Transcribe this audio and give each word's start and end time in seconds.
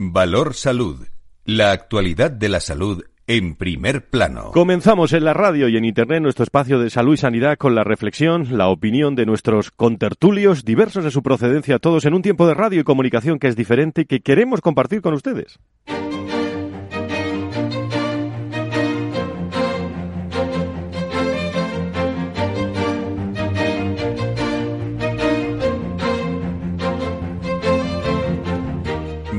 Valor 0.00 0.54
Salud. 0.54 1.08
La 1.44 1.72
actualidad 1.72 2.30
de 2.30 2.48
la 2.48 2.60
salud 2.60 3.02
en 3.26 3.56
primer 3.56 4.08
plano. 4.08 4.52
Comenzamos 4.52 5.12
en 5.12 5.24
la 5.24 5.34
radio 5.34 5.68
y 5.68 5.76
en 5.76 5.84
internet 5.84 6.22
nuestro 6.22 6.44
espacio 6.44 6.78
de 6.78 6.88
salud 6.88 7.14
y 7.14 7.16
sanidad 7.16 7.56
con 7.58 7.74
la 7.74 7.82
reflexión, 7.82 8.46
la 8.56 8.68
opinión 8.68 9.16
de 9.16 9.26
nuestros 9.26 9.72
contertulios, 9.72 10.64
diversos 10.64 11.02
de 11.02 11.10
su 11.10 11.24
procedencia, 11.24 11.80
todos 11.80 12.04
en 12.04 12.14
un 12.14 12.22
tiempo 12.22 12.46
de 12.46 12.54
radio 12.54 12.80
y 12.80 12.84
comunicación 12.84 13.40
que 13.40 13.48
es 13.48 13.56
diferente 13.56 14.02
y 14.02 14.04
que 14.04 14.20
queremos 14.20 14.60
compartir 14.60 15.02
con 15.02 15.14
ustedes. 15.14 15.58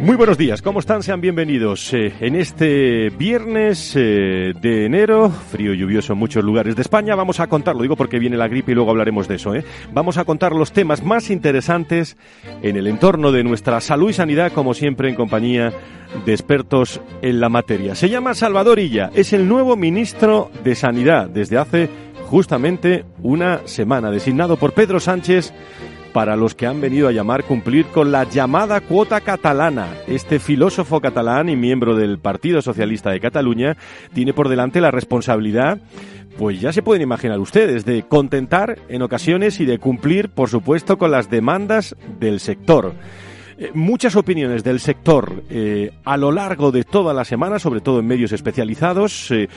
Muy 0.00 0.16
buenos 0.16 0.36
días, 0.36 0.62
¿cómo 0.62 0.80
están? 0.80 1.02
Sean 1.02 1.20
bienvenidos 1.20 1.94
eh, 1.94 2.12
en 2.20 2.34
este 2.34 3.10
viernes 3.10 3.94
eh, 3.94 4.52
de 4.60 4.86
enero, 4.86 5.30
frío 5.30 5.74
y 5.74 5.78
lluvioso 5.78 6.12
en 6.12 6.18
muchos 6.18 6.42
lugares 6.42 6.74
de 6.74 6.82
España. 6.82 7.14
Vamos 7.14 7.40
a 7.40 7.46
contar, 7.46 7.76
lo 7.76 7.82
digo 7.82 7.96
porque 7.96 8.18
viene 8.18 8.36
la 8.36 8.48
gripe 8.48 8.72
y 8.72 8.74
luego 8.74 8.90
hablaremos 8.90 9.28
de 9.28 9.36
eso. 9.36 9.54
¿eh? 9.54 9.64
Vamos 9.92 10.18
a 10.18 10.24
contar 10.24 10.52
los 10.52 10.72
temas 10.72 11.04
más 11.04 11.30
interesantes 11.30 12.16
en 12.62 12.76
el 12.76 12.88
entorno 12.88 13.32
de 13.32 13.44
nuestra 13.44 13.80
salud 13.80 14.10
y 14.10 14.14
sanidad, 14.14 14.52
como 14.52 14.74
siempre 14.74 15.08
en 15.08 15.14
compañía 15.14 15.72
de 16.26 16.32
expertos 16.32 17.00
en 17.22 17.40
la 17.40 17.48
materia. 17.48 17.94
Se 17.94 18.08
llama 18.08 18.34
Salvador 18.34 18.80
Illa, 18.80 19.10
es 19.14 19.32
el 19.32 19.48
nuevo 19.48 19.76
ministro 19.76 20.50
de 20.64 20.74
Sanidad 20.74 21.28
desde 21.28 21.58
hace 21.58 21.88
justamente 22.32 23.04
una 23.22 23.60
semana, 23.66 24.10
designado 24.10 24.56
por 24.56 24.72
Pedro 24.72 25.00
Sánchez 25.00 25.52
para 26.12 26.36
los 26.36 26.54
que 26.54 26.66
han 26.66 26.80
venido 26.80 27.08
a 27.08 27.12
llamar 27.12 27.44
cumplir 27.44 27.86
con 27.86 28.12
la 28.12 28.24
llamada 28.24 28.80
cuota 28.80 29.20
catalana. 29.20 29.88
Este 30.06 30.38
filósofo 30.38 31.00
catalán 31.00 31.48
y 31.48 31.56
miembro 31.56 31.96
del 31.96 32.18
Partido 32.18 32.62
Socialista 32.62 33.10
de 33.10 33.20
Cataluña 33.20 33.76
tiene 34.12 34.32
por 34.32 34.48
delante 34.48 34.80
la 34.80 34.90
responsabilidad 34.90 35.78
pues 36.38 36.60
ya 36.60 36.72
se 36.72 36.82
pueden 36.82 37.02
imaginar 37.02 37.38
ustedes, 37.40 37.84
de 37.84 38.04
contentar 38.04 38.78
en 38.88 39.02
ocasiones 39.02 39.60
y 39.60 39.66
de 39.66 39.78
cumplir, 39.78 40.30
por 40.30 40.48
supuesto, 40.48 40.96
con 40.96 41.10
las 41.10 41.28
demandas 41.30 41.94
del 42.18 42.40
sector. 42.40 42.94
Eh, 43.58 43.70
muchas 43.74 44.16
opiniones 44.16 44.64
del 44.64 44.80
sector 44.80 45.42
eh, 45.50 45.92
a 46.04 46.16
lo 46.16 46.32
largo 46.32 46.72
de 46.72 46.84
toda 46.84 47.12
la 47.12 47.24
semana, 47.24 47.58
sobre 47.58 47.80
todo 47.80 48.00
en 48.00 48.06
medios 48.06 48.32
especializados. 48.32 49.30
Eh, 49.30 49.48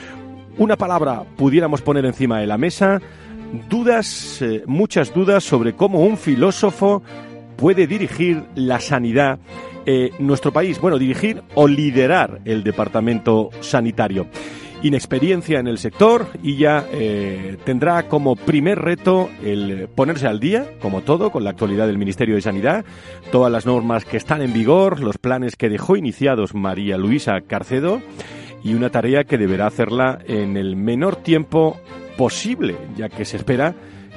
una 0.58 0.76
palabra 0.76 1.24
pudiéramos 1.38 1.82
poner 1.82 2.06
encima 2.06 2.40
de 2.40 2.48
la 2.48 2.58
mesa, 2.58 3.02
dudas, 3.70 4.42
eh, 4.42 4.64
muchas 4.66 5.14
dudas 5.14 5.44
sobre 5.44 5.74
cómo 5.74 6.02
un 6.02 6.18
filósofo 6.18 7.04
puede 7.56 7.88
dirigir 7.88 8.44
la 8.56 8.80
sanidad 8.80 9.40
nuestro 10.18 10.52
país, 10.52 10.82
bueno, 10.82 10.98
dirigir 10.98 11.44
o 11.54 11.68
liderar 11.68 12.42
el 12.46 12.64
departamento 12.64 13.52
sanitario. 13.62 14.26
Inexperiencia 14.86 15.60
en 15.60 15.68
el 15.68 15.78
sector 15.78 16.28
y 16.44 16.58
ya 16.58 16.86
eh, 16.92 17.58
tendrá 17.64 18.08
como 18.08 18.36
primer 18.36 18.78
reto 18.78 19.30
el 19.44 19.88
ponerse 19.88 20.28
al 20.28 20.40
día, 20.40 20.68
como 20.80 21.02
todo, 21.02 21.32
con 21.32 21.44
la 21.44 21.50
actualidad 21.50 21.88
del 21.88 21.98
Ministerio 21.98 22.36
de 22.36 22.42
Sanidad, 22.42 22.86
todas 23.32 23.52
las 23.52 23.66
normas 23.66 24.06
que 24.06 24.18
están 24.18 24.42
en 24.42 24.54
vigor, 24.54 25.00
los 25.00 25.18
planes 25.18 25.56
que 25.56 25.70
dejó 25.70 25.96
iniciados 25.96 26.54
María 26.54 26.98
Luisa 26.98 27.42
Carcedo 27.42 28.02
y 28.64 28.74
una 28.74 28.90
tarea 28.92 29.24
que 29.24 29.38
deberá 29.38 29.66
hacerla 29.66 30.20
en 30.28 30.58
el 30.58 30.76
menor 30.76 31.16
tiempo 31.16 31.78
posible, 32.18 32.78
ya 32.96 33.10
que 33.10 33.26
se 33.26 33.38
espera 33.38 33.76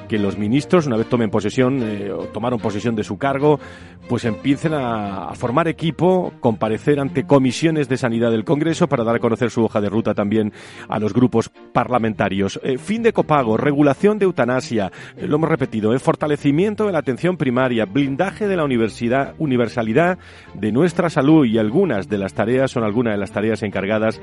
que 0.09 0.17
los 0.17 0.37
ministros, 0.37 0.87
una 0.87 0.97
vez 0.97 1.07
tomen 1.07 1.29
posesión 1.29 1.81
eh, 1.83 2.11
o 2.11 2.25
tomaron 2.25 2.59
posesión 2.59 2.95
de 2.95 3.03
su 3.03 3.17
cargo, 3.17 3.59
pues 4.09 4.25
empiecen 4.25 4.73
a, 4.73 5.33
formar 5.35 5.67
equipo, 5.67 6.33
comparecer 6.39 6.99
ante 6.99 7.25
comisiones 7.25 7.87
de 7.87 7.95
sanidad 7.95 8.31
del 8.31 8.43
Congreso 8.43 8.89
para 8.89 9.03
dar 9.03 9.17
a 9.17 9.19
conocer 9.19 9.51
su 9.51 9.63
hoja 9.63 9.79
de 9.79 9.87
ruta 9.87 10.15
también 10.15 10.51
a 10.89 10.99
los 10.99 11.13
grupos 11.13 11.49
parlamentarios. 11.71 12.59
Eh, 12.63 12.79
fin 12.79 13.03
de 13.03 13.13
copago, 13.13 13.55
regulación 13.55 14.17
de 14.17 14.25
eutanasia, 14.25 14.91
eh, 15.15 15.27
lo 15.27 15.35
hemos 15.35 15.49
repetido, 15.49 15.97
fortalecimiento 15.99 16.87
de 16.87 16.91
la 16.91 16.99
atención 16.99 17.37
primaria, 17.37 17.85
blindaje 17.85 18.47
de 18.47 18.57
la 18.57 18.63
universidad, 18.63 19.35
universalidad 19.37 20.17
de 20.55 20.71
nuestra 20.71 21.11
salud 21.11 21.45
y 21.45 21.59
algunas 21.59 22.09
de 22.09 22.17
las 22.17 22.33
tareas 22.33 22.71
son 22.71 22.83
algunas 22.83 23.13
de 23.13 23.19
las 23.19 23.31
tareas 23.31 23.61
encargadas 23.61 24.19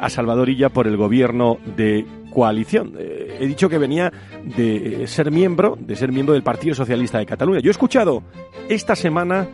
a 0.00 0.10
Salvadorilla 0.10 0.70
por 0.70 0.88
el 0.88 0.96
gobierno 0.96 1.58
de 1.76 2.04
coalición. 2.32 2.94
he 2.98 3.46
dicho 3.46 3.68
que 3.68 3.78
venía 3.78 4.12
de 4.44 5.06
ser 5.06 5.30
miembro, 5.30 5.76
de 5.80 5.96
ser 5.96 6.12
miembro 6.12 6.34
del 6.34 6.42
Partido 6.42 6.74
Socialista 6.74 7.18
de 7.18 7.26
Cataluña. 7.26 7.60
Yo 7.60 7.70
he 7.70 7.72
escuchado 7.72 8.22
esta 8.68 8.94
semana 8.96 9.48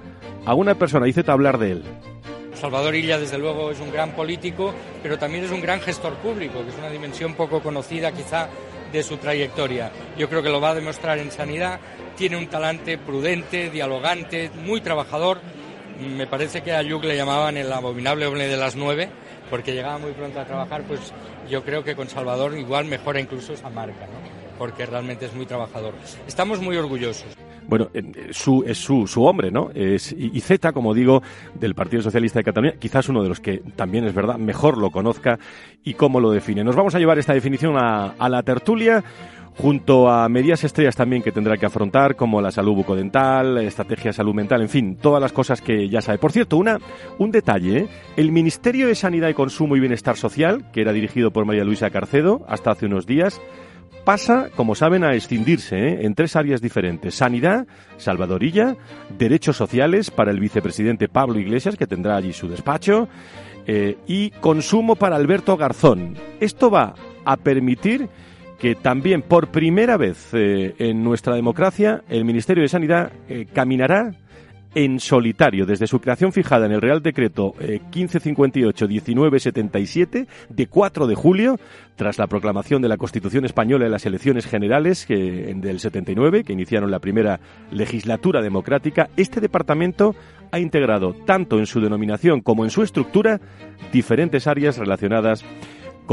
a 0.44 0.54
una 0.54 0.74
persona, 0.74 1.08
hice 1.08 1.24
hablar 1.26 1.58
de 1.58 1.72
él. 1.72 1.84
Salvador 2.54 2.94
Illa, 2.94 3.18
desde 3.18 3.38
luego, 3.38 3.70
es 3.70 3.80
un 3.80 3.90
gran 3.90 4.12
político, 4.12 4.72
pero 5.02 5.18
también 5.18 5.44
es 5.44 5.50
un 5.50 5.60
gran 5.60 5.80
gestor 5.80 6.14
público, 6.14 6.62
que 6.62 6.70
es 6.70 6.78
una 6.78 6.88
dimensión 6.88 7.34
poco 7.34 7.60
conocida 7.60 8.12
quizá 8.12 8.48
de 8.92 9.02
su 9.02 9.16
trayectoria. 9.16 9.90
Yo 10.16 10.28
creo 10.28 10.42
que 10.42 10.48
lo 10.48 10.60
va 10.60 10.70
a 10.70 10.74
demostrar 10.74 11.18
en 11.18 11.30
sanidad. 11.30 11.80
Tiene 12.16 12.36
un 12.36 12.46
talante 12.46 12.96
prudente, 12.96 13.70
dialogante, 13.70 14.50
muy 14.64 14.80
trabajador. 14.80 15.40
Me 16.16 16.26
parece 16.26 16.62
que 16.62 16.72
a 16.72 16.82
Yuk 16.82 17.04
le 17.04 17.16
llamaban 17.16 17.56
el 17.56 17.72
abominable 17.72 18.26
hombre 18.26 18.46
de 18.46 18.56
las 18.56 18.76
nueve, 18.76 19.08
porque 19.50 19.74
llegaba 19.74 19.98
muy 19.98 20.12
pronto 20.12 20.40
a 20.40 20.44
trabajar, 20.44 20.84
pues 20.84 21.12
yo 21.48 21.64
creo 21.64 21.84
que 21.84 21.94
con 21.94 22.08
Salvador 22.08 22.56
igual 22.58 22.86
mejora 22.86 23.20
incluso 23.20 23.52
esa 23.52 23.70
marca. 23.70 24.06
¿no? 24.06 24.44
porque 24.58 24.86
realmente 24.86 25.26
es 25.26 25.34
muy 25.34 25.46
trabajador. 25.46 25.94
Estamos 26.26 26.60
muy 26.60 26.76
orgullosos. 26.76 27.26
Bueno, 27.68 27.88
su, 28.30 28.62
es 28.66 28.78
su, 28.78 29.06
su 29.06 29.24
hombre, 29.24 29.50
¿no? 29.50 29.70
Es, 29.74 30.12
y 30.12 30.40
Z, 30.40 30.72
como 30.72 30.94
digo, 30.94 31.22
del 31.54 31.74
Partido 31.74 32.02
Socialista 32.02 32.38
de 32.40 32.44
Cataluña, 32.44 32.74
quizás 32.78 33.08
uno 33.08 33.22
de 33.22 33.28
los 33.28 33.40
que 33.40 33.62
también 33.74 34.04
es 34.04 34.14
verdad, 34.14 34.36
mejor 34.36 34.78
lo 34.78 34.90
conozca 34.90 35.38
y 35.82 35.94
cómo 35.94 36.20
lo 36.20 36.30
define. 36.30 36.62
Nos 36.62 36.76
vamos 36.76 36.94
a 36.94 36.98
llevar 36.98 37.18
esta 37.18 37.34
definición 37.34 37.76
a, 37.76 38.14
a 38.18 38.28
la 38.28 38.42
tertulia 38.42 39.02
junto 39.56 40.10
a 40.10 40.28
medias 40.28 40.64
estrellas 40.64 40.96
también 40.96 41.22
que 41.22 41.32
tendrá 41.32 41.56
que 41.56 41.66
afrontar, 41.66 42.16
como 42.16 42.40
la 42.40 42.50
salud 42.50 42.74
bucodental, 42.74 43.58
estrategia 43.58 44.12
salud 44.12 44.34
mental, 44.34 44.62
en 44.62 44.68
fin, 44.68 44.96
todas 44.96 45.20
las 45.20 45.32
cosas 45.32 45.60
que 45.60 45.88
ya 45.88 46.00
sabe. 46.00 46.18
Por 46.18 46.32
cierto, 46.32 46.56
una, 46.56 46.78
un 47.18 47.30
detalle, 47.30 47.78
¿eh? 47.78 47.88
el 48.16 48.32
Ministerio 48.32 48.88
de 48.88 48.94
Sanidad 48.94 49.28
y 49.28 49.34
Consumo 49.34 49.76
y 49.76 49.80
Bienestar 49.80 50.16
Social, 50.16 50.70
que 50.72 50.80
era 50.80 50.92
dirigido 50.92 51.30
por 51.30 51.44
María 51.44 51.64
Luisa 51.64 51.90
Carcedo 51.90 52.44
hasta 52.48 52.72
hace 52.72 52.86
unos 52.86 53.06
días, 53.06 53.40
pasa, 54.04 54.50
como 54.54 54.74
saben, 54.74 55.04
a 55.04 55.14
escindirse 55.14 55.76
¿eh? 55.76 55.98
en 56.02 56.14
tres 56.14 56.36
áreas 56.36 56.60
diferentes. 56.60 57.14
Sanidad, 57.14 57.66
Salvadorilla, 57.96 58.76
derechos 59.18 59.56
sociales 59.56 60.10
para 60.10 60.30
el 60.30 60.40
vicepresidente 60.40 61.08
Pablo 61.08 61.38
Iglesias, 61.38 61.76
que 61.76 61.86
tendrá 61.86 62.16
allí 62.16 62.32
su 62.32 62.48
despacho, 62.48 63.08
eh, 63.66 63.96
y 64.06 64.30
consumo 64.30 64.96
para 64.96 65.16
Alberto 65.16 65.56
Garzón. 65.56 66.16
Esto 66.40 66.70
va 66.70 66.94
a 67.24 67.36
permitir 67.36 68.08
que 68.58 68.74
también 68.74 69.22
por 69.22 69.48
primera 69.48 69.96
vez 69.96 70.28
eh, 70.32 70.74
en 70.78 71.02
nuestra 71.02 71.34
democracia 71.34 72.02
el 72.08 72.24
Ministerio 72.24 72.62
de 72.62 72.68
Sanidad 72.68 73.12
caminará 73.52 74.12
en 74.74 75.00
solitario 75.00 75.66
desde 75.66 75.86
su 75.86 76.00
creación 76.00 76.32
fijada 76.32 76.64
en 76.66 76.72
el 76.72 76.80
Real 76.80 77.02
Decreto 77.02 77.52
1558-1977 77.54 80.16
eh, 80.16 80.26
de 80.48 80.66
4 80.66 81.06
de 81.06 81.14
julio, 81.14 81.60
tras 81.96 82.18
la 82.18 82.26
proclamación 82.26 82.82
de 82.82 82.88
la 82.88 82.96
Constitución 82.96 83.44
Española 83.44 83.86
en 83.86 83.92
las 83.92 84.06
elecciones 84.06 84.46
generales 84.46 85.06
del 85.08 85.78
79, 85.78 86.42
que 86.44 86.52
iniciaron 86.52 86.90
la 86.90 86.98
primera 86.98 87.38
legislatura 87.70 88.42
democrática, 88.42 89.08
este 89.16 89.40
departamento 89.40 90.16
ha 90.50 90.58
integrado 90.58 91.14
tanto 91.24 91.58
en 91.58 91.66
su 91.66 91.80
denominación 91.80 92.40
como 92.40 92.64
en 92.64 92.70
su 92.70 92.82
estructura 92.82 93.40
diferentes 93.92 94.46
áreas 94.46 94.78
relacionadas 94.78 95.44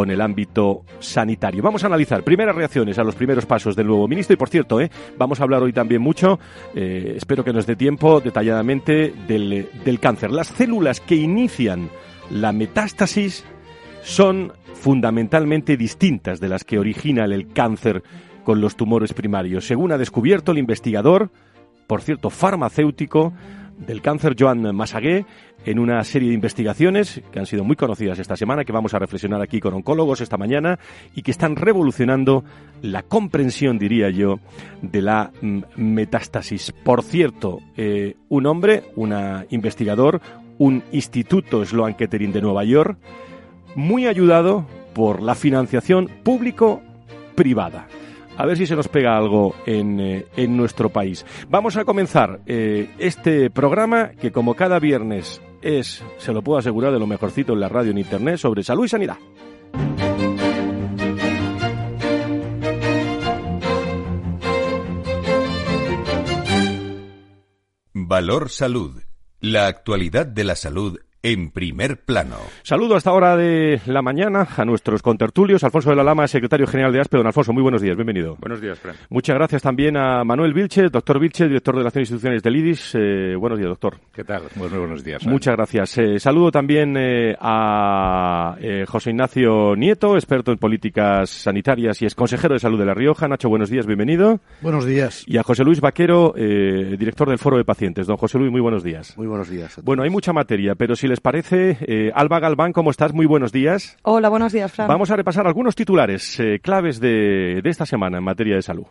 el 0.09 0.22
ámbito 0.22 0.84
sanitario. 0.99 1.61
Vamos 1.61 1.84
a 1.84 1.88
analizar 1.88 2.23
primeras 2.23 2.55
reacciones 2.55 2.97
a 2.97 3.03
los 3.03 3.16
primeros 3.16 3.46
pasos 3.46 3.76
del 3.76 3.88
nuevo 3.88 4.08
ministro 4.08 4.34
y, 4.34 4.38
por 4.38 4.49
cierto, 4.49 4.79
¿eh? 4.79 4.90
vamos 5.17 5.40
a 5.40 5.43
hablar 5.43 5.61
hoy 5.61 5.73
también 5.73 6.02
mucho, 6.02 6.40
eh, 6.76 7.14
espero 7.17 7.43
que 7.43 7.53
nos 7.53 7.66
dé 7.66 7.76
tiempo, 7.76 8.22
detalladamente, 8.22 9.14
del, 9.28 9.70
del 9.84 9.99
cáncer. 9.99 10.32
Las 10.32 10.47
células 10.47 10.99
que 10.99 11.16
inician 11.16 11.90
la 12.29 12.52
metástasis 12.52 13.46
son 14.03 14.53
fundamentalmente 14.73 15.78
distintas 15.78 16.40
de 16.40 16.49
las 16.49 16.64
que 16.64 16.79
originan 16.79 17.32
el 17.32 17.49
cáncer 17.53 18.03
con 18.43 18.61
los 18.61 18.76
tumores 18.76 19.14
primarios, 19.14 19.66
según 19.67 19.91
ha 19.91 19.97
descubierto 19.97 20.52
el 20.52 20.58
investigador, 20.58 21.29
por 21.85 22.02
cierto, 22.02 22.29
farmacéutico, 22.29 23.34
del 23.85 24.01
cáncer, 24.01 24.35
Joan 24.37 24.75
Massagué, 24.75 25.25
en 25.66 25.79
una 25.79 26.03
serie 26.03 26.29
de 26.29 26.35
investigaciones 26.35 27.22
que 27.31 27.39
han 27.39 27.45
sido 27.45 27.63
muy 27.63 27.75
conocidas 27.75 28.19
esta 28.19 28.35
semana, 28.35 28.63
que 28.63 28.72
vamos 28.72 28.93
a 28.93 28.99
reflexionar 28.99 29.41
aquí 29.41 29.59
con 29.59 29.73
oncólogos 29.73 30.22
esta 30.22 30.37
mañana 30.37 30.79
y 31.16 31.22
que 31.22 31.31
están 31.31 31.55
revolucionando 31.55 32.43
la 32.81 33.03
comprensión, 33.03 33.78
diría 33.78 34.09
yo, 34.09 34.39
de 34.81 35.01
la 35.01 35.31
mm, 35.41 35.61
metástasis. 35.75 36.73
Por 36.83 37.03
cierto, 37.03 37.59
eh, 37.78 38.16
un 38.29 38.45
hombre, 38.45 38.83
un 38.95 39.13
investigador, 39.49 40.22
un 40.57 40.83
instituto 40.91 41.66
Sloan 41.66 41.95
Kettering 41.95 42.31
de 42.31 42.41
Nueva 42.41 42.63
York, 42.63 42.97
muy 43.75 44.07
ayudado 44.07 44.66
por 44.93 45.22
la 45.22 45.35
financiación 45.35 46.09
público-privada. 46.23 47.87
A 48.37 48.45
ver 48.45 48.57
si 48.57 48.66
se 48.66 48.75
nos 48.75 48.87
pega 48.87 49.17
algo 49.17 49.55
en, 49.66 49.99
eh, 49.99 50.25
en 50.35 50.57
nuestro 50.57 50.89
país. 50.89 51.25
Vamos 51.49 51.78
a 51.78 51.85
comenzar 51.85 52.41
eh, 52.45 52.89
este 52.97 53.49
programa 53.49 54.11
que 54.11 54.31
como 54.31 54.55
cada 54.55 54.79
viernes 54.79 55.41
es, 55.61 56.03
se 56.17 56.33
lo 56.33 56.41
puedo 56.41 56.59
asegurar, 56.59 56.91
de 56.91 56.99
lo 56.99 57.07
mejorcito 57.07 57.53
en 57.53 57.59
la 57.59 57.69
radio 57.69 57.91
en 57.91 57.99
Internet 57.99 58.37
sobre 58.37 58.63
salud 58.63 58.85
y 58.85 58.89
sanidad. 58.89 59.17
Valor 67.93 68.49
Salud. 68.49 69.01
La 69.39 69.67
actualidad 69.67 70.25
de 70.25 70.43
la 70.43 70.55
salud 70.55 70.99
en 71.23 71.52
primer 71.52 71.97
plano. 71.97 72.38
Saludo 72.64 72.96
a 72.96 72.97
esta 72.97 73.12
hora 73.12 73.38
de 73.38 73.82
la 73.85 74.02
mañana 74.02 74.47
a 74.58 74.66
nuestros 74.66 75.02
contertulios. 75.02 75.64
Alfonso 75.64 75.90
de 75.90 75.96
la 75.96 76.03
Lama, 76.03 76.28
secretario 76.28 76.68
general 76.68 76.91
de 76.91 77.02
ASPE. 77.02 77.18
Don 77.18 77.28
Alfonso, 77.28 77.53
muy 77.53 77.62
buenos 77.62 77.82
días, 77.82 77.96
bienvenido. 77.96 78.38
Buenos 78.40 78.62
días, 78.62 78.79
Fran. 78.79 78.96
Muchas 79.09 79.35
gracias 79.35 79.62
también 79.62 79.97
a 79.97 80.23
Manuel 80.23 80.53
Vilches, 80.53 80.91
doctor 80.91 81.20
Vilches, 81.20 81.47
director 81.47 81.76
de 81.76 81.79
Relaciones 81.79 82.09
Institucionales 82.09 82.44
del 82.44 82.56
IDIS. 82.56 82.96
Eh, 82.96 83.35
buenos 83.35 83.59
días, 83.59 83.70
doctor. 83.70 83.97
¿Qué 84.14 84.23
tal? 84.23 84.44
Muy, 84.56 84.68
buenos 84.70 85.03
días. 85.03 85.22
Fran. 85.22 85.32
Muchas 85.32 85.56
gracias. 85.56 85.97
Eh, 85.97 86.20
saludo 86.20 86.52
también 86.52 86.96
eh, 86.97 87.35
a 87.40 88.56
eh, 88.59 88.85
José 88.88 89.12
Ignacio 89.12 89.76
Nieto, 89.76 90.16
experto 90.16 90.52
en 90.52 90.58
políticas 90.58 91.29
sanitarias 91.29 92.02
y 92.02 92.06
es 92.06 92.16
consejero 92.16 92.53
de 92.53 92.59
salud 92.59 92.79
de 92.79 92.85
La 92.85 92.94
Rioja. 92.94 93.28
Nacho, 93.28 93.50
buenos 93.50 93.70
días, 93.70 93.85
bienvenido. 93.85 94.40
Buenos 94.62 94.85
días. 94.85 95.24
Y 95.28 95.38
a 95.38 95.44
José 95.44 95.64
Luis 95.64 95.82
Vaquero, 95.82 96.34
eh, 96.35 96.96
director 96.97 97.29
del 97.29 97.38
Foro 97.38 97.58
de 97.58 97.66
Pacientes. 97.66 98.08
Don 98.08 98.17
José 98.17 98.38
Luis, 98.40 98.52
muy 98.52 98.62
buenos 98.62 98.84
días. 98.84 99.17
Muy 99.17 99.28
buenos 99.28 99.50
días. 99.50 99.78
a 99.78 99.82
Bueno, 99.82 100.03
hay 100.03 100.09
mucha 100.09 100.34
materia, 100.34 100.76
pero 100.76 100.96
si 100.96 101.10
les 101.11 101.19
parece, 101.19 101.78
eh, 101.81 102.09
Alba 102.16 102.40
Galván, 102.40 102.72
¿cómo 102.72 102.90
estás? 102.90 103.13
Muy 103.13 103.25
buenos 103.25 103.52
días. 103.52 103.97
Hola, 104.03 104.29
buenos 104.29 104.53
días, 104.53 104.72
Fran. 104.72 104.87
Vamos 104.87 105.11
a 105.11 105.17
repasar 105.17 105.46
algunos 105.46 105.75
titulares 105.75 106.40
eh, 106.40 106.59
claves 106.63 107.02
de, 107.02 107.59
de 107.61 107.69
esta 107.69 107.85
semana 107.85 108.17
en 108.17 108.23
materia 108.23 108.55
de 108.55 108.61
salud. 108.61 108.85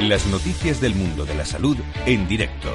Las 0.00 0.26
noticias 0.26 0.80
del 0.80 0.94
mundo 0.94 1.26
de 1.26 1.34
la 1.34 1.44
salud 1.44 1.76
en 2.06 2.26
directo. 2.26 2.70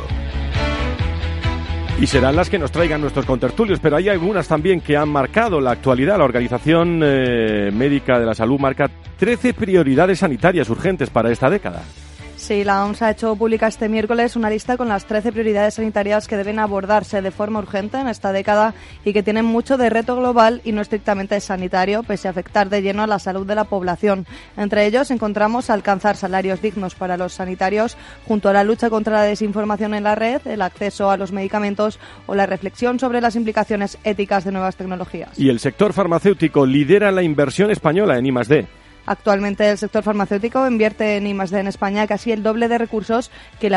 Y 2.00 2.06
serán 2.06 2.36
las 2.36 2.48
que 2.48 2.60
nos 2.60 2.72
traigan 2.72 3.02
nuestros 3.02 3.26
contertulios, 3.26 3.80
pero 3.80 3.96
hay 3.96 4.08
algunas 4.08 4.48
también 4.48 4.82
que 4.82 4.96
han 4.96 5.10
marcado 5.10 5.60
la 5.60 5.72
actualidad. 5.72 6.20
La 6.20 6.26
Organización 6.26 7.02
eh, 7.04 7.72
Médica 7.74 8.20
de 8.20 8.26
la 8.28 8.36
Salud 8.36 8.60
marca 8.60 8.88
13 9.18 9.56
prioridades 9.56 10.20
sanitarias 10.20 10.70
urgentes 10.70 11.10
para 11.10 11.32
esta 11.32 11.50
década. 11.50 11.82
Sí, 12.48 12.64
la 12.64 12.86
OMS 12.86 13.02
ha 13.02 13.12
hecho 13.12 13.36
pública 13.36 13.68
este 13.68 13.90
miércoles 13.90 14.38
una 14.38 14.50
lista 14.50 14.78
con 14.78 14.88
las 14.88 15.06
13 15.06 15.34
prioridades 15.34 15.74
sanitarias 15.74 16.30
que 16.30 16.38
deben 16.38 16.60
abordarse 16.60 17.22
de 17.22 17.30
forma 17.30 17.60
urgente 17.60 18.00
en 18.00 18.08
esta 18.08 18.32
década 18.32 18.74
y 19.04 19.12
que 19.12 19.22
tienen 19.22 19.44
mucho 19.44 19.78
de 19.78 19.90
reto 19.90 20.16
global 20.16 20.62
y 20.64 20.72
no 20.72 20.80
estrictamente 20.80 21.38
sanitario, 21.42 22.04
pese 22.04 22.30
a 22.30 22.32
afectar 22.32 22.70
de 22.70 22.82
lleno 22.82 23.04
a 23.04 23.08
la 23.08 23.20
salud 23.20 23.46
de 23.46 23.54
la 23.54 23.66
población. 23.66 24.26
Entre 24.56 24.86
ellos 24.86 25.12
encontramos 25.12 25.70
alcanzar 25.70 26.16
salarios 26.16 26.62
dignos 26.62 26.96
para 26.96 27.18
los 27.18 27.34
sanitarios, 27.34 27.98
junto 28.26 28.48
a 28.48 28.54
la 28.54 28.64
lucha 28.64 28.90
contra 28.90 29.16
la 29.16 29.24
desinformación 29.24 29.94
en 29.94 30.04
la 30.04 30.16
red, 30.16 30.40
el 30.48 30.62
acceso 30.62 31.12
a 31.12 31.18
los 31.18 31.34
medicamentos 31.34 32.00
o 32.28 32.34
la 32.34 32.46
reflexión 32.46 32.98
sobre 32.98 33.20
las 33.20 33.36
implicaciones 33.36 33.98
éticas 34.06 34.46
de 34.46 34.54
nuevas 34.54 34.78
tecnologías. 34.78 35.38
Y 35.38 35.50
el 35.50 35.60
sector 35.60 35.92
farmacéutico 35.92 36.66
lidera 36.66 37.12
la 37.12 37.24
inversión 37.24 37.72
española 37.72 38.18
en 38.18 38.26
I+D. 38.26 38.68
Actualmente 39.08 39.70
el 39.70 39.78
sector 39.78 40.04
farmacéutico 40.04 40.68
invierte 40.68 41.16
en 41.16 41.26
I+D 41.26 41.58
en 41.58 41.68
España 41.68 42.06
casi 42.08 42.34
el 42.34 42.44
doble 42.44 42.68
de 42.68 42.78
recursos 42.78 43.32
que 43.60 43.68
el, 43.68 43.74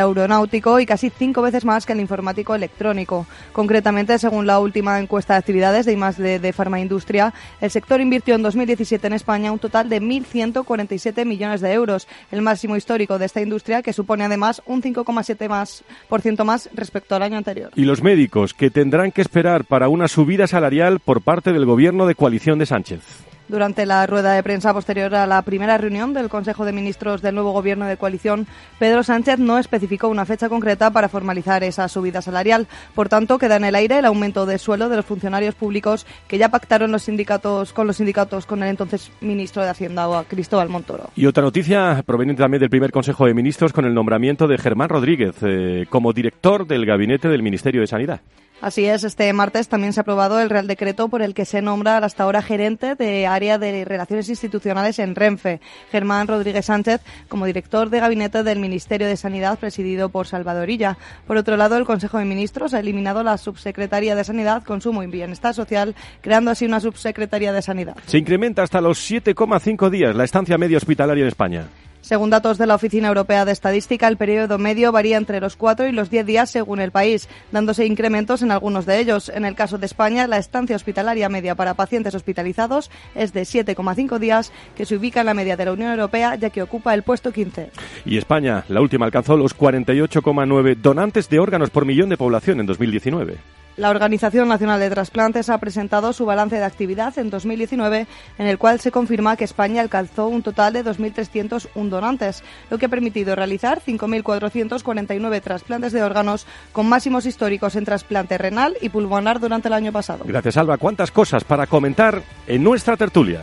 aeronáutico 0.00 0.78
y 0.78 0.86
casi 0.86 1.10
cinco 1.10 1.42
veces 1.42 1.64
más 1.64 1.84
que 1.84 1.92
el 1.92 2.00
informático 2.00 2.54
electrónico. 2.54 3.26
Concretamente, 3.52 4.18
según 4.20 4.46
la 4.46 4.60
última 4.60 5.00
encuesta 5.00 5.34
de 5.34 5.38
actividades 5.38 5.84
de 5.84 5.94
I+D 5.94 6.38
de 6.38 6.52
Farmaindustria, 6.52 7.34
el 7.60 7.72
sector 7.72 8.00
invirtió 8.00 8.36
en 8.36 8.42
2017 8.42 9.04
en 9.08 9.14
España 9.14 9.50
un 9.50 9.58
total 9.58 9.88
de 9.88 10.00
1.147 10.00 11.24
millones 11.24 11.60
de 11.60 11.72
euros, 11.72 12.06
el 12.30 12.40
máximo 12.40 12.76
histórico 12.76 13.18
de 13.18 13.26
esta 13.26 13.40
industria 13.40 13.82
que 13.82 13.92
supone 13.92 14.24
además 14.24 14.62
un 14.64 14.80
5,7 14.80 15.48
más 15.48 15.82
por 16.08 16.22
ciento 16.22 16.44
más 16.44 16.70
respecto 16.72 17.16
al 17.16 17.22
año 17.22 17.36
anterior. 17.36 17.72
Y 17.74 17.84
los 17.84 18.00
médicos 18.00 18.54
que 18.54 18.70
tendrán 18.70 19.10
que 19.10 19.22
esperar 19.22 19.64
para 19.64 19.88
una 19.88 20.06
subida 20.06 20.46
salarial 20.46 21.00
por 21.00 21.20
parte 21.22 21.52
del 21.52 21.64
gobierno 21.64 22.06
de 22.06 22.14
coalición 22.14 22.60
de 22.60 22.66
Sánchez. 22.66 23.26
Durante 23.48 23.86
la 23.86 24.06
rueda 24.06 24.32
de 24.32 24.42
prensa 24.42 24.74
posterior 24.74 25.14
a 25.14 25.26
la 25.26 25.42
primera 25.42 25.78
reunión 25.78 26.12
del 26.12 26.28
Consejo 26.28 26.64
de 26.64 26.72
Ministros 26.72 27.22
del 27.22 27.34
nuevo 27.34 27.52
Gobierno 27.52 27.86
de 27.86 27.96
coalición, 27.96 28.46
Pedro 28.78 29.02
Sánchez 29.02 29.38
no 29.38 29.58
especificó 29.58 30.08
una 30.08 30.24
fecha 30.24 30.48
concreta 30.48 30.90
para 30.90 31.08
formalizar 31.08 31.62
esa 31.62 31.88
subida 31.88 32.22
salarial. 32.22 32.66
Por 32.94 33.08
tanto, 33.08 33.38
queda 33.38 33.56
en 33.56 33.64
el 33.64 33.74
aire 33.74 33.98
el 33.98 34.04
aumento 34.04 34.46
de 34.46 34.58
sueldo 34.58 34.88
de 34.88 34.96
los 34.96 35.06
funcionarios 35.06 35.54
públicos 35.54 36.06
que 36.26 36.38
ya 36.38 36.48
pactaron 36.48 36.90
los 36.90 37.04
sindicatos 37.04 37.72
con 37.72 37.86
los 37.86 37.96
sindicatos 37.96 38.46
con 38.46 38.62
el 38.62 38.68
entonces 38.68 39.10
ministro 39.20 39.62
de 39.62 39.70
Hacienda, 39.70 40.24
Cristóbal 40.28 40.68
Montoro. 40.68 41.10
Y 41.14 41.26
otra 41.26 41.42
noticia 41.42 42.02
proveniente 42.04 42.42
también 42.42 42.60
del 42.60 42.70
primer 42.70 42.90
Consejo 42.90 43.26
de 43.26 43.34
Ministros 43.34 43.72
con 43.72 43.84
el 43.84 43.94
nombramiento 43.94 44.48
de 44.48 44.58
Germán 44.58 44.88
Rodríguez 44.88 45.36
eh, 45.42 45.86
como 45.88 46.12
director 46.12 46.66
del 46.66 46.84
gabinete 46.84 47.28
del 47.28 47.42
Ministerio 47.42 47.80
de 47.80 47.86
Sanidad. 47.86 48.20
Así 48.60 48.86
es, 48.86 49.04
este 49.04 49.30
martes 49.34 49.68
también 49.68 49.92
se 49.92 50.00
ha 50.00 50.02
aprobado 50.02 50.40
el 50.40 50.48
Real 50.48 50.66
Decreto 50.66 51.08
por 51.08 51.20
el 51.20 51.34
que 51.34 51.44
se 51.44 51.60
nombra 51.60 51.98
al 51.98 52.04
hasta 52.04 52.24
ahora 52.24 52.40
gerente 52.40 52.94
de 52.94 53.26
área 53.26 53.58
de 53.58 53.84
relaciones 53.84 54.30
institucionales 54.30 54.98
en 54.98 55.14
Renfe, 55.14 55.60
Germán 55.92 56.26
Rodríguez 56.26 56.64
Sánchez, 56.64 57.02
como 57.28 57.44
director 57.44 57.90
de 57.90 58.00
gabinete 58.00 58.42
del 58.42 58.58
Ministerio 58.58 59.06
de 59.06 59.16
Sanidad 59.16 59.58
presidido 59.58 60.08
por 60.08 60.26
Salvadorilla. 60.26 60.96
Por 61.26 61.36
otro 61.36 61.58
lado, 61.58 61.76
el 61.76 61.84
Consejo 61.84 62.18
de 62.18 62.24
Ministros 62.24 62.72
ha 62.72 62.80
eliminado 62.80 63.22
la 63.22 63.36
Subsecretaría 63.36 64.14
de 64.14 64.24
Sanidad, 64.24 64.64
Consumo 64.64 65.02
y 65.02 65.06
Bienestar 65.06 65.52
Social, 65.52 65.94
creando 66.22 66.50
así 66.50 66.64
una 66.64 66.80
Subsecretaría 66.80 67.52
de 67.52 67.60
Sanidad. 67.60 67.96
Se 68.06 68.16
incrementa 68.18 68.62
hasta 68.62 68.80
los 68.80 68.98
7,5 69.10 69.90
días 69.90 70.16
la 70.16 70.24
estancia 70.24 70.56
media 70.56 70.78
hospitalaria 70.78 71.22
en 71.22 71.28
España. 71.28 71.66
Según 72.06 72.30
datos 72.30 72.56
de 72.56 72.68
la 72.68 72.76
Oficina 72.76 73.08
Europea 73.08 73.44
de 73.44 73.50
Estadística, 73.50 74.06
el 74.06 74.16
periodo 74.16 74.58
medio 74.58 74.92
varía 74.92 75.16
entre 75.16 75.40
los 75.40 75.56
4 75.56 75.88
y 75.88 75.92
los 75.92 76.08
10 76.08 76.24
días 76.24 76.48
según 76.48 76.78
el 76.78 76.92
país, 76.92 77.28
dándose 77.50 77.84
incrementos 77.84 78.42
en 78.42 78.52
algunos 78.52 78.86
de 78.86 79.00
ellos. 79.00 79.28
En 79.28 79.44
el 79.44 79.56
caso 79.56 79.76
de 79.76 79.86
España, 79.86 80.28
la 80.28 80.38
estancia 80.38 80.76
hospitalaria 80.76 81.28
media 81.28 81.56
para 81.56 81.74
pacientes 81.74 82.14
hospitalizados 82.14 82.92
es 83.16 83.32
de 83.32 83.42
7,5 83.42 84.20
días, 84.20 84.52
que 84.76 84.86
se 84.86 84.94
ubica 84.94 85.18
en 85.18 85.26
la 85.26 85.34
media 85.34 85.56
de 85.56 85.64
la 85.64 85.72
Unión 85.72 85.90
Europea, 85.90 86.36
ya 86.36 86.50
que 86.50 86.62
ocupa 86.62 86.94
el 86.94 87.02
puesto 87.02 87.32
15. 87.32 87.72
Y 88.04 88.18
España, 88.18 88.64
la 88.68 88.80
última, 88.80 89.04
alcanzó 89.04 89.36
los 89.36 89.58
48,9 89.58 90.76
donantes 90.76 91.28
de 91.28 91.40
órganos 91.40 91.70
por 91.70 91.86
millón 91.86 92.08
de 92.08 92.16
población 92.16 92.60
en 92.60 92.66
2019. 92.66 93.38
La 93.76 93.90
Organización 93.90 94.48
Nacional 94.48 94.80
de 94.80 94.88
Trasplantes 94.88 95.50
ha 95.50 95.58
presentado 95.58 96.14
su 96.14 96.24
balance 96.24 96.56
de 96.56 96.64
actividad 96.64 97.18
en 97.18 97.28
2019, 97.28 98.06
en 98.38 98.46
el 98.46 98.56
cual 98.56 98.80
se 98.80 98.90
confirma 98.90 99.36
que 99.36 99.44
España 99.44 99.82
alcanzó 99.82 100.28
un 100.28 100.42
total 100.42 100.72
de 100.72 100.82
2.301 100.82 101.88
donantes, 101.90 102.42
lo 102.70 102.78
que 102.78 102.86
ha 102.86 102.88
permitido 102.88 103.36
realizar 103.36 103.82
5.449 103.86 105.42
trasplantes 105.42 105.92
de 105.92 106.02
órganos 106.02 106.46
con 106.72 106.88
máximos 106.88 107.26
históricos 107.26 107.76
en 107.76 107.84
trasplante 107.84 108.38
renal 108.38 108.78
y 108.80 108.88
pulmonar 108.88 109.40
durante 109.40 109.68
el 109.68 109.74
año 109.74 109.92
pasado. 109.92 110.24
Gracias, 110.26 110.56
Alba. 110.56 110.78
¿Cuántas 110.78 111.10
cosas 111.10 111.44
para 111.44 111.66
comentar 111.66 112.22
en 112.46 112.64
nuestra 112.64 112.96
tertulia? 112.96 113.42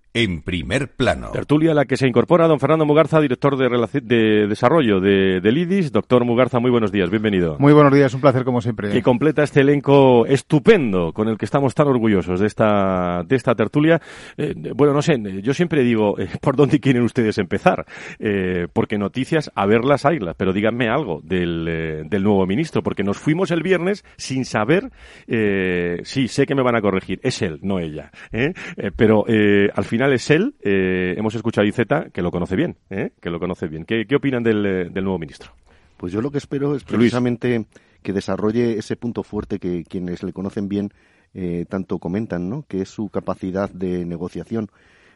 en 0.13 0.41
primer 0.41 0.89
plano. 0.89 1.31
Tertulia 1.31 1.71
a 1.71 1.73
la 1.73 1.85
que 1.85 1.97
se 1.97 2.07
incorpora 2.07 2.47
don 2.47 2.59
Fernando 2.59 2.85
Mugarza, 2.85 3.21
director 3.21 3.57
de, 3.57 3.69
de 4.01 4.47
desarrollo 4.47 4.99
de, 4.99 5.39
del 5.41 5.57
IDIS. 5.57 5.91
Doctor 5.91 6.25
Mugarza, 6.25 6.59
muy 6.59 6.69
buenos 6.71 6.91
días, 6.91 7.09
bienvenido. 7.09 7.57
Muy 7.59 7.73
buenos 7.73 7.93
días, 7.93 8.13
un 8.13 8.21
placer 8.21 8.43
como 8.43 8.61
siempre. 8.61 8.89
que 8.89 9.01
completa 9.01 9.43
este 9.43 9.61
elenco 9.61 10.25
estupendo 10.25 11.13
con 11.13 11.29
el 11.29 11.37
que 11.37 11.45
estamos 11.45 11.73
tan 11.73 11.87
orgullosos 11.87 12.39
de 12.39 12.47
esta, 12.47 13.23
de 13.25 13.35
esta 13.35 13.55
tertulia. 13.55 14.01
Eh, 14.37 14.53
bueno, 14.75 14.93
no 14.93 15.01
sé, 15.01 15.17
yo 15.41 15.53
siempre 15.53 15.83
digo, 15.83 16.19
eh, 16.19 16.27
¿por 16.41 16.55
dónde 16.55 16.79
quieren 16.79 17.03
ustedes 17.03 17.37
empezar? 17.37 17.85
Eh, 18.19 18.67
porque 18.73 18.97
noticias, 18.97 19.51
a 19.55 19.65
verlas 19.65 20.05
haylas, 20.05 20.35
pero 20.35 20.51
díganme 20.51 20.89
algo 20.89 21.21
del, 21.23 21.65
eh, 21.69 22.03
del 22.05 22.23
nuevo 22.23 22.45
ministro, 22.45 22.83
porque 22.83 23.03
nos 23.03 23.17
fuimos 23.17 23.51
el 23.51 23.63
viernes 23.63 24.03
sin 24.17 24.43
saber, 24.45 24.89
eh, 25.27 26.01
sí, 26.03 26.27
sé 26.27 26.45
que 26.45 26.55
me 26.55 26.63
van 26.63 26.75
a 26.75 26.81
corregir, 26.81 27.19
es 27.23 27.41
él, 27.41 27.59
no 27.61 27.79
ella, 27.79 28.11
¿eh? 28.31 28.53
Eh, 28.75 28.91
pero 28.95 29.23
eh, 29.27 29.69
al 29.73 29.85
final 29.85 30.00
es 30.09 30.29
él, 30.29 30.55
eh, 30.61 31.15
hemos 31.17 31.35
escuchado 31.35 31.65
a 31.65 31.67
Iceta, 31.67 32.09
que 32.11 32.21
lo 32.21 32.31
conoce 32.31 32.55
bien, 32.55 32.77
¿eh? 32.89 33.11
que 33.21 33.29
lo 33.29 33.39
conoce 33.39 33.67
bien. 33.67 33.85
¿Qué, 33.85 34.05
qué 34.07 34.15
opinan 34.15 34.43
del, 34.43 34.65
eh, 34.65 34.89
del 34.89 35.03
nuevo 35.03 35.19
ministro? 35.19 35.51
Pues 35.97 36.11
yo 36.13 36.21
lo 36.21 36.31
que 36.31 36.39
espero 36.39 36.75
es 36.75 36.83
Luis. 36.83 36.97
precisamente 36.97 37.65
que 38.01 38.13
desarrolle 38.13 38.77
ese 38.77 38.95
punto 38.95 39.23
fuerte 39.23 39.59
que 39.59 39.83
quienes 39.83 40.23
le 40.23 40.33
conocen 40.33 40.67
bien 40.67 40.91
eh, 41.33 41.65
tanto 41.69 41.99
comentan, 41.99 42.49
¿no? 42.49 42.65
Que 42.67 42.81
es 42.81 42.89
su 42.89 43.09
capacidad 43.09 43.69
de 43.69 44.05
negociación. 44.05 44.69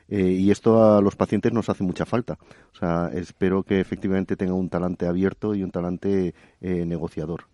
Eh, 0.07 0.21
y 0.21 0.51
esto 0.51 0.95
a 0.95 1.01
los 1.01 1.15
pacientes 1.15 1.51
nos 1.51 1.69
hace 1.69 1.83
mucha 1.83 2.05
falta. 2.05 2.37
O 2.73 2.77
sea, 2.77 3.09
espero 3.13 3.63
que 3.63 3.79
efectivamente 3.79 4.35
tenga 4.35 4.53
un 4.53 4.69
talante 4.69 5.07
abierto 5.07 5.55
y 5.55 5.63
un 5.63 5.71
talante 5.71 6.33
eh, 6.61 6.85
negociador. 6.85 7.45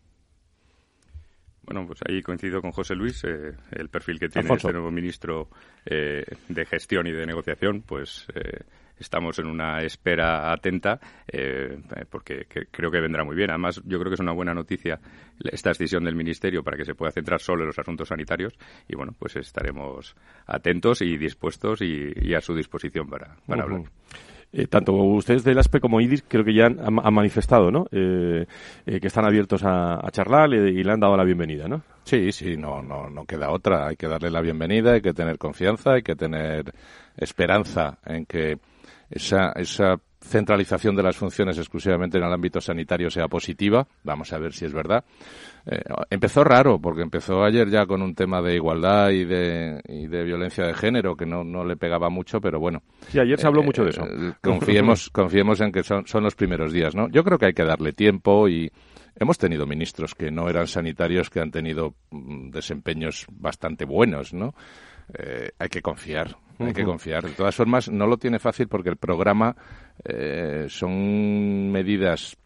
Bueno, 1.72 1.88
pues 1.88 2.00
ahí 2.08 2.22
coincido 2.22 2.62
con 2.62 2.72
José 2.72 2.96
Luis. 2.96 3.24
Eh, 3.24 3.54
el 3.72 3.90
perfil 3.90 4.20
que 4.20 4.28
tiene 4.30 4.54
este 4.54 4.74
nuevo 4.74 4.92
ministro 4.92 5.50
de 5.86 6.66
gestión 6.66 7.08
y 7.08 7.12
de 7.12 7.26
negociación, 7.26 7.82
pues 7.82 8.28
estamos 9.02 9.38
en 9.40 9.48
una 9.48 9.82
espera 9.82 10.52
atenta 10.52 11.00
eh, 11.28 11.78
porque 12.10 12.46
creo 12.72 12.92
que 12.92 13.02
vendrá 13.02 13.24
muy 13.24 13.36
bien. 13.36 13.50
Además, 13.50 13.82
yo 13.86 14.00
creo 14.00 14.10
que 14.10 14.16
es 14.16 14.20
una 14.20 14.34
buena 14.34 14.54
noticia 14.54 15.00
esta 15.52 15.70
decisión 15.70 16.04
del 16.04 16.16
Ministerio 16.16 16.64
para 16.64 16.78
que 16.78 16.86
se 16.86 16.96
pueda 16.96 17.12
centrar 17.12 17.42
solo 17.42 17.64
en 17.64 17.68
los 17.68 17.80
asuntos 17.80 18.08
sanitarios 18.08 18.54
y 18.88 18.96
bueno, 18.96 19.14
pues 19.18 19.36
estaremos 19.36 20.16
atentos 20.46 21.02
y 21.02 21.18
dispuestos 21.18 21.82
y, 21.82 22.34
a 22.34 22.42
su 22.42 22.56
disposición 22.56 23.10
para, 23.10 23.36
hablar. 23.48 23.84
Eh, 24.54 24.68
tanto 24.68 24.92
ustedes 24.94 25.46
del 25.46 25.58
ASPE 25.60 25.80
como 25.80 26.02
IDIS 26.02 26.26
creo 26.28 26.44
que 26.44 26.54
ya 26.54 26.66
han, 26.66 26.94
manifestado, 26.94 27.72
¿no? 27.72 27.86
Eh, 27.92 28.46
que 28.86 29.08
están 29.08 29.26
abiertos 29.26 29.64
a, 29.64 30.02
charlar 30.12 30.54
y, 30.54 30.84
le 30.84 30.92
han 30.92 31.00
dado 31.00 31.16
la 31.16 31.24
bienvenida, 31.24 31.70
¿no? 31.70 31.84
Sí, 32.04 32.34
sí, 32.34 32.58
no, 32.58 32.82
no, 32.82 33.10
no 33.10 33.24
queda 33.26 33.50
otra. 33.52 33.88
Hay 33.88 33.96
que 33.96 34.08
darle 34.08 34.30
la 34.30 34.42
bienvenida, 34.42 34.94
hay 34.94 35.02
que 35.02 35.14
tener 35.14 35.38
confianza, 35.38 35.94
hay 35.94 36.02
que 36.02 36.16
tener 36.16 36.74
esperanza 37.16 38.00
en 38.06 38.26
que 38.26 38.58
esa, 39.12 39.52
esa 39.56 40.00
centralización 40.22 40.96
de 40.96 41.04
las 41.04 41.18
funciones 41.18 41.58
exclusivamente 41.58 42.18
en 42.18 42.24
el 42.24 42.32
ámbito 42.32 42.62
sanitario 42.62 43.10
sea 43.10 43.28
positiva. 43.28 43.88
Vamos 44.04 44.32
a 44.34 44.38
ver 44.38 44.54
si 44.54 44.66
es 44.66 44.74
verdad. 44.74 45.04
Eh, 45.66 45.82
empezó 46.10 46.44
raro, 46.44 46.80
porque 46.80 47.02
empezó 47.02 47.44
ayer 47.44 47.70
ya 47.70 47.86
con 47.86 48.02
un 48.02 48.16
tema 48.16 48.42
de 48.42 48.56
igualdad 48.56 49.10
y 49.10 49.26
de, 49.26 49.82
y 49.88 50.08
de 50.08 50.24
violencia 50.24 50.66
de 50.66 50.74
género 50.74 51.16
que 51.16 51.26
no, 51.26 51.44
no 51.44 51.66
le 51.66 51.76
pegaba 51.76 52.10
mucho, 52.10 52.40
pero 52.40 52.60
bueno. 52.60 52.84
Sí, 53.10 53.20
ayer 53.20 53.40
se 53.40 53.48
habló 53.48 53.64
mucho 53.64 53.84
de 53.84 53.90
eso. 53.90 54.04
Eh, 54.04 54.34
confiemos, 54.42 55.10
confiemos 55.12 55.60
en 55.62 55.72
que 55.72 55.84
son, 55.84 56.06
son 56.08 56.24
los 56.24 56.36
primeros 56.36 56.72
días, 56.72 56.96
¿no? 56.96 57.10
Yo 57.10 57.24
creo 57.24 57.38
que 57.38 57.48
hay 57.48 57.54
que 57.54 57.66
darle 57.66 57.92
tiempo 57.94 58.48
y 58.48 58.72
hemos 59.16 59.38
tenido 59.38 59.66
ministros 59.66 60.16
que 60.16 60.32
no 60.32 60.50
eran 60.50 60.68
sanitarios 60.68 61.30
que 61.30 61.40
han 61.40 61.52
tenido 61.52 61.96
mm, 62.12 62.52
desempeños 62.52 63.26
bastante 63.32 63.86
buenos, 63.86 64.34
¿no? 64.34 64.54
Eh, 65.14 65.52
hay 65.60 65.68
que 65.68 65.82
confiar, 65.82 66.38
hay 66.68 66.74
que 66.74 66.84
confiar. 66.84 67.24
De 67.24 67.32
todas 67.32 67.56
formas, 67.56 67.90
no 67.90 68.08
lo 68.08 68.18
tiene 68.18 68.40
fácil 68.40 68.68
porque 68.68 68.90
el 68.90 68.98
programa 68.98 69.56
eh, 70.04 70.66
son 70.70 71.72
medidas 71.72 72.38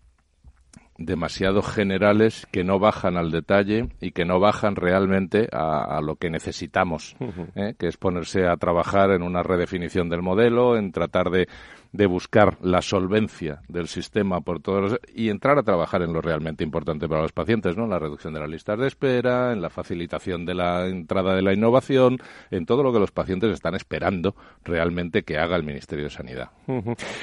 demasiado 0.98 1.62
generales 1.62 2.48
que 2.52 2.64
no 2.64 2.80
bajan 2.80 3.18
al 3.18 3.32
detalle 3.32 3.90
y 4.00 4.12
que 4.12 4.26
no 4.26 4.40
bajan 4.40 4.76
realmente 4.76 5.50
a, 5.52 6.00
lo 6.02 6.16
que 6.16 6.30
necesitamos, 6.30 7.16
¿eh? 7.56 7.76
que 7.78 7.88
es 7.88 7.98
ponerse 7.98 8.48
a 8.48 8.56
trabajar 8.56 9.12
en 9.12 9.22
una 9.22 9.44
redefinición 9.44 10.10
del 10.10 10.22
modelo, 10.22 10.78
en 10.78 10.92
tratar 10.92 11.32
de 11.32 11.48
de 11.96 12.06
buscar 12.08 12.58
la 12.62 12.82
solvencia 12.82 13.62
del 13.70 13.88
sistema 13.88 14.42
por 14.42 14.60
todos 14.62 15.00
y 15.14 15.30
entrar 15.30 15.58
a 15.58 15.64
trabajar 15.64 16.02
en 16.02 16.12
lo 16.12 16.22
realmente 16.22 16.64
importante 16.64 17.08
para 17.08 17.22
los 17.22 17.32
pacientes, 17.32 17.78
¿no? 17.78 17.88
La 17.88 18.00
reducción 18.00 18.34
de 18.34 18.42
las 18.42 18.50
listas 18.50 18.78
de 18.78 18.88
espera, 18.88 19.54
en 19.54 19.62
la 19.62 19.70
facilitación 19.70 20.46
de 20.46 20.56
la 20.56 20.88
entrada 20.88 21.36
de 21.36 21.42
la 21.42 21.54
innovación, 21.54 22.18
en 22.52 22.66
todo 22.66 22.84
lo 22.84 22.92
que 22.92 23.00
los 23.00 23.12
pacientes 23.12 23.52
están 23.52 23.76
esperando 23.76 24.36
realmente 24.66 25.24
que 25.24 25.38
haga 25.38 25.56
el 25.56 25.64
Ministerio 25.64 26.06
de 26.06 26.10
Sanidad. 26.10 26.50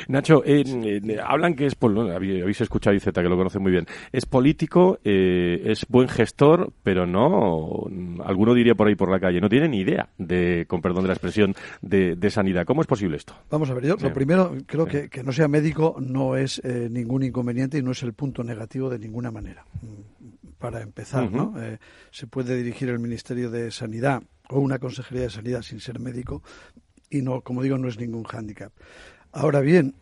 Nacho, 0.08 0.42
eh, 0.44 0.64
eh, 0.66 1.18
hablan 1.22 1.54
que 1.54 1.66
es, 1.66 1.76
habéis 1.82 2.60
escuchado 2.60 2.94
a 2.94 2.96
Iceta, 2.96 3.22
que 3.22 3.28
lo 3.28 3.36
conoce 3.36 3.58
muy 3.58 3.72
bien, 3.72 3.86
es 4.10 4.24
político, 4.24 4.98
eh, 5.04 5.62
es 5.66 5.86
buen 5.88 6.08
gestor, 6.08 6.72
pero 6.82 7.06
no, 7.06 7.86
alguno 8.24 8.54
diría 8.54 8.74
por 8.74 8.88
ahí 8.88 8.94
por 8.94 9.10
la 9.10 9.20
calle, 9.20 9.40
no 9.40 9.50
tiene 9.50 9.68
ni 9.68 9.80
idea 9.80 10.08
de, 10.16 10.64
con 10.66 10.80
perdón 10.80 11.02
de 11.02 11.08
la 11.08 11.14
expresión, 11.14 11.54
de, 11.82 12.16
de 12.16 12.30
sanidad. 12.30 12.64
¿Cómo 12.64 12.80
es 12.80 12.86
posible 12.86 13.18
esto? 13.18 13.34
Vamos 13.50 13.68
a 13.68 13.74
ver, 13.74 13.84
yo 13.84 13.96
lo 14.00 14.12
primero 14.12 14.54
creo 14.66 14.86
que, 14.86 15.08
que, 15.08 15.22
no 15.22 15.32
sea 15.32 15.48
médico 15.48 15.96
no 16.00 16.36
es 16.36 16.60
eh, 16.64 16.88
ningún 16.90 17.22
inconveniente 17.22 17.78
y 17.78 17.82
no 17.82 17.92
es 17.92 18.02
el 18.02 18.12
punto 18.12 18.44
negativo 18.44 18.90
de 18.90 18.98
ninguna 18.98 19.30
manera. 19.30 19.64
Mm, 19.82 20.48
para 20.58 20.80
empezar, 20.80 21.30
¿no? 21.30 21.54
Eh, 21.60 21.78
se 22.12 22.28
puede 22.28 22.56
dirigir 22.56 22.88
el 22.88 23.00
Ministerio 23.00 23.50
de 23.50 23.72
Sanidad 23.72 24.22
o 24.48 24.60
una 24.60 24.78
Consejería 24.78 25.22
de 25.24 25.30
Sanidad 25.30 25.62
sin 25.62 25.80
ser 25.80 25.98
médico 25.98 26.42
y 27.10 27.20
no, 27.20 27.40
como 27.40 27.62
digo, 27.62 27.78
no 27.78 27.88
es 27.88 27.98
ningún 27.98 28.22
hándicap. 28.22 28.72
Ahora 29.32 29.60
bien, 29.60 29.94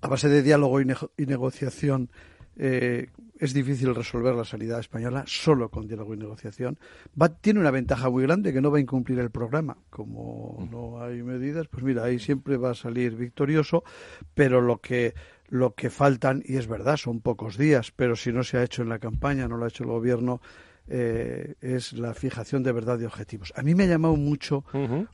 a 0.00 0.08
base 0.08 0.28
de 0.28 0.42
diálogo 0.42 0.80
y, 0.80 0.86
y 1.16 1.26
negociación 1.26 2.10
eh, 2.56 3.10
es 3.38 3.54
difícil 3.54 3.94
resolver 3.94 4.34
la 4.34 4.44
sanidad 4.44 4.80
española 4.80 5.24
solo 5.26 5.70
con 5.70 5.86
diálogo 5.86 6.14
y 6.14 6.16
negociación. 6.16 6.78
Va, 7.20 7.28
tiene 7.28 7.60
una 7.60 7.70
ventaja 7.70 8.10
muy 8.10 8.24
grande 8.24 8.52
que 8.52 8.60
no 8.60 8.70
va 8.70 8.78
a 8.78 8.80
incumplir 8.80 9.18
el 9.18 9.30
programa. 9.30 9.78
Como 9.90 10.56
mm. 10.58 10.70
no 10.70 11.02
hay 11.02 11.22
medidas, 11.22 11.68
pues 11.68 11.82
mira, 11.82 12.04
ahí 12.04 12.18
siempre 12.18 12.56
va 12.56 12.70
a 12.70 12.74
salir 12.74 13.16
victorioso, 13.16 13.84
pero 14.34 14.60
lo 14.60 14.78
que 14.78 15.14
lo 15.50 15.74
que 15.74 15.88
faltan, 15.88 16.42
y 16.44 16.56
es 16.56 16.66
verdad, 16.66 16.98
son 16.98 17.20
pocos 17.20 17.56
días, 17.56 17.90
pero 17.90 18.16
si 18.16 18.32
no 18.32 18.44
se 18.44 18.58
ha 18.58 18.62
hecho 18.62 18.82
en 18.82 18.90
la 18.90 18.98
campaña, 18.98 19.48
no 19.48 19.56
lo 19.56 19.64
ha 19.64 19.68
hecho 19.68 19.84
el 19.84 19.88
gobierno, 19.88 20.42
eh, 20.90 21.54
es 21.60 21.92
la 21.92 22.14
fijación 22.14 22.62
de 22.62 22.72
verdad 22.72 22.98
de 22.98 23.06
objetivos. 23.06 23.52
A 23.56 23.62
mí 23.62 23.74
me 23.74 23.84
ha 23.84 23.88
llamado 23.88 24.16
mucho 24.16 24.64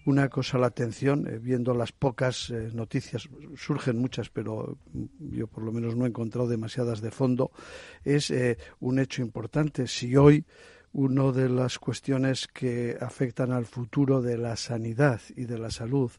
una 0.06 0.28
cosa 0.28 0.58
la 0.58 0.68
atención, 0.68 1.26
eh, 1.26 1.38
viendo 1.38 1.74
las 1.74 1.92
pocas 1.92 2.50
eh, 2.50 2.70
noticias, 2.72 3.28
surgen 3.56 3.98
muchas, 3.98 4.30
pero 4.30 4.78
yo 5.18 5.46
por 5.46 5.64
lo 5.64 5.72
menos 5.72 5.96
no 5.96 6.04
he 6.04 6.08
encontrado 6.08 6.48
demasiadas 6.48 7.00
de 7.00 7.10
fondo, 7.10 7.50
es 8.04 8.32
un 8.80 8.98
hecho 8.98 9.22
importante. 9.22 9.86
Si 9.86 10.16
hoy 10.16 10.44
una 10.92 11.32
de 11.32 11.48
las 11.48 11.80
cuestiones 11.80 12.46
que 12.46 12.96
afectan 13.00 13.50
al 13.50 13.66
futuro 13.66 14.22
de 14.22 14.38
la 14.38 14.54
sanidad 14.54 15.20
y 15.34 15.44
de 15.44 15.58
la 15.58 15.70
salud 15.70 16.12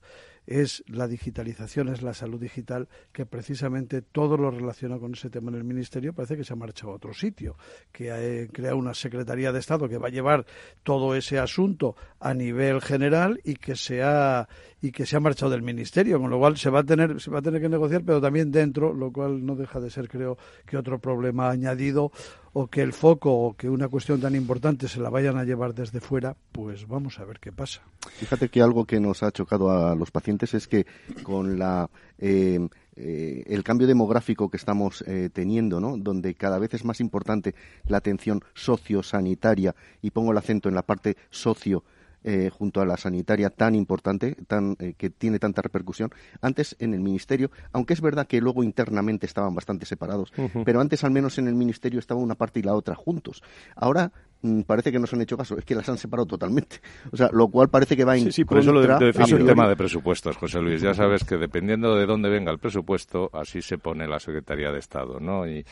es 0.45 0.83
la 0.87 1.07
digitalización, 1.07 1.89
es 1.89 2.01
la 2.01 2.13
salud 2.13 2.39
digital, 2.39 2.87
que 3.11 3.25
precisamente 3.25 4.01
todo 4.01 4.37
lo 4.37 4.51
relacionado 4.51 5.01
con 5.01 5.13
ese 5.13 5.29
tema 5.29 5.49
en 5.51 5.57
el 5.57 5.63
Ministerio 5.63 6.13
parece 6.13 6.37
que 6.37 6.43
se 6.43 6.53
ha 6.53 6.57
marchado 6.57 6.91
a 6.91 6.95
otro 6.95 7.13
sitio, 7.13 7.57
que 7.91 8.11
ha 8.11 8.21
eh, 8.21 8.49
creado 8.51 8.77
una 8.77 8.93
Secretaría 8.93 9.51
de 9.51 9.59
Estado 9.59 9.89
que 9.89 9.97
va 9.97 10.07
a 10.07 10.11
llevar 10.11 10.45
todo 10.83 11.15
ese 11.15 11.39
asunto 11.39 11.95
a 12.19 12.33
nivel 12.33 12.81
general 12.81 13.39
y 13.43 13.55
que 13.55 13.75
se 13.75 14.03
ha 14.03 14.47
y 14.85 14.91
que 14.91 15.07
se 15.07 15.15
ha 15.15 15.19
marchado 15.19 15.51
del 15.51 15.63
ministerio, 15.63 16.19
con 16.19 16.29
lo 16.29 16.37
cual 16.37 16.57
se 16.57 16.69
va 16.69 16.81
a 16.81 16.83
tener 16.83 17.19
se 17.19 17.31
va 17.31 17.39
a 17.39 17.41
tener 17.41 17.59
que 17.59 17.69
negociar, 17.69 18.03
pero 18.05 18.21
también 18.21 18.51
dentro, 18.51 18.93
lo 18.93 19.11
cual 19.11 19.43
no 19.43 19.55
deja 19.55 19.79
de 19.79 19.89
ser 19.89 20.07
creo 20.07 20.37
que 20.65 20.77
otro 20.77 20.99
problema 20.99 21.49
añadido 21.49 22.11
o 22.53 22.67
que 22.67 22.81
el 22.81 22.93
foco 22.93 23.31
o 23.33 23.55
que 23.55 23.67
una 23.67 23.87
cuestión 23.87 24.21
tan 24.21 24.35
importante 24.35 24.87
se 24.87 24.99
la 24.99 25.09
vayan 25.09 25.37
a 25.37 25.43
llevar 25.43 25.73
desde 25.73 26.01
fuera, 26.01 26.35
pues 26.51 26.87
vamos 26.87 27.19
a 27.19 27.25
ver 27.25 27.39
qué 27.39 27.51
pasa. 27.51 27.81
Fíjate 28.11 28.49
que 28.49 28.61
algo 28.61 28.85
que 28.85 28.99
nos 28.99 29.23
ha 29.23 29.31
chocado 29.31 29.71
a 29.71 29.95
los 29.95 30.11
pacientes 30.11 30.53
es 30.53 30.67
que 30.67 30.85
con 31.23 31.57
la 31.57 31.89
eh, 32.19 32.59
eh, 32.95 33.43
el 33.47 33.63
cambio 33.63 33.87
demográfico 33.87 34.49
que 34.49 34.57
estamos 34.57 35.03
eh, 35.07 35.29
teniendo, 35.33 35.81
¿no? 35.81 35.97
donde 35.97 36.35
cada 36.35 36.59
vez 36.59 36.75
es 36.75 36.85
más 36.85 37.01
importante 37.01 37.55
la 37.87 37.97
atención 37.97 38.41
sociosanitaria 38.53 39.75
y 40.01 40.11
pongo 40.11 40.31
el 40.31 40.37
acento 40.37 40.69
en 40.69 40.75
la 40.75 40.83
parte 40.83 41.17
socio 41.31 41.83
eh, 42.27 42.49
junto 42.49 42.81
a 42.81 42.87
la 42.87 42.97
sanitaria 42.97 43.51
tan 43.51 43.75
importante, 43.75 44.35
tan, 44.47 44.75
eh, 44.79 44.95
que 44.97 45.11
tiene 45.11 45.37
tanta 45.37 45.61
repercusión. 45.61 46.09
Antes 46.41 46.75
en 46.79 46.95
el 46.95 46.99
Ministerio, 46.99 47.51
aunque 47.71 47.93
es 47.93 48.01
verdad 48.01 48.25
que 48.25 48.41
luego 48.41 48.63
internamente 48.63 49.27
estaban 49.27 49.53
bastante 49.53 49.85
separados, 49.85 50.33
pero 50.65 50.81
antes 50.81 51.03
al 51.03 51.11
menos 51.11 51.37
en 51.37 51.47
el 51.47 51.53
Ministerio 51.53 51.99
estaba 51.99 52.19
una 52.19 52.33
parte 52.33 52.61
y 52.61 52.63
la 52.63 52.73
otra 52.73 52.95
juntos. 52.95 53.43
Ahora 53.75 54.11
mm, 54.41 54.61
parece 54.61 54.91
que 54.91 54.97
no 54.97 55.05
se 55.05 55.15
han 55.15 55.21
hecho 55.21 55.37
caso, 55.37 55.55
es 55.55 55.65
que 55.65 55.75
las 55.75 55.87
han 55.87 55.99
separado 55.99 56.25
totalmente. 56.25 56.77
O 57.11 57.15
sea, 57.15 57.29
lo 57.31 57.47
cual 57.47 57.69
parece 57.69 57.95
que 57.95 58.03
va 58.03 58.17
en 58.17 58.23
Sí, 58.23 58.31
sí, 58.31 58.43
por 58.43 58.57
eso 58.57 58.73
lo 58.73 58.81
de, 58.81 59.09
el 59.09 59.45
tema 59.45 59.69
de 59.69 59.75
presupuestos, 59.75 60.35
José 60.35 60.59
Luis. 60.61 60.81
Ya 60.81 60.95
sabes 60.95 61.23
que 61.23 61.37
dependiendo 61.37 61.95
de 61.95 62.07
dónde 62.07 62.29
venga 62.29 62.51
el 62.51 62.57
presupuesto, 62.57 63.29
así 63.33 63.61
se 63.61 63.77
pone 63.77 64.07
la 64.07 64.19
Secretaría 64.19 64.71
de 64.71 64.79
Estado, 64.79 65.19
¿no? 65.19 65.47
Y 65.47 65.63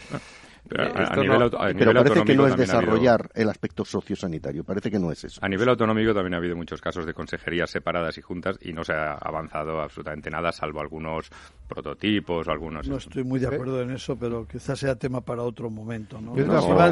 ah. 0.78 1.74
Pero, 1.78 1.94
parece 1.94 2.24
que 2.24 2.36
no 2.36 2.48
es 2.48 2.56
desarrollar 2.56 3.30
el 3.34 3.50
aspecto 3.50 3.86
sociosanitario, 3.86 4.64
parece 4.64 4.90
que 4.90 5.00
no 5.00 5.12
es 5.12 5.24
eso. 5.24 5.40
A 5.44 5.50
nivel 5.50 5.70
autonómico 5.70 6.14
también 6.14 6.34
ha 6.36 6.38
habido 6.38 6.56
muchos 6.56 6.82
casos 6.82 7.06
de 7.06 7.14
consejerías 7.14 7.70
separadas 7.70 8.18
y 8.18 8.22
juntas 8.22 8.58
y 8.62 8.74
no 8.74 8.84
se 8.84 8.94
ha 8.94 9.14
avanzado 9.14 9.82
absolutamente 9.82 10.30
nada, 10.30 10.52
salvo 10.52 10.82
algunos 10.82 11.30
prototipos, 11.68 12.48
algunos... 12.48 12.88
No 12.88 12.98
estoy 12.98 13.24
muy 13.24 13.40
de 13.40 13.48
acuerdo 13.48 13.82
en 13.82 13.92
eso, 13.92 14.18
pero 14.18 14.48
quizás 14.48 14.80
sea 14.80 14.96
tema 14.96 15.22
para 15.22 15.44
otro 15.44 15.70
momento. 15.70 16.20
¿no? 16.22 16.36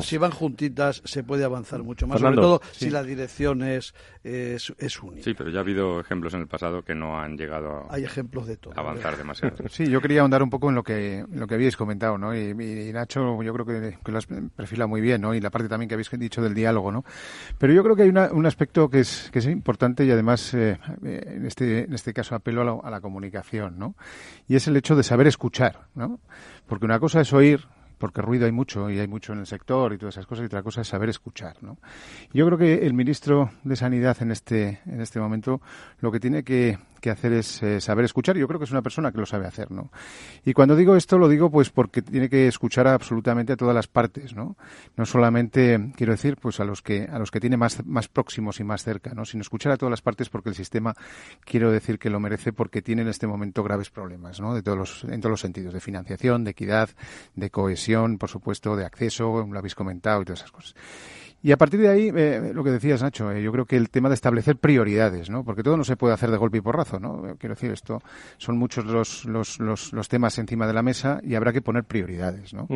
Si, 0.02 0.18
van, 0.18 0.32
juntitas 0.32 1.02
se 1.06 1.24
puede 1.24 1.44
avanzar 1.44 1.84
mucho 1.84 2.08
más, 2.08 2.20
sobre 2.20 2.36
todo 2.36 2.62
si 2.72 2.90
la 2.90 3.04
dirección 3.04 3.64
es, 3.64 3.94
es, 4.24 4.70
única. 5.02 5.24
Sí, 5.24 5.34
pero 5.34 5.50
ya 5.50 5.60
ha 5.60 5.62
habido 5.62 6.00
ejemplos 6.00 6.34
en 6.34 6.42
el 6.42 6.48
pasado 6.48 6.84
que 6.84 6.96
no 6.96 7.20
han 7.20 7.38
llegado 7.38 7.86
Hay 7.90 8.04
ejemplos 8.04 8.48
de 8.48 8.58
todo, 8.58 8.74
a 8.76 8.80
avanzar 8.82 9.18
demasiado. 9.18 9.56
sí, 9.70 9.90
yo 9.90 10.02
quería 10.02 10.22
ahondar 10.22 10.44
un 10.44 10.50
poco 10.50 10.70
en 10.70 10.76
lo 10.76 10.84
que, 10.84 11.24
lo 11.32 11.48
que 11.48 11.56
habíais 11.56 11.78
comentado, 11.78 12.18
¿no? 12.18 12.36
Y, 12.36 12.52
y 12.52 12.94
Nacho, 12.94 13.42
yo 13.42 13.54
creo 13.54 13.66
que, 13.66 13.71
lo 14.06 14.18
has 14.18 14.28
perfilado 14.28 14.88
muy 14.88 15.02
bien, 15.02 15.22
¿no? 15.22 15.34
Y 15.34 15.40
la 15.40 15.50
parte 15.50 15.68
también 15.68 15.88
que 15.88 15.96
habéis 15.96 16.10
dicho 16.12 16.42
del 16.42 16.54
diálogo, 16.54 16.92
¿no? 16.92 17.04
Pero 17.58 17.74
yo 17.74 17.84
creo 17.84 17.96
que 17.96 18.04
hay 18.04 18.10
un 18.10 18.46
aspecto 18.46 18.90
que 18.90 19.00
es, 19.00 19.30
que 19.32 19.40
es 19.40 19.46
importante 19.48 20.06
y 20.06 20.12
además, 20.12 20.54
eh, 20.54 20.78
en, 21.04 21.46
este, 21.46 21.86
en 21.86 21.94
este 21.94 22.14
caso, 22.14 22.36
apelo 22.36 22.62
a 22.62 22.66
la, 22.66 22.78
a 22.84 22.90
la 22.90 23.02
comunicación, 23.02 23.80
¿no? 23.80 23.96
Y 24.48 24.56
es 24.56 24.68
el 24.68 24.78
hecho 24.78 24.96
de 24.96 25.04
saber 25.04 25.28
escuchar, 25.28 25.88
¿no? 25.96 26.20
Porque 26.68 26.86
una 26.86 27.00
cosa 27.00 27.22
es 27.22 27.34
oír, 27.34 27.68
porque 28.02 28.22
ruido 28.22 28.48
hay 28.48 28.52
mucho 28.52 28.90
y 28.90 29.00
hay 29.00 29.08
mucho 29.08 29.32
en 29.32 29.40
el 29.40 29.46
sector 29.46 29.94
y 29.94 29.98
todas 30.00 30.16
esas 30.16 30.26
cosas, 30.26 30.44
y 30.44 30.46
otra 30.48 30.64
cosa 30.64 30.82
es 30.82 30.88
saber 30.88 31.08
escuchar. 31.10 31.58
¿no? 31.62 31.78
Yo 32.34 32.48
creo 32.48 32.58
que 32.58 32.86
el 32.88 32.94
ministro 32.96 33.52
de 33.64 33.76
Sanidad 33.76 34.18
en 34.22 34.32
este, 34.32 34.82
en 34.88 35.02
este 35.02 35.20
momento 35.20 35.62
lo 36.00 36.12
que 36.12 36.20
tiene 36.20 36.44
que, 36.44 36.80
que 37.02 37.10
hacer 37.10 37.34
es 37.34 37.62
eh, 37.64 37.82
saber 37.82 38.06
escuchar. 38.06 38.38
Yo 38.38 38.48
creo 38.48 38.60
que 38.60 38.66
es 38.66 38.72
una 38.72 38.82
persona 38.82 39.12
que 39.12 39.18
lo 39.18 39.26
sabe 39.26 39.48
hacer, 39.48 39.72
¿no? 39.72 39.92
Y 40.46 40.54
cuando 40.54 40.76
digo 40.76 40.96
esto, 40.96 41.18
lo 41.18 41.28
digo 41.28 41.50
pues 41.52 41.70
porque 41.70 42.02
tiene 42.02 42.30
que 42.30 42.48
escuchar 42.48 42.88
absolutamente 42.88 43.54
a 43.54 43.58
todas 43.58 43.76
las 43.76 43.88
partes, 43.88 44.36
¿no? 44.36 44.56
No 44.96 45.06
solamente, 45.06 45.92
quiero 45.98 46.14
decir, 46.14 46.38
pues 46.38 46.60
a 46.60 46.64
los 46.64 46.82
que, 46.82 47.10
a 47.12 47.20
los 47.20 47.32
que 47.32 47.40
tiene 47.40 47.58
más, 47.58 47.86
más 47.86 48.08
próximos 48.08 48.60
y 48.60 48.64
más 48.64 48.84
cerca, 48.84 49.14
¿no? 49.14 49.26
Sino 49.26 49.42
escuchar 49.42 49.74
a 49.74 49.78
todas 49.78 49.92
las 49.92 50.02
partes 50.02 50.30
porque 50.30 50.50
el 50.50 50.56
sistema, 50.56 50.94
quiero 51.44 51.72
decir 51.72 52.00
que 52.00 52.10
lo 52.10 52.20
merece 52.20 52.54
porque 52.54 52.82
tiene 52.82 53.02
en 53.02 53.10
este 53.10 53.28
momento 53.28 53.64
graves 53.64 53.90
problemas, 53.90 54.40
¿no? 54.40 54.54
De 54.54 54.62
todos 54.62 54.78
los, 54.78 55.04
en 55.04 55.20
todos 55.20 55.32
los 55.32 55.42
sentidos, 55.42 55.74
de 55.74 55.80
financiación, 55.82 56.44
de 56.44 56.52
equidad, 56.52 56.90
de 57.36 57.50
cohesión, 57.50 58.18
por 58.18 58.30
supuesto, 58.30 58.76
de 58.76 58.86
acceso, 58.86 59.48
lo 59.50 59.60
habéis 59.60 59.76
comentado 59.76 60.22
y 60.22 60.26
todas 60.26 60.40
esas 60.40 60.52
cosas. 60.52 60.76
Y 61.44 61.52
a 61.52 61.58
partir 61.58 61.80
de 61.80 61.90
ahí, 61.90 62.12
eh, 62.16 62.52
lo 62.54 62.64
que 62.64 62.70
decías, 62.70 63.02
Nacho, 63.02 63.32
eh, 63.32 63.42
yo 63.42 63.52
creo 63.52 63.66
que 63.66 63.76
el 63.76 63.90
tema 63.90 64.10
de 64.10 64.16
establecer 64.16 64.58
prioridades, 64.58 65.30
¿no? 65.32 65.44
Porque 65.44 65.64
todo 65.64 65.76
no 65.76 65.84
se 65.84 65.98
puede 65.98 66.14
hacer 66.14 66.30
de 66.30 66.38
golpe 66.38 66.60
y 66.60 66.62
porrazo, 66.62 67.00
¿no? 67.00 67.36
Quiero 67.40 67.56
decir, 67.56 67.72
esto 67.72 68.00
son 68.38 68.60
muchos 68.60 68.86
los, 68.86 69.26
los, 69.26 69.60
los, 69.60 69.92
los 69.92 70.08
temas 70.08 70.38
encima 70.38 70.68
de 70.68 70.74
la 70.74 70.84
mesa 70.84 71.20
y 71.24 71.34
habrá 71.34 71.52
que 71.52 71.62
poner 71.62 71.84
prioridades, 71.84 72.54
¿no? 72.54 72.68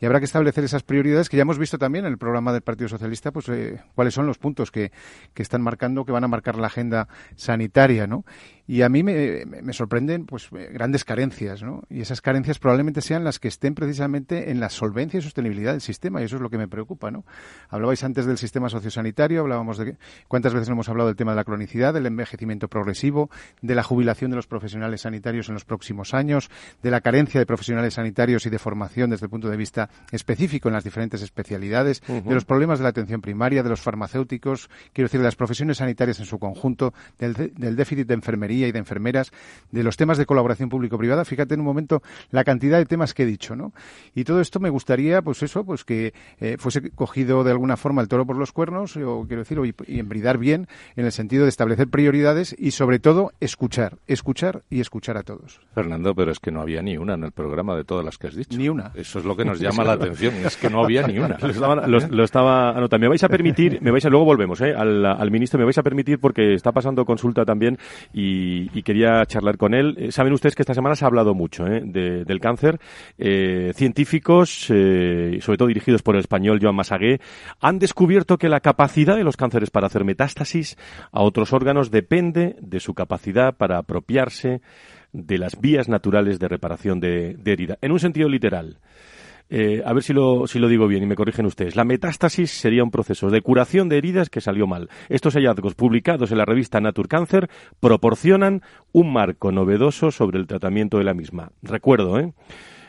Y 0.00 0.06
habrá 0.06 0.18
que 0.18 0.24
establecer 0.24 0.64
esas 0.64 0.82
prioridades 0.82 1.28
que 1.28 1.36
ya 1.36 1.42
hemos 1.42 1.58
visto 1.58 1.76
también 1.76 2.06
en 2.06 2.12
el 2.12 2.18
programa 2.18 2.54
del 2.54 2.62
Partido 2.62 2.88
Socialista, 2.88 3.32
pues 3.32 3.50
eh, 3.50 3.82
cuáles 3.94 4.14
son 4.14 4.26
los 4.26 4.38
puntos 4.38 4.70
que, 4.70 4.92
que 5.34 5.42
están 5.42 5.60
marcando, 5.60 6.06
que 6.06 6.12
van 6.12 6.24
a 6.24 6.28
marcar 6.28 6.56
la 6.56 6.68
agenda 6.68 7.08
sanitaria, 7.34 8.06
¿no? 8.06 8.24
Y 8.68 8.82
a 8.82 8.88
mí 8.88 9.04
me, 9.04 9.44
me, 9.46 9.72
sorprenden 9.72 10.26
pues 10.26 10.48
grandes 10.50 11.04
carencias, 11.04 11.62
¿no? 11.62 11.84
Y 11.88 12.00
esas 12.00 12.20
carencias 12.20 12.58
probablemente 12.58 13.00
sean 13.00 13.22
las 13.22 13.38
que 13.38 13.46
estén 13.46 13.76
precisamente 13.76 14.50
en 14.50 14.58
la 14.58 14.70
solvencia 14.70 15.18
y 15.18 15.22
sostenibilidad 15.22 15.70
del 15.70 15.80
sistema, 15.80 16.20
y 16.20 16.24
eso 16.24 16.36
es 16.36 16.42
lo 16.42 16.50
que 16.50 16.58
me 16.58 16.66
preocupa, 16.66 17.12
¿no? 17.12 17.24
Hablabais 17.68 18.02
antes 18.06 18.26
del 18.26 18.38
sistema 18.38 18.68
sociosanitario, 18.68 19.42
hablábamos 19.42 19.78
de 19.78 19.96
cuántas 20.28 20.54
veces 20.54 20.68
hemos 20.68 20.88
hablado 20.88 21.08
del 21.08 21.16
tema 21.16 21.32
de 21.32 21.36
la 21.36 21.44
cronicidad, 21.44 21.92
del 21.92 22.06
envejecimiento 22.06 22.68
progresivo, 22.68 23.30
de 23.60 23.74
la 23.74 23.82
jubilación 23.82 24.30
de 24.30 24.36
los 24.36 24.46
profesionales 24.46 25.02
sanitarios 25.02 25.48
en 25.48 25.54
los 25.54 25.64
próximos 25.64 26.14
años, 26.14 26.50
de 26.82 26.90
la 26.90 27.00
carencia 27.00 27.38
de 27.38 27.46
profesionales 27.46 27.94
sanitarios 27.94 28.46
y 28.46 28.50
de 28.50 28.58
formación 28.58 29.10
desde 29.10 29.26
el 29.26 29.30
punto 29.30 29.48
de 29.48 29.56
vista 29.56 29.90
específico 30.10 30.68
en 30.68 30.74
las 30.74 30.84
diferentes 30.84 31.22
especialidades, 31.22 32.02
de 32.06 32.34
los 32.34 32.44
problemas 32.44 32.78
de 32.78 32.84
la 32.84 32.90
atención 32.90 33.20
primaria, 33.20 33.62
de 33.62 33.68
los 33.68 33.80
farmacéuticos, 33.80 34.70
quiero 34.92 35.06
decir, 35.06 35.20
de 35.20 35.24
las 35.24 35.36
profesiones 35.36 35.78
sanitarias 35.78 36.18
en 36.20 36.26
su 36.26 36.38
conjunto, 36.38 36.94
del, 37.18 37.34
del 37.34 37.76
déficit 37.76 38.06
de 38.06 38.14
enfermería 38.14 38.68
y 38.68 38.72
de 38.72 38.78
enfermeras, 38.78 39.32
de 39.70 39.82
los 39.82 39.96
temas 39.96 40.18
de 40.18 40.26
colaboración 40.26 40.68
público-privada. 40.68 41.24
Fíjate 41.24 41.54
en 41.54 41.60
un 41.60 41.66
momento 41.66 42.02
la 42.30 42.44
cantidad 42.44 42.78
de 42.78 42.86
temas 42.86 43.14
que 43.14 43.24
he 43.24 43.26
dicho, 43.26 43.56
¿no? 43.56 43.72
Y 44.14 44.24
todo 44.24 44.40
esto 44.40 44.60
me 44.60 44.70
gustaría, 44.70 45.22
pues 45.22 45.42
eso, 45.42 45.64
pues 45.64 45.84
que 45.84 46.14
eh, 46.38 46.56
fuese 46.58 46.90
cogido 46.90 47.44
de 47.44 47.50
alguna 47.50 47.76
forma 47.76 47.95
el 48.02 48.08
toro 48.08 48.26
por 48.26 48.36
los 48.36 48.52
cuernos, 48.52 48.96
o 48.96 49.24
quiero 49.26 49.42
decir, 49.42 49.58
y, 49.86 49.98
embridar 49.98 50.38
bien 50.38 50.68
en 50.96 51.04
el 51.04 51.12
sentido 51.12 51.44
de 51.44 51.48
establecer 51.48 51.88
prioridades 51.88 52.54
y 52.58 52.72
sobre 52.72 52.98
todo 52.98 53.32
escuchar, 53.40 53.98
escuchar 54.06 54.62
y 54.70 54.80
escuchar 54.80 55.16
a 55.16 55.22
todos. 55.22 55.60
Fernando, 55.74 56.14
pero 56.14 56.32
es 56.32 56.40
que 56.40 56.50
no 56.50 56.60
había 56.60 56.82
ni 56.82 56.96
una 56.96 57.14
en 57.14 57.24
el 57.24 57.32
programa 57.32 57.76
de 57.76 57.84
todas 57.84 58.04
las 58.04 58.18
que 58.18 58.28
has 58.28 58.34
dicho. 58.34 58.58
Ni 58.58 58.68
una. 58.68 58.92
Eso 58.94 59.18
es 59.18 59.24
lo 59.24 59.36
que 59.36 59.44
nos 59.44 59.60
llama 59.60 59.84
la 59.84 59.92
atención, 59.92 60.34
es 60.44 60.56
que 60.56 60.70
no 60.70 60.84
había 60.84 61.06
ni 61.06 61.18
una. 61.18 61.36
Lo 61.46 61.50
estaba, 61.50 61.86
lo, 61.86 62.24
estaba 62.24 62.70
anotando. 62.70 63.04
Me 63.04 63.08
vais 63.08 63.22
a 63.24 63.28
permitir, 63.28 63.80
me 63.80 63.90
vais 63.90 64.04
a, 64.04 64.08
luego 64.08 64.24
volvemos, 64.24 64.60
¿eh? 64.60 64.74
al, 64.74 65.04
al 65.04 65.30
ministro, 65.30 65.58
me 65.58 65.64
vais 65.64 65.78
a 65.78 65.82
permitir 65.82 66.18
porque 66.18 66.54
está 66.54 66.72
pasando 66.72 67.04
consulta 67.04 67.44
también 67.44 67.78
y 68.12 68.36
y, 68.36 68.82
quería 68.82 69.24
charlar 69.26 69.56
con 69.56 69.74
él. 69.74 69.96
Eh, 69.98 70.12
saben 70.12 70.32
ustedes 70.32 70.54
que 70.54 70.62
esta 70.62 70.74
semana 70.74 70.94
se 70.96 71.04
ha 71.04 71.08
hablado 71.08 71.34
mucho 71.34 71.66
¿eh? 71.66 71.82
del 71.84 72.40
cáncer. 72.40 72.78
Eh, 73.18 73.72
científicos, 73.74 74.50
sobre 74.50 75.58
todo 75.58 75.68
dirigidos 75.68 76.02
por 76.02 76.14
el 76.14 76.20
español 76.20 76.58
Joan 76.60 76.74
Masagué, 76.74 77.20
han 77.60 77.78
descubierto 77.86 78.36
que 78.36 78.48
la 78.48 78.58
capacidad 78.58 79.16
de 79.16 79.22
los 79.22 79.36
cánceres 79.36 79.70
para 79.70 79.86
hacer 79.86 80.04
metástasis 80.04 80.76
a 81.12 81.22
otros 81.22 81.52
órganos 81.52 81.92
depende 81.92 82.56
de 82.60 82.80
su 82.80 82.94
capacidad 82.94 83.56
para 83.56 83.78
apropiarse 83.78 84.60
de 85.12 85.38
las 85.38 85.60
vías 85.60 85.88
naturales 85.88 86.40
de 86.40 86.48
reparación 86.48 86.98
de, 86.98 87.34
de 87.34 87.52
herida. 87.52 87.78
En 87.80 87.92
un 87.92 88.00
sentido 88.00 88.28
literal. 88.28 88.80
Eh, 89.48 89.80
a 89.86 89.92
ver 89.92 90.02
si 90.02 90.12
lo, 90.12 90.48
si 90.48 90.58
lo 90.58 90.68
digo 90.68 90.88
bien 90.88 91.04
y 91.04 91.06
me 91.06 91.14
corrigen 91.14 91.46
ustedes. 91.46 91.76
La 91.76 91.84
metástasis 91.84 92.50
sería 92.50 92.82
un 92.82 92.90
proceso 92.90 93.30
de 93.30 93.40
curación 93.40 93.88
de 93.88 93.98
heridas 93.98 94.30
que 94.30 94.40
salió 94.40 94.66
mal. 94.66 94.88
Estos 95.08 95.34
hallazgos 95.34 95.76
publicados 95.76 96.32
en 96.32 96.38
la 96.38 96.44
revista 96.44 96.80
Nature 96.80 97.08
Cancer 97.08 97.48
proporcionan 97.78 98.62
un 98.90 99.12
marco 99.12 99.52
novedoso 99.52 100.10
sobre 100.10 100.40
el 100.40 100.48
tratamiento 100.48 100.98
de 100.98 101.04
la 101.04 101.14
misma. 101.14 101.52
Recuerdo, 101.62 102.18
¿eh? 102.18 102.32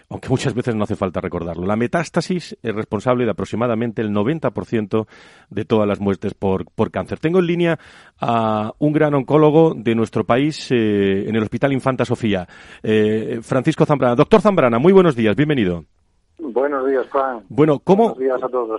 Aunque 0.09 0.29
muchas 0.29 0.53
veces 0.53 0.75
no 0.75 0.83
hace 0.83 0.95
falta 0.95 1.19
recordarlo. 1.19 1.65
La 1.65 1.75
metástasis 1.75 2.57
es 2.61 2.75
responsable 2.75 3.25
de 3.25 3.31
aproximadamente 3.31 4.01
el 4.01 4.11
90% 4.11 5.07
de 5.49 5.65
todas 5.65 5.87
las 5.87 5.99
muertes 5.99 6.33
por, 6.33 6.65
por, 6.71 6.91
cáncer. 6.91 7.19
Tengo 7.19 7.39
en 7.39 7.47
línea 7.47 7.79
a 8.19 8.73
un 8.79 8.93
gran 8.93 9.13
oncólogo 9.13 9.73
de 9.75 9.95
nuestro 9.95 10.25
país 10.25 10.71
eh, 10.71 11.27
en 11.27 11.35
el 11.35 11.43
Hospital 11.43 11.73
Infanta 11.73 12.05
Sofía, 12.05 12.47
eh, 12.83 13.39
Francisco 13.41 13.85
Zambrana. 13.85 14.15
Doctor 14.15 14.41
Zambrana, 14.41 14.79
muy 14.79 14.93
buenos 14.93 15.15
días, 15.15 15.35
bienvenido. 15.35 15.85
Buenos 16.39 16.87
días, 16.87 17.09
Juan. 17.09 17.43
Bueno, 17.49 17.79
¿cómo, 17.83 18.15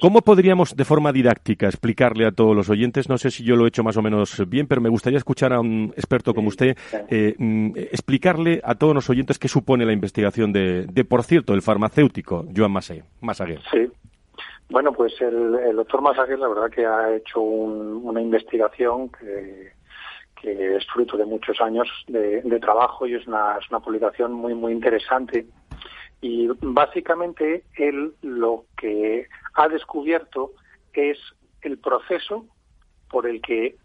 ¿cómo 0.00 0.22
podríamos 0.22 0.76
de 0.76 0.84
forma 0.84 1.12
didáctica 1.12 1.66
explicarle 1.66 2.24
a 2.24 2.30
todos 2.30 2.54
los 2.54 2.70
oyentes? 2.70 3.08
No 3.08 3.18
sé 3.18 3.32
si 3.32 3.42
yo 3.42 3.56
lo 3.56 3.64
he 3.64 3.68
hecho 3.68 3.82
más 3.82 3.96
o 3.96 4.02
menos 4.02 4.48
bien, 4.48 4.68
pero 4.68 4.80
me 4.80 4.88
gustaría 4.88 5.18
escuchar 5.18 5.52
a 5.52 5.58
un 5.58 5.92
experto 5.96 6.34
como 6.34 6.48
usted 6.48 6.76
eh, 7.08 7.34
mm, 7.36 7.72
explicarle 7.76 8.60
a 8.62 8.76
todos 8.76 8.94
los 8.94 9.10
oyentes 9.10 9.40
qué 9.40 9.48
supone 9.48 9.84
la 9.84 9.92
investigación 9.92 10.52
de, 10.52 10.86
de 10.86 11.04
por 11.04 11.24
cierto, 11.24 11.52
el 11.52 11.62
farmacéutico 11.62 12.46
Joan 12.56 12.72
Masaguer. 12.72 13.60
Sí. 13.72 13.90
Bueno, 14.70 14.92
pues 14.92 15.20
el, 15.20 15.74
doctor 15.74 16.00
Masaguer, 16.00 16.38
la 16.38 16.48
verdad 16.48 16.70
que 16.70 16.86
ha 16.86 17.16
hecho 17.16 17.40
una 17.40 18.20
investigación 18.20 19.08
que, 19.08 19.72
que, 20.40 20.76
es 20.76 20.86
fruto 20.86 21.16
de 21.16 21.24
muchos 21.24 21.60
años 21.60 21.88
de, 22.06 22.42
de 22.42 22.60
trabajo 22.60 23.04
y 23.06 23.14
es 23.14 23.26
una, 23.26 23.56
es 23.58 23.68
una 23.70 23.80
publicación 23.80 24.32
muy, 24.32 24.54
muy 24.54 24.72
interesante 24.72 25.46
y 26.20 26.48
básicamente 26.60 27.64
él 27.76 28.14
lo 28.22 28.64
que 28.76 29.26
ha 29.54 29.68
descubierto 29.68 30.52
es 30.92 31.18
el 31.62 31.78
proceso 31.78 32.46
por 33.08 33.26
el 33.26 33.40
que 33.40 33.76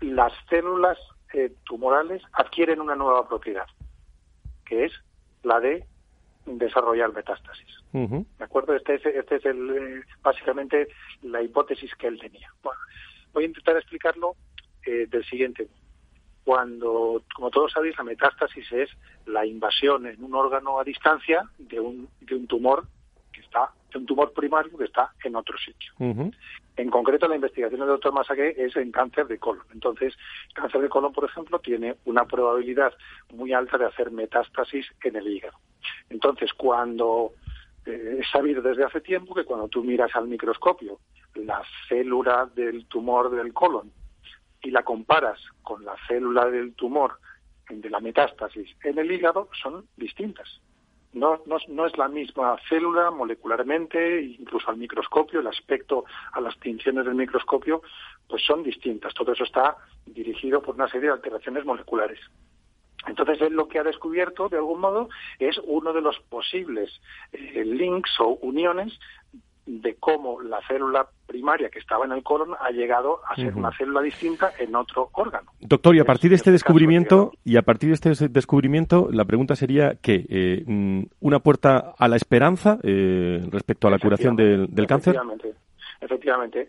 las 0.00 0.32
células 0.48 0.98
eh, 1.34 1.52
tumorales 1.64 2.22
adquieren 2.32 2.80
una 2.80 2.94
nueva 2.94 3.28
propiedad, 3.28 3.66
que 4.64 4.84
es 4.84 4.92
la 5.42 5.60
de 5.60 5.84
desarrollar 6.46 7.12
metástasis. 7.12 7.66
¿De 7.92 8.44
acuerdo? 8.44 8.74
Este 8.74 8.94
es, 8.94 9.06
este 9.06 9.36
es 9.36 9.44
el, 9.44 9.70
eh, 9.70 10.02
básicamente 10.22 10.88
la 11.22 11.42
hipótesis 11.42 11.94
que 11.96 12.06
él 12.06 12.18
tenía. 12.20 12.52
Bueno, 12.62 12.80
voy 13.32 13.44
a 13.44 13.46
intentar 13.48 13.76
explicarlo 13.76 14.36
eh, 14.86 15.06
del 15.08 15.24
siguiente 15.24 15.64
modo 15.64 15.77
cuando, 16.48 17.24
como 17.34 17.50
todos 17.50 17.72
sabéis, 17.72 17.98
la 17.98 18.04
metástasis 18.04 18.72
es 18.72 18.88
la 19.26 19.44
invasión 19.44 20.06
en 20.06 20.24
un 20.24 20.34
órgano 20.34 20.80
a 20.80 20.82
distancia 20.82 21.42
de 21.58 21.78
un, 21.78 22.08
de 22.22 22.36
un 22.36 22.46
tumor 22.46 22.86
que 23.30 23.42
está, 23.42 23.70
de 23.92 23.98
un 23.98 24.06
tumor 24.06 24.32
primario 24.32 24.78
que 24.78 24.84
está 24.84 25.12
en 25.22 25.36
otro 25.36 25.58
sitio. 25.58 25.92
En 25.98 26.88
concreto, 26.88 27.28
la 27.28 27.34
investigación 27.34 27.80
del 27.80 27.90
doctor 27.90 28.14
Masaque 28.14 28.54
es 28.56 28.74
en 28.76 28.90
cáncer 28.90 29.26
de 29.26 29.38
colon. 29.38 29.66
Entonces, 29.74 30.16
cáncer 30.54 30.80
de 30.80 30.88
colon, 30.88 31.12
por 31.12 31.26
ejemplo, 31.26 31.58
tiene 31.58 31.96
una 32.06 32.24
probabilidad 32.24 32.94
muy 33.34 33.52
alta 33.52 33.76
de 33.76 33.84
hacer 33.84 34.10
metástasis 34.10 34.86
en 35.04 35.16
el 35.16 35.28
hígado. 35.28 35.58
Entonces, 36.08 36.50
cuando 36.54 37.34
eh, 37.84 38.20
es 38.20 38.30
sabido 38.30 38.62
desde 38.62 38.84
hace 38.84 39.02
tiempo 39.02 39.34
que 39.34 39.44
cuando 39.44 39.68
tú 39.68 39.84
miras 39.84 40.16
al 40.16 40.26
microscopio 40.26 40.98
la 41.34 41.62
célula 41.90 42.48
del 42.54 42.86
tumor 42.86 43.30
del 43.30 43.52
colon 43.52 43.92
y 44.62 44.70
la 44.70 44.82
comparas 44.82 45.40
con 45.62 45.84
la 45.84 45.94
célula 46.06 46.46
del 46.46 46.74
tumor 46.74 47.18
de 47.68 47.90
la 47.90 48.00
metástasis 48.00 48.74
en 48.82 48.98
el 48.98 49.10
hígado, 49.12 49.48
son 49.62 49.86
distintas. 49.96 50.60
No, 51.12 51.42
no, 51.46 51.86
es 51.86 51.96
la 51.96 52.08
misma 52.08 52.56
célula 52.68 53.10
molecularmente, 53.10 54.22
incluso 54.22 54.70
al 54.70 54.76
microscopio, 54.76 55.40
el 55.40 55.46
aspecto 55.46 56.04
a 56.32 56.40
las 56.40 56.58
tinciones 56.60 57.06
del 57.06 57.14
microscopio, 57.14 57.82
pues 58.28 58.44
son 58.44 58.62
distintas. 58.62 59.14
Todo 59.14 59.32
eso 59.32 59.44
está 59.44 59.76
dirigido 60.06 60.60
por 60.60 60.74
una 60.74 60.88
serie 60.88 61.08
de 61.08 61.14
alteraciones 61.14 61.64
moleculares. 61.64 62.20
Entonces, 63.06 63.40
él 63.40 63.54
lo 63.54 63.68
que 63.68 63.78
ha 63.78 63.84
descubierto, 63.84 64.48
de 64.48 64.58
algún 64.58 64.80
modo, 64.80 65.08
es 65.38 65.58
uno 65.64 65.94
de 65.94 66.02
los 66.02 66.18
posibles 66.28 67.00
eh, 67.32 67.64
links 67.64 68.20
o 68.20 68.38
uniones 68.42 68.98
de 69.68 69.96
cómo 69.96 70.40
la 70.40 70.60
célula 70.66 71.06
primaria 71.26 71.68
que 71.68 71.78
estaba 71.78 72.06
en 72.06 72.12
el 72.12 72.22
colon 72.22 72.54
ha 72.58 72.70
llegado 72.70 73.20
a 73.28 73.36
ser 73.36 73.54
una 73.54 73.70
célula 73.76 74.00
distinta 74.00 74.50
en 74.58 74.74
otro 74.74 75.10
órgano. 75.12 75.52
Doctor, 75.60 75.94
y 75.94 76.00
a 76.00 76.04
partir 76.04 76.30
de 76.30 76.36
este 76.36 76.50
descubrimiento, 76.50 77.32
y 77.44 77.58
a 77.58 77.62
partir 77.62 77.90
de 77.90 77.94
este 77.94 78.28
descubrimiento, 78.28 79.08
la 79.12 79.26
pregunta 79.26 79.54
sería 79.54 79.96
que 80.00 80.24
eh, 80.28 80.64
mm, 80.66 81.02
una 81.20 81.40
puerta 81.40 81.94
a 81.98 82.08
la 82.08 82.16
esperanza 82.16 82.78
eh, 82.82 83.46
respecto 83.50 83.88
a 83.88 83.90
la 83.90 83.98
curación 83.98 84.36
del, 84.36 84.68
cáncer. 84.86 85.14
Efectivamente. 85.14 85.54
Efectivamente. 86.00 86.68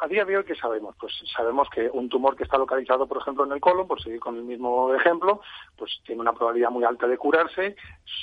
A, 0.00 0.08
día 0.08 0.24
de 0.24 0.36
hoy, 0.36 0.44
¿qué 0.44 0.56
sabemos? 0.56 0.96
Pues 1.00 1.12
sabemos 1.34 1.68
que 1.70 1.88
un 1.92 2.08
tumor 2.08 2.36
que 2.36 2.42
está 2.42 2.58
localizado, 2.58 3.06
por 3.06 3.18
ejemplo, 3.18 3.44
en 3.44 3.52
el 3.52 3.60
colon, 3.60 3.86
por 3.86 4.02
seguir 4.02 4.18
con 4.18 4.36
el 4.36 4.42
mismo 4.42 4.92
ejemplo, 4.94 5.40
pues 5.76 5.92
tiene 6.04 6.20
una 6.20 6.32
probabilidad 6.32 6.70
muy 6.70 6.84
alta 6.84 7.06
de 7.06 7.16
curarse 7.16 7.76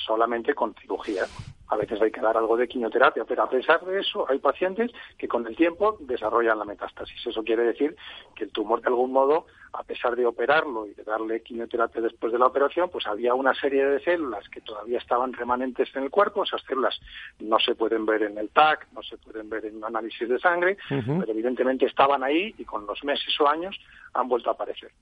solamente 0.06 0.54
con 0.54 0.74
cirugía 0.74 1.24
a 1.72 1.76
veces 1.76 2.02
hay 2.02 2.10
que 2.10 2.20
dar 2.20 2.36
algo 2.36 2.54
de 2.58 2.68
quimioterapia, 2.68 3.24
pero 3.24 3.44
a 3.44 3.48
pesar 3.48 3.82
de 3.86 3.98
eso 3.98 4.26
hay 4.28 4.38
pacientes 4.38 4.90
que 5.16 5.26
con 5.26 5.46
el 5.46 5.56
tiempo 5.56 5.96
desarrollan 6.00 6.58
la 6.58 6.66
metástasis. 6.66 7.26
Eso 7.26 7.42
quiere 7.42 7.62
decir 7.62 7.96
que 8.34 8.44
el 8.44 8.52
tumor 8.52 8.82
de 8.82 8.88
algún 8.88 9.10
modo, 9.10 9.46
a 9.72 9.82
pesar 9.82 10.14
de 10.14 10.26
operarlo 10.26 10.86
y 10.86 10.92
de 10.92 11.02
darle 11.02 11.40
quimioterapia 11.40 12.02
después 12.02 12.30
de 12.30 12.38
la 12.38 12.46
operación, 12.46 12.90
pues 12.90 13.06
había 13.06 13.32
una 13.32 13.54
serie 13.54 13.86
de 13.86 14.00
células 14.00 14.46
que 14.50 14.60
todavía 14.60 14.98
estaban 14.98 15.32
remanentes 15.32 15.88
en 15.96 16.02
el 16.02 16.10
cuerpo. 16.10 16.44
Esas 16.44 16.60
células 16.64 17.00
no 17.40 17.58
se 17.58 17.74
pueden 17.74 18.04
ver 18.04 18.24
en 18.24 18.36
el 18.36 18.50
TAC, 18.50 18.88
no 18.92 19.02
se 19.02 19.16
pueden 19.16 19.48
ver 19.48 19.64
en 19.64 19.76
un 19.76 19.84
análisis 19.86 20.28
de 20.28 20.38
sangre, 20.38 20.76
pero 20.90 21.26
evidentemente 21.26 21.86
estaban 21.86 22.22
ahí 22.22 22.54
y 22.58 22.66
con 22.66 22.86
los 22.86 23.02
meses 23.02 23.34
o 23.40 23.48
años 23.48 23.80
han 24.12 24.28
vuelto 24.28 24.50
a 24.50 24.52
aparecer. 24.52 24.92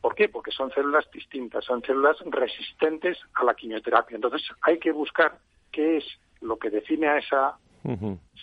¿Por 0.00 0.16
qué? 0.16 0.28
Porque 0.28 0.50
son 0.50 0.72
células 0.72 1.08
distintas, 1.12 1.64
son 1.64 1.80
células 1.82 2.16
resistentes 2.26 3.18
a 3.34 3.44
la 3.44 3.54
quimioterapia. 3.54 4.16
Entonces 4.16 4.42
hay 4.62 4.80
que 4.80 4.90
buscar 4.90 5.38
qué 5.70 5.98
es 5.98 6.04
lo 6.40 6.58
que 6.58 6.70
define 6.70 7.08
a 7.08 7.18
esa 7.18 7.58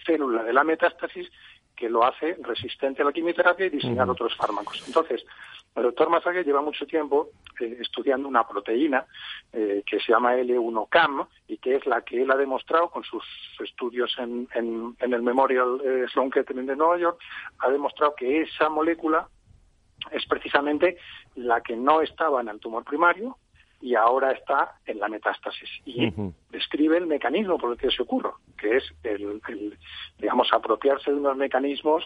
célula 0.05 0.43
de 0.43 0.53
la 0.53 0.63
metástasis 0.63 1.29
que 1.75 1.89
lo 1.89 2.03
hace 2.03 2.38
resistente 2.41 3.01
a 3.01 3.05
la 3.05 3.11
quimioterapia 3.11 3.65
y 3.65 3.69
diseñar 3.69 4.09
otros 4.09 4.35
fármacos. 4.35 4.81
Entonces, 4.88 5.25
el 5.75 5.83
doctor 5.83 6.09
Masague 6.09 6.43
lleva 6.43 6.61
mucho 6.61 6.88
tiempo 6.88 7.29
eh, 7.59 7.77
estudiando 7.81 8.29
una 8.29 8.47
proteína 8.47 9.05
eh, 9.51 9.83
que 9.85 9.99
se 9.99 10.13
llama 10.13 10.35
L1CAM 10.35 11.27
y 11.47 11.57
que 11.57 11.75
es 11.75 11.85
la 11.85 12.01
que 12.01 12.21
él 12.21 12.31
ha 12.31 12.38
demostrado 12.38 12.89
con 12.89 13.03
sus 13.03 13.23
estudios 13.59 14.15
en, 14.17 14.47
el 14.99 15.21
Memorial 15.21 15.81
eh, 15.83 16.05
Sloan 16.11 16.31
Kettering 16.31 16.65
de 16.65 16.77
Nueva 16.77 16.97
York, 16.97 17.19
ha 17.59 17.69
demostrado 17.69 18.15
que 18.15 18.41
esa 18.41 18.69
molécula 18.69 19.27
es 20.11 20.25
precisamente 20.27 20.97
la 21.35 21.59
que 21.61 21.75
no 21.75 22.01
estaba 22.01 22.39
en 22.39 22.47
el 22.47 22.59
tumor 22.59 22.85
primario, 22.85 23.38
y 23.86 23.93
ahora 23.93 24.32
está 24.32 24.80
en 24.88 24.98
la 24.98 25.08
metástasis. 25.08 25.69
Y 25.86 26.12
describe 26.50 26.98
el 26.98 27.06
mecanismo 27.06 27.60
por 27.60 27.71
el 27.71 27.78
que 27.78 27.91
se 27.91 28.02
ocurre, 28.02 28.32
que 28.58 28.78
es 28.78 28.84
el, 29.04 29.78
digamos, 30.17 30.52
apropiarse 30.52 31.12
de 31.12 31.17
unos 31.17 31.38
mecanismos 31.38 32.04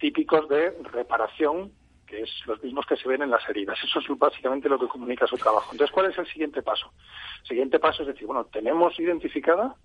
típicos 0.00 0.48
de 0.48 0.72
reparación 0.90 1.70
que 2.04 2.22
es 2.22 2.30
los 2.46 2.60
mismos 2.64 2.84
que 2.86 2.96
se 2.96 3.08
ven 3.08 3.22
en 3.22 3.30
las 3.30 3.48
heridas. 3.48 3.78
Eso 3.84 4.00
es 4.00 4.18
básicamente 4.18 4.68
lo 4.68 4.76
que 4.76 4.88
comunica 4.88 5.24
su 5.28 5.36
trabajo. 5.36 5.70
Entonces, 5.70 5.94
¿cuál 5.94 6.10
es 6.10 6.18
el 6.18 6.26
siguiente 6.26 6.62
paso? 6.62 6.90
El 7.42 7.46
siguiente 7.46 7.78
paso 7.78 8.02
es 8.02 8.08
decir, 8.08 8.26
bueno, 8.26 8.46
tenemos 8.46 8.98
identificada 8.98 9.76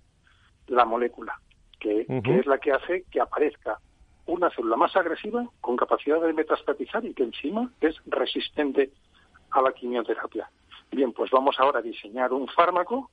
la 0.66 0.84
molécula, 0.84 1.38
que, 1.78 2.06
que 2.24 2.38
es 2.40 2.46
la 2.46 2.58
que 2.58 2.72
hace 2.72 3.04
que 3.08 3.20
aparezca 3.20 3.78
una 4.26 4.50
célula 4.50 4.76
más 4.76 4.96
agresiva 4.96 5.46
con 5.60 5.76
capacidad 5.76 6.20
de 6.20 6.32
metastatizar 6.32 7.04
y 7.04 7.14
que 7.14 7.22
encima 7.22 7.70
es 7.80 7.94
resistente 8.06 8.90
a 9.52 9.62
la 9.62 9.72
quimioterapia. 9.72 10.50
Bien, 10.90 11.12
pues 11.12 11.30
vamos 11.30 11.56
ahora 11.58 11.78
a 11.78 11.82
diseñar 11.82 12.32
un 12.32 12.48
fármaco 12.48 13.10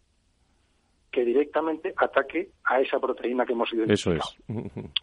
que 1.12 1.24
directamente 1.24 1.94
ataque 1.98 2.50
a 2.66 2.80
esa 2.82 3.00
proteína 3.00 3.46
que 3.46 3.54
hemos 3.54 3.72
identificado. 3.74 4.18
Eso 4.18 4.28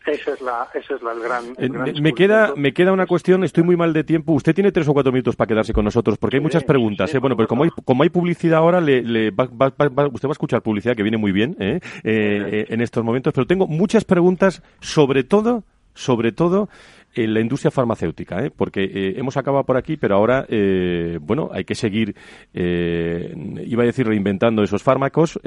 es. 0.07 0.21
Esa 0.21 0.35
es 0.35 0.41
la, 0.43 0.69
esa 0.75 0.95
es 0.95 1.03
la 1.03 1.15
gran, 1.15 1.55
eh, 1.57 2.01
me 2.01 2.13
queda, 2.13 2.53
me 2.57 2.73
queda 2.73 2.93
una 2.93 3.07
cuestión. 3.07 3.43
Estoy 3.43 3.65
muy 3.65 3.77
mal 3.77 3.93
de 3.93 4.05
tiempo. 4.05 4.33
Usted 4.33 4.55
tiene 4.55 4.71
tres 4.71 4.87
o 4.87 4.93
cuatro 4.93 5.11
minutos 5.13 5.35
para 5.35 5.49
quedarse 5.49 5.73
con 5.73 5.85
nosotros 5.85 6.19
porque 6.19 6.37
hay 6.37 6.43
muchas 6.43 6.63
preguntas. 6.65 7.13
¿eh? 7.15 7.19
Bueno, 7.19 7.37
pero 7.37 7.49
como 7.49 7.65
hay, 7.65 7.71
como 7.85 8.03
hay 8.03 8.11
publicidad 8.11 8.59
ahora, 8.59 8.81
le, 8.81 9.03
le 9.03 9.31
va, 9.31 9.45
usted 9.45 10.29
va 10.29 10.31
a 10.31 10.33
escuchar 10.33 10.63
publicidad 10.63 10.95
que 10.95 11.03
viene 11.03 11.17
muy 11.17 11.33
bien 11.33 11.57
¿eh? 11.59 11.81
en 12.05 12.81
estos 12.81 13.03
momentos. 13.03 13.33
Pero 13.33 13.47
tengo 13.47 13.67
muchas 13.67 14.05
preguntas, 14.05 14.63
sobre 14.81 15.25
todo, 15.25 15.65
sobre 15.95 16.33
todo 16.33 16.69
en 17.15 17.35
la 17.35 17.41
industria 17.41 17.71
farmacéutica, 17.71 18.45
¿eh? 18.45 18.51
porque 18.55 18.85
eh, 18.85 19.15
hemos 19.17 19.37
acabado 19.37 19.65
por 19.65 19.77
aquí, 19.77 19.97
pero 19.97 20.17
ahora, 20.17 20.47
eh, 20.49 21.19
bueno, 21.21 21.51
hay 21.53 21.65
que 21.65 21.75
seguir, 21.75 22.15
iba 22.53 23.83
a 23.83 23.87
decir, 23.87 24.07
reinventando 24.07 24.63
esos 24.63 24.83
fármacos 24.83 25.39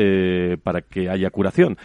para 0.64 0.82
que 0.82 1.10
haya 1.10 1.30
curación. 1.30 1.78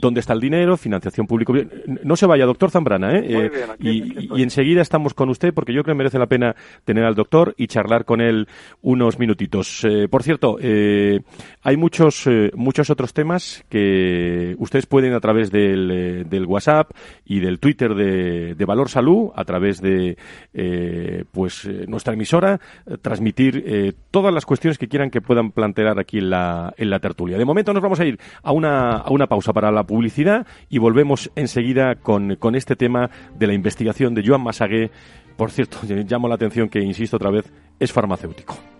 ¿Dónde 0.00 0.20
está 0.20 0.32
el 0.32 0.40
dinero? 0.40 0.76
Financiación 0.76 1.26
público. 1.26 1.54
No 2.02 2.16
se 2.16 2.26
vaya, 2.26 2.46
doctor 2.46 2.70
Zambrana, 2.70 3.20
y, 3.78 4.42
enseguida 4.42 4.82
estamos 4.82 5.14
con 5.14 5.28
usted, 5.28 5.52
porque 5.52 5.72
yo 5.72 5.82
creo 5.82 5.94
que 5.94 5.98
merece 5.98 6.18
la 6.18 6.26
pena 6.26 6.54
tener 6.84 7.04
al 7.04 7.14
doctor 7.14 7.54
y 7.56 7.66
charlar 7.66 8.04
con 8.04 8.20
él 8.20 8.48
unos 8.82 9.18
minutitos. 9.18 9.86
por 10.10 10.22
cierto, 10.22 10.58
hay 10.60 11.76
muchos, 11.76 12.28
muchos 12.54 12.90
otros 12.90 13.12
temas 13.12 13.64
que 13.68 14.54
ustedes 14.58 14.86
pueden 14.86 15.14
a 15.14 15.20
través 15.20 15.50
del, 15.50 16.26
del 16.28 16.46
WhatsApp 16.46 16.90
y 17.24 17.40
del 17.40 17.58
Twitter 17.58 17.94
de, 17.94 18.54
de 18.54 18.64
Valor 18.64 18.77
Salud, 18.86 19.30
a 19.34 19.44
través 19.44 19.80
de 19.80 20.16
eh, 20.54 21.24
pues 21.32 21.64
eh, 21.64 21.86
nuestra 21.88 22.14
emisora, 22.14 22.60
eh, 22.86 22.96
transmitir 23.02 23.94
todas 24.10 24.32
las 24.32 24.46
cuestiones 24.46 24.78
que 24.78 24.88
quieran 24.88 25.10
que 25.10 25.20
puedan 25.20 25.50
plantear 25.50 25.98
aquí 25.98 26.18
en 26.18 26.30
la, 26.30 26.72
en 26.76 26.90
la 26.90 27.00
tertulia. 27.00 27.36
De 27.38 27.44
momento 27.44 27.72
nos 27.72 27.82
vamos 27.82 27.98
a 27.98 28.04
ir 28.04 28.18
a 28.42 28.52
una, 28.52 28.98
a 28.98 29.10
una 29.10 29.26
pausa 29.26 29.52
para 29.52 29.72
la 29.72 29.84
publicidad 29.84 30.46
y 30.68 30.78
volvemos 30.78 31.30
enseguida 31.34 31.96
con, 31.96 32.36
con 32.36 32.54
este 32.54 32.76
tema 32.76 33.10
de 33.34 33.46
la 33.46 33.54
investigación 33.54 34.14
de 34.14 34.22
Joan 34.24 34.42
Masagué. 34.42 34.90
Por 35.36 35.50
cierto, 35.50 35.78
llamo 35.88 36.28
la 36.28 36.36
atención 36.36 36.68
que, 36.68 36.80
insisto 36.80 37.16
otra 37.16 37.30
vez, 37.30 37.52
es 37.80 37.92
farmacéutico. 37.92 38.77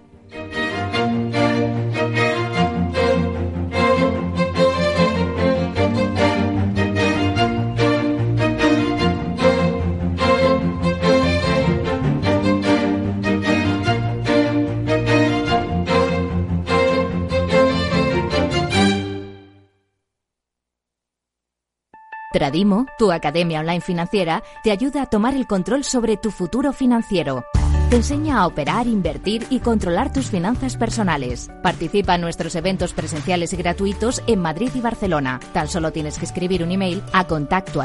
Tradimo, 22.38 22.86
tu 22.96 23.10
academia 23.10 23.58
online 23.58 23.80
financiera, 23.80 24.44
te 24.62 24.70
ayuda 24.70 25.02
a 25.02 25.06
tomar 25.06 25.34
el 25.34 25.48
control 25.48 25.82
sobre 25.82 26.16
tu 26.16 26.30
futuro 26.30 26.72
financiero. 26.72 27.44
Te 27.90 27.96
enseña 27.96 28.38
a 28.38 28.46
operar, 28.46 28.86
invertir 28.86 29.44
y 29.50 29.58
controlar 29.58 30.12
tus 30.12 30.30
finanzas 30.30 30.76
personales. 30.76 31.50
Participa 31.64 32.14
en 32.14 32.20
nuestros 32.20 32.54
eventos 32.54 32.92
presenciales 32.92 33.52
y 33.54 33.56
gratuitos 33.56 34.22
en 34.28 34.40
Madrid 34.40 34.70
y 34.72 34.80
Barcelona. 34.80 35.40
Tan 35.52 35.66
solo 35.66 35.90
tienes 35.90 36.16
que 36.16 36.26
escribir 36.26 36.62
un 36.62 36.70
email 36.70 37.02
a 37.12 37.26
contacto. 37.26 37.82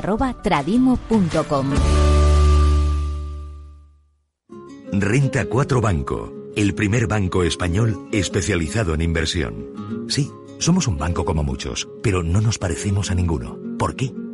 Renta 4.92 5.46
4 5.46 5.82
Banco, 5.82 6.32
el 6.56 6.76
primer 6.76 7.08
banco 7.08 7.42
español 7.42 8.08
especializado 8.12 8.94
en 8.94 9.02
inversión. 9.02 10.06
Sí, 10.10 10.32
somos 10.60 10.88
un 10.88 11.00
banco 11.00 11.26
como 11.26 11.44
muchos, 11.44 11.90
pero 12.04 12.22
no 12.22 12.40
nos 12.40 12.60
parecemos 12.60 13.10
a 13.10 13.16
ninguno. 13.16 13.58
¿Por 13.80 13.96
qué? 13.96 14.14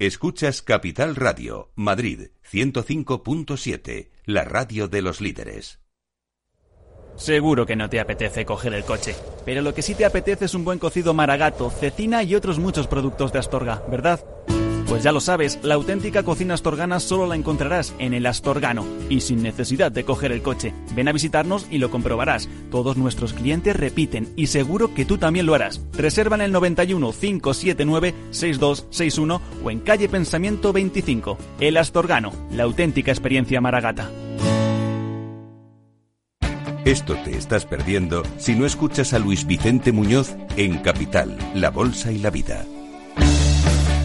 Escuchas 0.00 0.62
Capital 0.62 1.14
Radio, 1.14 1.72
Madrid 1.74 2.28
105.7, 2.50 4.08
la 4.24 4.44
radio 4.44 4.88
de 4.88 5.02
los 5.02 5.20
líderes. 5.20 5.78
Seguro 7.16 7.66
que 7.66 7.76
no 7.76 7.90
te 7.90 8.00
apetece 8.00 8.46
coger 8.46 8.72
el 8.72 8.84
coche, 8.84 9.14
pero 9.44 9.60
lo 9.60 9.74
que 9.74 9.82
sí 9.82 9.94
te 9.94 10.06
apetece 10.06 10.46
es 10.46 10.54
un 10.54 10.64
buen 10.64 10.78
cocido 10.78 11.12
maragato, 11.12 11.68
cecina 11.68 12.22
y 12.22 12.34
otros 12.34 12.58
muchos 12.58 12.86
productos 12.86 13.30
de 13.34 13.40
Astorga, 13.40 13.82
¿verdad? 13.90 14.24
Pues 14.90 15.04
ya 15.04 15.12
lo 15.12 15.20
sabes, 15.20 15.60
la 15.62 15.76
auténtica 15.76 16.24
cocina 16.24 16.54
astorgana 16.54 16.98
solo 16.98 17.28
la 17.28 17.36
encontrarás 17.36 17.94
en 18.00 18.12
el 18.12 18.26
Astorgano 18.26 18.84
y 19.08 19.20
sin 19.20 19.40
necesidad 19.40 19.92
de 19.92 20.02
coger 20.02 20.32
el 20.32 20.42
coche. 20.42 20.74
Ven 20.96 21.06
a 21.06 21.12
visitarnos 21.12 21.68
y 21.70 21.78
lo 21.78 21.92
comprobarás. 21.92 22.48
Todos 22.72 22.96
nuestros 22.96 23.32
clientes 23.32 23.76
repiten 23.76 24.32
y 24.34 24.48
seguro 24.48 24.92
que 24.92 25.04
tú 25.04 25.16
también 25.16 25.46
lo 25.46 25.54
harás. 25.54 25.80
Reserva 25.92 26.34
en 26.34 26.42
el 26.42 26.50
91 26.50 27.12
579 27.12 28.14
6261 28.32 29.40
o 29.62 29.70
en 29.70 29.78
calle 29.78 30.08
Pensamiento 30.08 30.72
25. 30.72 31.38
El 31.60 31.76
Astorgano, 31.76 32.32
la 32.50 32.64
auténtica 32.64 33.12
experiencia 33.12 33.60
maragata. 33.60 34.10
Esto 36.84 37.14
te 37.22 37.36
estás 37.36 37.64
perdiendo 37.64 38.24
si 38.38 38.56
no 38.56 38.66
escuchas 38.66 39.12
a 39.12 39.20
Luis 39.20 39.46
Vicente 39.46 39.92
Muñoz 39.92 40.34
en 40.56 40.78
Capital, 40.78 41.38
La 41.54 41.70
Bolsa 41.70 42.10
y 42.10 42.18
la 42.18 42.30
Vida. 42.30 42.66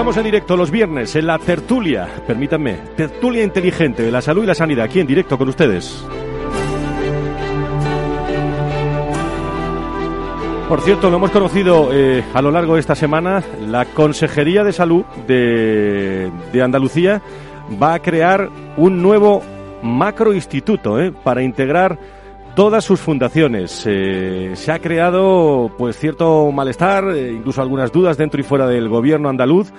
Estamos 0.00 0.16
en 0.16 0.24
directo 0.24 0.56
los 0.56 0.70
viernes 0.70 1.14
en 1.14 1.26
la 1.26 1.38
tertulia, 1.38 2.08
permítanme, 2.26 2.72
tertulia 2.96 3.44
inteligente 3.44 4.02
de 4.02 4.10
la 4.10 4.22
salud 4.22 4.44
y 4.44 4.46
la 4.46 4.54
sanidad, 4.54 4.86
aquí 4.86 4.98
en 4.98 5.06
directo 5.06 5.36
con 5.36 5.50
ustedes. 5.50 6.02
Por 10.70 10.80
cierto, 10.80 11.10
lo 11.10 11.18
hemos 11.18 11.30
conocido 11.30 11.90
eh, 11.92 12.24
a 12.32 12.40
lo 12.40 12.50
largo 12.50 12.76
de 12.76 12.80
esta 12.80 12.94
semana, 12.94 13.44
la 13.68 13.84
Consejería 13.84 14.64
de 14.64 14.72
Salud 14.72 15.04
de, 15.26 16.30
de 16.50 16.62
Andalucía 16.62 17.20
va 17.80 17.92
a 17.92 17.98
crear 17.98 18.48
un 18.78 19.02
nuevo 19.02 19.42
macroinstituto 19.82 20.98
eh, 20.98 21.12
para 21.12 21.42
integrar 21.42 21.98
todas 22.54 22.84
sus 22.84 23.00
fundaciones. 23.00 23.82
Eh, 23.86 24.52
se 24.54 24.72
ha 24.72 24.78
creado 24.78 25.72
pues 25.78 25.98
cierto 25.98 26.50
malestar, 26.52 27.10
eh, 27.10 27.32
incluso 27.32 27.62
algunas 27.62 27.92
dudas 27.92 28.16
dentro 28.16 28.40
y 28.40 28.44
fuera 28.44 28.66
del 28.66 28.88
gobierno 28.88 29.28
andaluz 29.28 29.72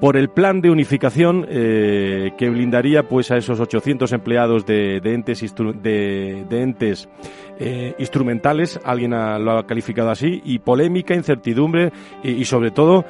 por 0.00 0.16
el 0.16 0.28
plan 0.28 0.60
de 0.60 0.70
unificación 0.70 1.46
eh, 1.48 2.32
que 2.36 2.50
blindaría 2.50 3.08
pues 3.08 3.30
a 3.30 3.36
esos 3.36 3.60
800 3.60 4.12
empleados 4.12 4.66
de, 4.66 5.00
entes, 5.04 5.54
de, 5.82 6.46
entes 6.50 7.08
instrumentales, 7.98 8.78
alguien 8.84 9.12
lo 9.12 9.58
ha 9.58 9.66
calificado 9.66 10.10
así, 10.10 10.42
y 10.44 10.58
polémica, 10.58 11.14
incertidumbre 11.14 11.90
y, 12.22 12.44
sobre 12.44 12.70
todo 12.70 13.04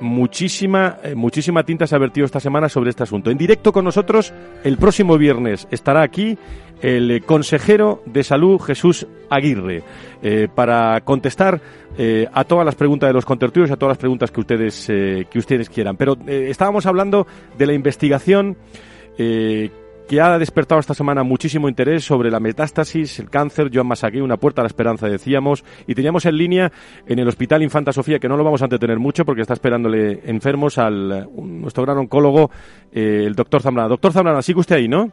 muchísima, 0.00 0.98
muchísima 1.14 1.62
tinta 1.62 1.86
se 1.86 1.94
ha 1.94 1.98
vertido 1.98 2.24
esta 2.24 2.40
semana 2.40 2.68
sobre 2.68 2.90
este 2.90 3.04
asunto. 3.04 3.30
En 3.30 3.38
directo 3.38 3.72
con 3.72 3.84
nosotros 3.84 4.34
el 4.64 4.78
próximo 4.78 5.16
viernes 5.16 5.68
estará 5.70 6.02
aquí 6.02 6.36
el 6.80 7.22
consejero 7.24 8.02
de 8.06 8.22
salud 8.22 8.60
Jesús 8.60 9.06
Aguirre 9.30 9.82
eh, 10.22 10.48
para 10.54 11.00
contestar 11.02 11.60
eh, 11.98 12.26
a 12.32 12.44
todas 12.44 12.64
las 12.64 12.74
preguntas 12.74 13.08
de 13.08 13.14
los 13.14 13.24
contertulios, 13.24 13.70
a 13.70 13.76
todas 13.76 13.92
las 13.92 13.98
preguntas 13.98 14.30
que 14.30 14.40
ustedes 14.40 14.88
eh, 14.88 15.26
que 15.30 15.38
ustedes 15.38 15.68
quieran. 15.68 15.96
Pero 15.96 16.16
estábamos 16.26 16.86
hablando 16.86 17.26
de 17.58 17.66
la 17.66 17.72
investigación 17.72 18.56
que 19.16 20.20
ha 20.20 20.38
despertado 20.38 20.78
esta 20.78 20.94
semana 20.94 21.22
muchísimo 21.22 21.68
interés 21.68 22.04
sobre 22.04 22.30
la 22.30 22.38
metástasis, 22.38 23.18
el 23.18 23.30
cáncer, 23.30 23.70
Joan 23.72 23.86
Masagui, 23.86 24.20
una 24.20 24.36
puerta 24.36 24.60
a 24.60 24.64
la 24.64 24.68
esperanza, 24.68 25.08
decíamos, 25.08 25.64
y 25.86 25.94
teníamos 25.94 26.26
en 26.26 26.36
línea 26.36 26.72
en 27.06 27.18
el 27.18 27.26
Hospital 27.26 27.62
Infanta 27.62 27.92
Sofía, 27.92 28.18
que 28.18 28.28
no 28.28 28.36
lo 28.36 28.44
vamos 28.44 28.60
a 28.60 28.66
entretener 28.66 28.98
mucho 28.98 29.24
porque 29.24 29.40
está 29.40 29.54
esperándole 29.54 30.20
enfermos 30.26 30.78
al 30.78 31.28
nuestro 31.34 31.84
gran 31.84 31.98
oncólogo, 31.98 32.50
el 32.92 33.34
doctor 33.34 33.62
Zambrana. 33.62 33.88
Doctor 33.88 34.12
Zambrana, 34.12 34.42
sigue 34.42 34.60
usted 34.60 34.76
ahí, 34.76 34.88
¿no? 34.88 35.10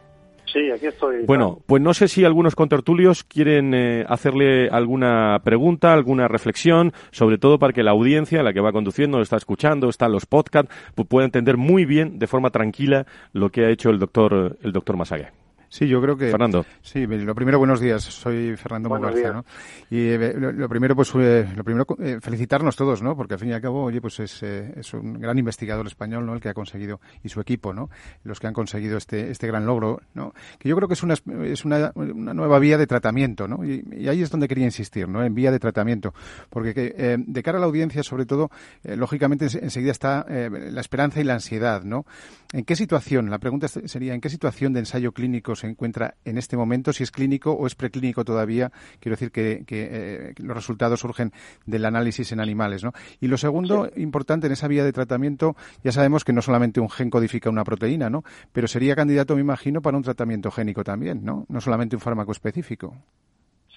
Sí, 0.53 0.69
aquí 0.69 0.85
estoy. 0.85 1.25
Bueno, 1.25 1.59
pues 1.65 1.81
no 1.81 1.95
sé 1.95 2.07
si 2.07 2.23
algunos 2.23 2.55
contertulios 2.55 3.23
quieren 3.23 3.73
eh, 3.73 4.05
hacerle 4.07 4.69
alguna 4.69 5.41
pregunta, 5.43 5.93
alguna 5.93 6.27
reflexión, 6.27 6.93
sobre 7.09 7.39
todo 7.39 7.57
para 7.57 7.73
que 7.73 7.81
la 7.81 7.89
audiencia, 7.91 8.43
la 8.43 8.53
que 8.53 8.61
va 8.61 8.71
conduciendo, 8.71 9.19
está 9.19 9.37
escuchando, 9.37 9.89
está 9.89 10.05
en 10.05 10.11
los 10.11 10.27
podcasts, 10.27 10.71
pues 10.93 11.07
pueda 11.07 11.25
entender 11.25 11.57
muy 11.57 11.85
bien, 11.85 12.19
de 12.19 12.27
forma 12.27 12.51
tranquila, 12.51 13.07
lo 13.33 13.49
que 13.49 13.65
ha 13.65 13.71
hecho 13.71 13.89
el 13.89 13.97
doctor, 13.97 14.57
el 14.61 14.71
doctor 14.71 14.95
Masague. 14.95 15.42
Sí, 15.73 15.87
yo 15.87 15.99
creo 15.99 16.15
que. 16.15 16.29
Fernando. 16.29 16.63
Sí, 16.83 17.07
lo 17.07 17.33
primero, 17.33 17.57
buenos 17.57 17.79
días. 17.79 18.03
Soy 18.03 18.55
Fernando 18.57 18.89
Mugarza, 18.89 19.33
¿no? 19.33 19.43
Y 19.89 20.09
eh, 20.09 20.35
lo, 20.37 20.69
primero, 20.69 20.95
pues, 20.95 21.11
eh, 21.15 21.51
lo 21.55 21.63
primero, 21.63 21.87
eh, 21.97 22.19
felicitarnos 22.21 22.75
todos, 22.75 23.01
¿no? 23.01 23.17
Porque 23.17 23.33
al 23.33 23.39
fin 23.39 23.49
y 23.49 23.53
al 23.53 23.61
cabo, 23.61 23.85
oye, 23.85 23.99
pues 23.99 24.19
es, 24.19 24.43
es, 24.43 24.93
un 24.93 25.19
gran 25.19 25.35
investigador 25.39 25.87
español, 25.87 26.27
¿no? 26.27 26.35
El 26.35 26.41
que 26.41 26.49
ha 26.49 26.53
conseguido, 26.53 27.01
y 27.23 27.29
su 27.29 27.41
equipo, 27.41 27.73
¿no? 27.73 27.89
Los 28.23 28.39
que 28.39 28.45
han 28.45 28.53
conseguido 28.53 28.97
este, 28.97 29.31
este 29.31 29.47
gran 29.47 29.65
logro, 29.65 29.99
¿no? 30.13 30.35
Que 30.59 30.69
yo 30.69 30.75
creo 30.75 30.87
que 30.87 30.93
es 30.93 31.01
una, 31.01 31.15
es 31.43 31.65
una, 31.65 31.91
una 31.95 32.35
nueva 32.35 32.59
vía 32.59 32.77
de 32.77 32.85
tratamiento, 32.85 33.47
¿no? 33.47 33.65
Y, 33.65 34.07
ahí 34.07 34.21
es 34.21 34.29
donde 34.29 34.47
quería 34.47 34.65
insistir, 34.65 35.09
¿no? 35.09 35.23
En 35.23 35.33
vía 35.33 35.49
de 35.49 35.57
tratamiento. 35.57 36.13
Porque 36.51 36.75
que, 36.75 37.17
de 37.17 37.41
cara 37.41 37.57
a 37.57 37.61
la 37.61 37.65
audiencia, 37.65 38.03
sobre 38.03 38.27
todo, 38.27 38.51
lógicamente, 38.83 39.45
enseguida 39.45 39.91
está 39.91 40.23
la 40.29 40.81
esperanza 40.81 41.19
y 41.19 41.23
la 41.23 41.33
ansiedad, 41.33 41.81
¿no? 41.81 42.05
¿En 42.51 42.63
qué 42.63 42.75
situación? 42.75 43.31
La 43.31 43.39
pregunta 43.39 43.67
sería, 43.67 44.13
¿en 44.13 44.21
qué 44.21 44.29
situación 44.29 44.73
de 44.73 44.81
ensayo 44.81 45.13
clínico 45.13 45.55
se 45.63 45.69
encuentra 45.69 46.15
en 46.25 46.37
este 46.37 46.57
momento, 46.57 46.91
si 46.91 47.03
es 47.03 47.11
clínico 47.11 47.53
o 47.53 47.65
es 47.67 47.73
preclínico 47.73 48.25
todavía. 48.25 48.69
Quiero 48.99 49.15
decir 49.15 49.31
que, 49.31 49.63
eh, 49.69 50.33
los 50.37 50.55
resultados 50.57 50.99
surgen 50.99 51.31
del 51.65 51.85
análisis 51.85 52.33
en 52.33 52.41
animales. 52.41 52.83
¿no? 52.83 52.91
Y 53.21 53.27
lo 53.29 53.37
segundo, 53.37 53.89
importante 53.95 54.47
en 54.47 54.53
esa 54.53 54.67
vía 54.67 54.83
de 54.83 54.91
tratamiento, 54.91 55.55
ya 55.81 55.93
sabemos 55.93 56.25
que 56.25 56.33
no 56.33 56.41
solamente 56.41 56.81
un 56.81 56.89
gen 56.89 57.09
codifica 57.09 57.49
una 57.49 57.63
proteína, 57.63 58.09
¿no? 58.09 58.23
pero 58.51 58.67
sería 58.67 58.93
candidato, 58.93 59.35
me 59.35 59.41
imagino, 59.41 59.81
para 59.81 59.95
un 59.95 60.03
tratamiento 60.03 60.51
génico 60.51 60.83
también, 60.83 61.23
¿no? 61.23 61.45
no 61.47 61.61
solamente 61.61 61.95
un 61.95 62.01
fármaco 62.01 62.33
específico. 62.33 62.93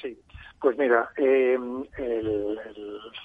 Sí, 0.02 0.18
pues 0.60 0.76
mira, 0.76 1.08
eh, 1.16 1.56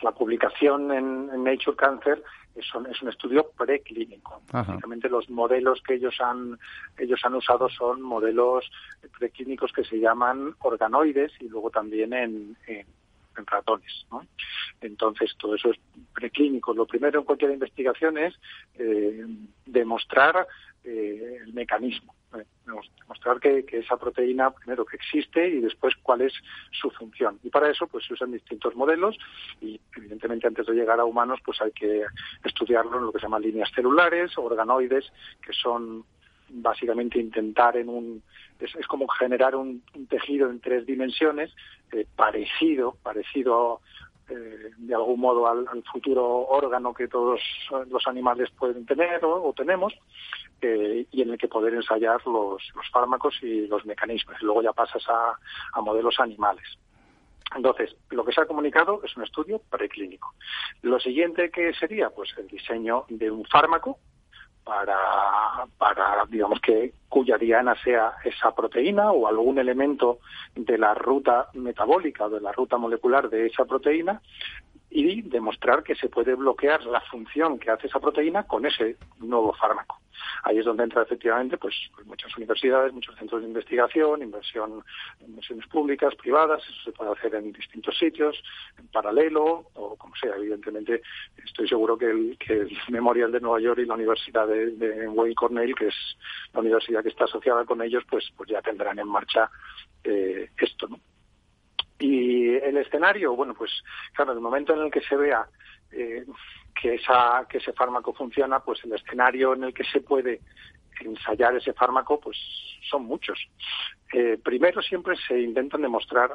la 0.03 0.11
publicación 0.11 0.91
en, 0.91 1.43
Nature 1.43 1.77
Cancer 1.77 2.23
es 2.55 2.75
un, 2.75 2.85
es 2.87 3.01
un 3.01 3.09
estudio 3.09 3.49
preclínico. 3.57 4.41
Básicamente 4.51 5.09
los 5.09 5.29
modelos 5.29 5.81
que 5.81 5.95
ellos 5.95 6.15
han 6.19 6.59
ellos 6.97 7.19
han 7.23 7.35
usado 7.35 7.69
son 7.69 8.01
modelos 8.01 8.69
preclínicos 9.17 9.71
que 9.71 9.83
se 9.83 9.99
llaman 9.99 10.55
organoides 10.59 11.31
y 11.39 11.47
luego 11.47 11.69
también 11.69 12.13
en, 12.13 12.57
en, 12.67 12.85
ratones. 13.45 14.05
Entonces 14.81 15.33
todo 15.37 15.55
eso 15.55 15.71
es 15.71 15.79
preclínico. 16.13 16.73
Lo 16.73 16.85
primero 16.85 17.19
en 17.19 17.25
cualquier 17.25 17.51
investigación 17.51 18.17
es 18.17 18.35
eh, 18.75 19.25
demostrar 19.65 20.47
eh, 20.83 21.39
el 21.43 21.53
mecanismo. 21.53 22.13
Eh, 22.35 22.45
demostrar 22.65 23.39
que, 23.39 23.65
esa 23.71 23.97
proteína, 23.97 24.51
primero, 24.51 24.85
que 24.85 24.95
existe 24.95 25.47
y 25.47 25.59
después 25.59 25.95
cuál 26.01 26.21
es 26.21 26.33
su 26.71 26.89
función. 26.91 27.39
Y 27.43 27.49
para 27.49 27.69
eso, 27.69 27.87
pues 27.87 28.05
se 28.05 28.13
usan 28.13 28.31
distintos 28.31 28.75
modelos 28.75 29.17
y, 29.59 29.79
evidentemente, 29.97 30.47
antes 30.47 30.65
de 30.65 30.73
llegar 30.73 30.99
a 30.99 31.05
humanos, 31.05 31.39
pues 31.43 31.61
hay 31.61 31.71
que 31.71 32.05
estudiarlo 32.43 32.97
en 32.97 33.05
lo 33.05 33.11
que 33.11 33.19
se 33.19 33.25
llaman 33.25 33.41
líneas 33.41 33.71
celulares, 33.75 34.37
organoides, 34.37 35.11
que 35.45 35.53
son 35.53 36.05
básicamente 36.53 37.19
intentar 37.19 37.77
en 37.77 37.89
un 37.89 38.23
es, 38.59 38.87
como 38.87 39.07
generar 39.07 39.55
un, 39.55 39.83
tejido 40.09 40.49
en 40.49 40.59
tres 40.59 40.85
dimensiones 40.85 41.51
eh, 41.91 42.05
parecido 42.15 42.97
parecido 43.01 43.81
eh, 44.29 44.71
de 44.77 44.95
algún 44.95 45.19
modo 45.19 45.47
al, 45.47 45.65
futuro 45.91 46.25
órgano 46.47 46.93
que 46.93 47.07
todos 47.07 47.41
los 47.89 48.07
animales 48.07 48.49
pueden 48.51 48.85
tener 48.85 49.23
o, 49.23 49.53
tenemos 49.55 49.93
eh, 50.61 51.05
y 51.11 51.21
en 51.21 51.31
el 51.31 51.37
que 51.37 51.47
poder 51.47 51.73
ensayar 51.73 52.25
los, 52.25 52.61
fármacos 52.91 53.37
y 53.41 53.67
los 53.67 53.85
mecanismos. 53.85 54.35
Y 54.41 54.45
luego 54.45 54.61
ya 54.61 54.73
pasas 54.73 55.03
a, 55.09 55.37
a 55.73 55.81
modelos 55.81 56.19
animales. 56.19 56.65
Entonces, 57.55 57.95
lo 58.09 58.23
que 58.23 58.31
se 58.31 58.41
ha 58.41 58.45
comunicado 58.45 59.01
es 59.03 59.15
un 59.17 59.23
estudio 59.23 59.61
preclínico. 59.69 60.33
Lo 60.81 60.99
siguiente 60.99 61.51
que 61.51 61.73
sería, 61.73 62.09
pues, 62.09 62.29
el 62.37 62.47
diseño 62.47 63.05
de 63.09 63.29
un 63.29 63.45
fármaco 63.45 63.99
para, 64.63 64.97
para, 65.77 66.25
digamos 66.29 66.59
que 66.61 66.93
cuya 67.09 67.37
diana 67.37 67.75
sea 67.83 68.13
esa 68.23 68.53
proteína 68.53 69.11
o 69.11 69.27
algún 69.27 69.59
elemento 69.59 70.19
de 70.55 70.77
la 70.77 70.93
ruta 70.93 71.47
metabólica 71.53 72.25
o 72.25 72.29
de 72.29 72.41
la 72.41 72.51
ruta 72.51 72.77
molecular 72.77 73.29
de 73.29 73.47
esa 73.47 73.65
proteína 73.65 74.21
y 74.91 75.21
demostrar 75.21 75.83
que 75.83 75.95
se 75.95 76.09
puede 76.09 76.35
bloquear 76.35 76.83
la 76.85 76.99
función 77.01 77.57
que 77.57 77.71
hace 77.71 77.87
esa 77.87 77.99
proteína 77.99 78.43
con 78.43 78.65
ese 78.65 78.97
nuevo 79.19 79.53
fármaco. 79.53 80.01
Ahí 80.43 80.59
es 80.59 80.65
donde 80.65 80.83
entra 80.83 81.03
efectivamente 81.03 81.57
pues, 81.57 81.73
muchas 82.05 82.35
universidades, 82.35 82.93
muchos 82.93 83.15
centros 83.15 83.41
de 83.41 83.47
investigación, 83.47 84.21
inversión, 84.21 84.83
inversiones 85.21 85.65
públicas, 85.67 86.13
privadas, 86.15 86.61
eso 86.63 86.83
se 86.83 86.91
puede 86.91 87.11
hacer 87.11 87.35
en 87.35 87.53
distintos 87.53 87.97
sitios, 87.97 88.43
en 88.77 88.87
paralelo 88.89 89.65
o 89.75 89.95
como 89.95 90.13
sea. 90.15 90.35
Evidentemente, 90.35 91.01
estoy 91.43 91.69
seguro 91.69 91.97
que 91.97 92.09
el, 92.09 92.37
que 92.37 92.53
el 92.53 92.77
Memorial 92.89 93.31
de 93.31 93.39
Nueva 93.39 93.61
York 93.61 93.79
y 93.79 93.85
la 93.85 93.95
Universidad 93.95 94.45
de, 94.47 94.71
de 94.71 95.07
Wayne 95.07 95.35
Cornell, 95.35 95.73
que 95.73 95.87
es 95.87 96.17
la 96.53 96.59
universidad 96.59 97.01
que 97.01 97.09
está 97.09 97.23
asociada 97.23 97.63
con 97.63 97.81
ellos, 97.81 98.03
pues, 98.09 98.29
pues 98.35 98.49
ya 98.49 98.61
tendrán 98.61 98.99
en 98.99 99.07
marcha 99.07 99.49
eh, 100.03 100.49
esto, 100.57 100.87
¿no? 100.87 100.99
Y 102.01 102.55
el 102.55 102.77
escenario, 102.77 103.35
bueno, 103.35 103.53
pues 103.53 103.71
claro, 104.13 104.31
en 104.31 104.39
el 104.39 104.43
momento 104.43 104.73
en 104.73 104.81
el 104.81 104.91
que 104.91 105.01
se 105.01 105.15
vea 105.15 105.45
eh, 105.91 106.25
que, 106.73 106.95
esa, 106.95 107.45
que 107.47 107.59
ese 107.59 107.73
fármaco 107.73 108.11
funciona, 108.11 108.59
pues 108.59 108.83
el 108.83 108.93
escenario 108.93 109.53
en 109.53 109.65
el 109.65 109.73
que 109.73 109.83
se 109.83 110.01
puede 110.01 110.41
ensayar 110.99 111.55
ese 111.55 111.73
fármaco, 111.73 112.19
pues 112.19 112.37
son 112.89 113.05
muchos. 113.05 113.39
Eh, 114.13 114.39
primero 114.43 114.81
siempre 114.81 115.15
se 115.27 115.39
intentan 115.39 115.83
demostrar 115.83 116.31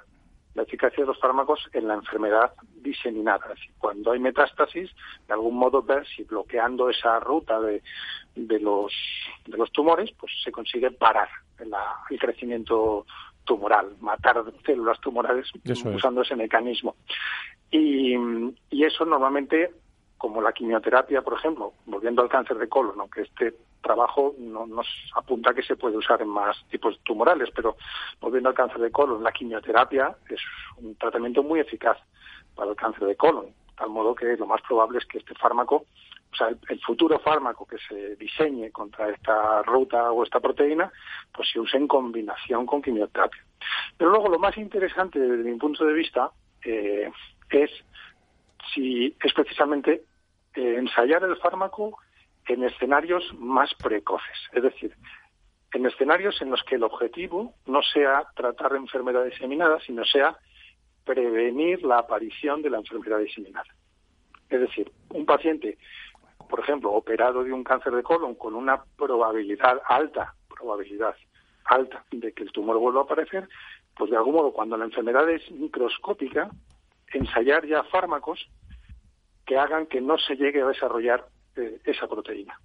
la 0.55 0.63
eficacia 0.63 1.03
de 1.03 1.09
los 1.09 1.19
fármacos 1.19 1.69
en 1.73 1.89
la 1.89 1.95
enfermedad 1.95 2.53
diseminada. 2.77 3.47
Es 3.47 3.57
decir, 3.57 3.73
cuando 3.79 4.13
hay 4.13 4.21
metástasis, 4.21 4.89
de 5.27 5.35
algún 5.35 5.57
modo 5.57 5.83
ver 5.83 6.07
si 6.07 6.23
bloqueando 6.23 6.89
esa 6.89 7.19
ruta 7.19 7.61
de, 7.61 7.83
de, 8.37 8.61
los, 8.61 8.93
de 9.47 9.59
los 9.59 9.73
tumores, 9.73 10.13
pues 10.19 10.33
se 10.45 10.53
consigue 10.53 10.93
parar 10.93 11.29
el 11.59 12.19
crecimiento 12.19 13.05
tumoral, 13.47 13.97
matar 14.01 14.45
células 14.65 15.01
tumorales 15.01 15.51
usando 15.95 16.21
ese 16.21 16.37
mecanismo. 16.37 16.97
Y, 17.71 18.15
eso 18.71 19.05
normalmente, 19.05 19.71
como 20.19 20.43
la 20.43 20.53
quimioterapia, 20.53 21.23
por 21.23 21.35
ejemplo, 21.35 21.73
volviendo 21.87 22.23
al 22.23 22.29
cáncer 22.29 22.59
de 22.59 22.69
colon, 22.69 23.01
aunque 23.01 23.23
este 23.23 23.55
trabajo 23.81 24.35
no, 24.39 24.67
nos 24.67 24.87
apunta 25.15 25.55
que 25.55 25.63
se 25.63 25.77
puede 25.77 25.97
usar 25.97 26.21
en 26.21 26.29
más 26.29 26.57
tipos 26.69 26.99
tumorales, 27.05 27.49
pero 27.55 27.77
volviendo 28.21 28.51
al 28.51 28.55
cáncer 28.55 28.79
de 28.79 28.91
colon, 28.91 29.23
la 29.23 29.33
quimioterapia 29.33 30.17
es 30.29 30.41
un 30.77 30.95
tratamiento 30.97 31.43
muy 31.43 31.61
eficaz 31.61 31.99
para 32.55 32.71
el 32.71 32.77
cáncer 32.77 33.07
de 33.07 33.17
colon, 33.17 33.47
tal 33.77 33.91
modo 33.91 34.15
que 34.15 34.37
lo 34.37 34.47
más 34.47 34.61
probable 34.63 34.99
es 34.99 35.07
que 35.07 35.19
este 35.19 35.35
fármaco 35.35 35.87
o 36.37 36.39
sea, 36.39 36.49
el, 36.69 36.81
futuro 36.81 37.19
fármaco 37.19 37.67
que 37.67 37.79
se 37.79 38.17
diseñe 38.17 38.71
contra 38.71 39.09
esta 39.09 39.63
ruta 39.63 40.13
o 40.13 40.23
esta 40.23 40.41
proteína, 40.41 40.93
pues 41.33 41.49
se 41.51 41.59
use 41.59 41.77
en 41.77 41.89
combinación 41.89 42.67
con 42.67 42.83
quimioterapia. 42.83 43.43
Pero 43.97 44.11
luego 44.11 44.29
lo 44.29 44.39
más 44.39 44.57
interesante 44.59 45.19
desde 45.19 45.51
mi 45.51 45.59
punto 45.59 45.85
de 45.85 45.95
vista 45.95 46.31
eh, 46.63 47.11
es 47.51 47.71
si 48.75 49.17
es 49.23 49.33
precisamente 49.33 50.03
eh, 50.55 50.75
ensayar 50.77 51.23
el 51.25 51.37
fármaco 51.37 51.99
en 52.47 52.65
escenarios 52.65 53.25
más 53.39 53.73
precoces, 53.75 54.39
es 54.53 54.63
decir, 54.63 54.95
en 55.73 55.87
escenarios 55.87 56.41
en 56.43 56.51
los 56.51 56.63
que 56.63 56.77
el 56.77 56.85
objetivo 56.85 57.55
no 57.67 57.83
sea 57.83 58.27
tratar 58.35 58.77
enfermedades 58.77 59.33
diseminada, 59.33 59.81
sino 59.81 60.05
sea 60.05 60.37
prevenir 61.05 61.83
la 61.83 61.99
aparición 61.99 62.63
de 62.63 62.71
la 62.71 62.79
enfermedad 62.79 63.19
diseminada. 63.19 63.67
Es 64.49 64.61
decir, 64.61 64.91
un 65.11 65.27
paciente 65.27 65.79
por 66.49 66.61
ejemplo, 66.61 66.93
operado 66.93 67.43
de 67.45 67.53
un 67.53 67.65
cáncer 67.65 67.95
de 67.95 68.03
colon 68.03 68.35
con 68.35 68.55
una 68.55 68.83
probabilidad 68.97 69.81
alta, 69.89 70.35
probabilidad 70.49 71.15
alta 71.65 72.05
de 72.11 72.33
que 72.33 72.45
el 72.45 72.53
tumor 72.53 72.79
vuelva 72.79 73.01
a 73.01 73.05
aparecer, 73.05 73.49
pues 73.97 74.11
de 74.11 74.17
algún 74.17 74.35
modo 74.35 74.53
cuando 74.53 74.77
la 74.77 74.85
enfermedad 74.85 75.29
es 75.29 75.51
microscópica, 75.51 76.49
ensayar 77.13 77.67
ya 77.67 77.83
fármacos 77.85 78.49
que 79.45 79.57
hagan 79.57 79.87
que 79.87 80.01
no 80.01 80.19
se 80.19 80.37
llegue 80.37 80.63
a 80.63 80.67
desarrollar 80.67 81.27
eh, 81.57 81.81
esa 81.85 82.07
proteína. 82.07 82.59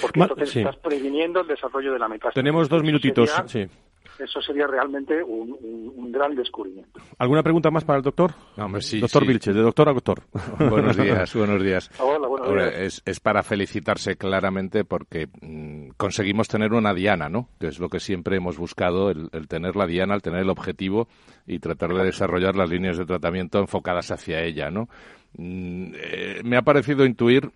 Porque 0.00 0.20
entonces 0.20 0.56
estás 0.56 0.76
previniendo 0.76 1.40
el 1.40 1.46
desarrollo 1.46 1.92
de 1.92 1.98
la 1.98 2.08
metástasis. 2.08 2.34
Tenemos 2.34 2.68
dos 2.68 2.82
minutitos, 2.82 3.30
sí 3.46 3.68
eso 4.20 4.40
sería 4.40 4.66
realmente 4.66 5.22
un, 5.22 6.12
gran 6.12 6.34
descubrimiento. 6.34 7.00
¿Alguna 7.18 7.42
pregunta 7.42 7.70
más 7.70 7.84
para 7.84 7.98
el 7.98 8.02
doctor? 8.02 8.32
sí, 8.80 9.00
doctor 9.00 9.26
Vilche, 9.26 9.52
de 9.52 9.62
doctor 9.62 9.88
a 9.88 9.92
doctor. 9.92 10.22
Buenos 10.58 10.96
días, 10.96 11.34
buenos 11.34 11.62
días. 11.62 11.90
Hola, 12.00 12.26
buenos 12.26 12.48
días. 12.52 13.02
Es, 13.04 13.20
para 13.20 13.42
felicitarse 13.42 14.16
claramente 14.16 14.84
porque 14.84 15.28
mm, 15.40 15.90
conseguimos 15.96 16.48
tener 16.48 16.72
una 16.72 16.92
diana, 16.92 17.28
¿no? 17.28 17.48
Que 17.58 17.68
es 17.68 17.78
lo 17.78 17.88
que 17.88 18.00
siempre 18.00 18.36
hemos 18.36 18.58
buscado, 18.58 19.10
el, 19.10 19.30
tener 19.48 19.76
la 19.76 19.86
diana, 19.86 20.14
el 20.14 20.22
tener 20.22 20.40
el 20.40 20.50
objetivo 20.50 21.08
y 21.46 21.60
tratar 21.60 21.94
de 21.94 22.04
desarrollar 22.04 22.56
las 22.56 22.68
líneas 22.68 22.98
de 22.98 23.06
tratamiento 23.06 23.60
enfocadas 23.60 24.10
hacia 24.10 24.42
ella, 24.42 24.70
¿no? 24.70 24.88
Mm, 25.36 25.92
eh, 25.94 26.40
me 26.44 26.56
ha 26.56 26.62
parecido 26.62 27.06
intuir 27.06 27.50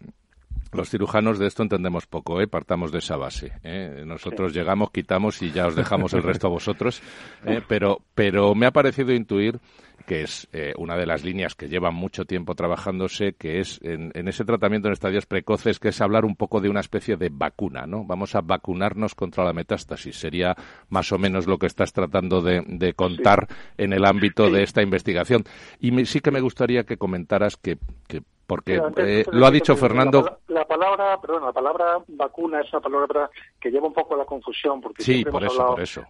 los 0.75 0.91
cirujanos 0.91 1.39
de 1.39 1.47
esto 1.47 1.63
entendemos 1.63 2.07
poco, 2.07 2.41
¿eh? 2.41 2.47
partamos 2.47 2.93
de 2.93 2.99
esa 2.99 3.17
base. 3.17 3.53
¿eh? 3.63 4.03
Nosotros 4.07 4.53
llegamos, 4.53 4.91
quitamos 4.91 5.41
y 5.43 5.51
ya 5.51 5.67
os 5.67 5.77
dejamos 5.77 6.13
el 6.15 6.23
resto 6.23 6.49
a 6.49 6.51
vosotros. 6.51 7.01
¿eh? 7.45 7.61
Pero, 7.67 8.01
pero 8.15 8.55
me 8.55 8.67
ha 8.67 8.71
parecido 8.71 9.13
intuir 9.13 9.61
que 10.07 10.23
es 10.23 10.49
eh, 10.53 10.75
una 10.77 10.97
de 10.97 11.07
las 11.07 11.25
líneas 11.25 11.55
que 11.55 11.69
llevan 11.69 11.95
mucho 11.95 12.25
tiempo 12.25 12.55
trabajándose, 12.55 13.35
que 13.35 13.61
es 13.61 13.81
en, 13.83 14.13
ese 14.29 14.45
tratamiento 14.45 14.89
en 14.89 14.93
estadios 14.93 15.25
precoces, 15.25 15.79
que 15.79 15.89
es 15.89 16.01
hablar 16.01 16.25
un 16.25 16.37
poco 16.37 16.61
de 16.61 16.69
una 16.69 16.81
especie 16.81 17.17
de 17.17 17.31
vacuna, 17.33 17.87
¿no? 17.87 18.05
Vamos 18.05 18.35
a 18.35 18.43
vacunarnos 18.43 19.15
contra 19.15 19.45
la 19.45 19.53
metástasis. 19.53 20.17
Sería 20.17 20.55
más 20.91 21.11
o 21.13 21.19
menos 21.19 21.47
lo 21.47 21.59
que 21.59 21.67
estás 21.67 21.93
tratando 21.93 22.43
de, 22.43 22.93
contar 22.95 23.49
en 23.79 23.93
el 23.93 24.05
ámbito 24.05 24.51
de 24.51 24.63
esta 24.65 24.83
investigación. 24.83 25.45
Y 25.81 26.05
sí 26.05 26.21
que 26.21 26.31
me 26.31 26.41
gustaría 26.41 26.85
que 26.85 26.99
comentaras 26.99 27.57
que, 27.57 27.79
que 28.07 28.23
porque 28.47 28.81
eh, 28.97 29.25
lo 29.33 29.47
ha 29.47 29.51
dicho 29.51 29.77
Fernando. 29.77 30.39
La, 30.49 30.65
palabra, 30.67 31.21
perdón, 31.21 31.45
la 31.45 31.53
palabra 31.53 31.99
vacuna 32.09 32.61
es 32.61 32.73
una 32.73 32.81
palabra 32.81 33.31
que 33.61 33.71
lleva 33.71 33.87
un 33.87 33.93
poco 33.93 34.15
a 34.15 34.19
la 34.19 34.25
confusión, 34.25 34.81
porque 34.81 35.03
sí, 35.03 35.13
siempre 35.13 35.33
por 35.33 35.43
hemos 35.43 35.55
eso, 35.55 35.63
hablado 35.63 35.75
por 35.75 35.83
eso. 35.83 36.05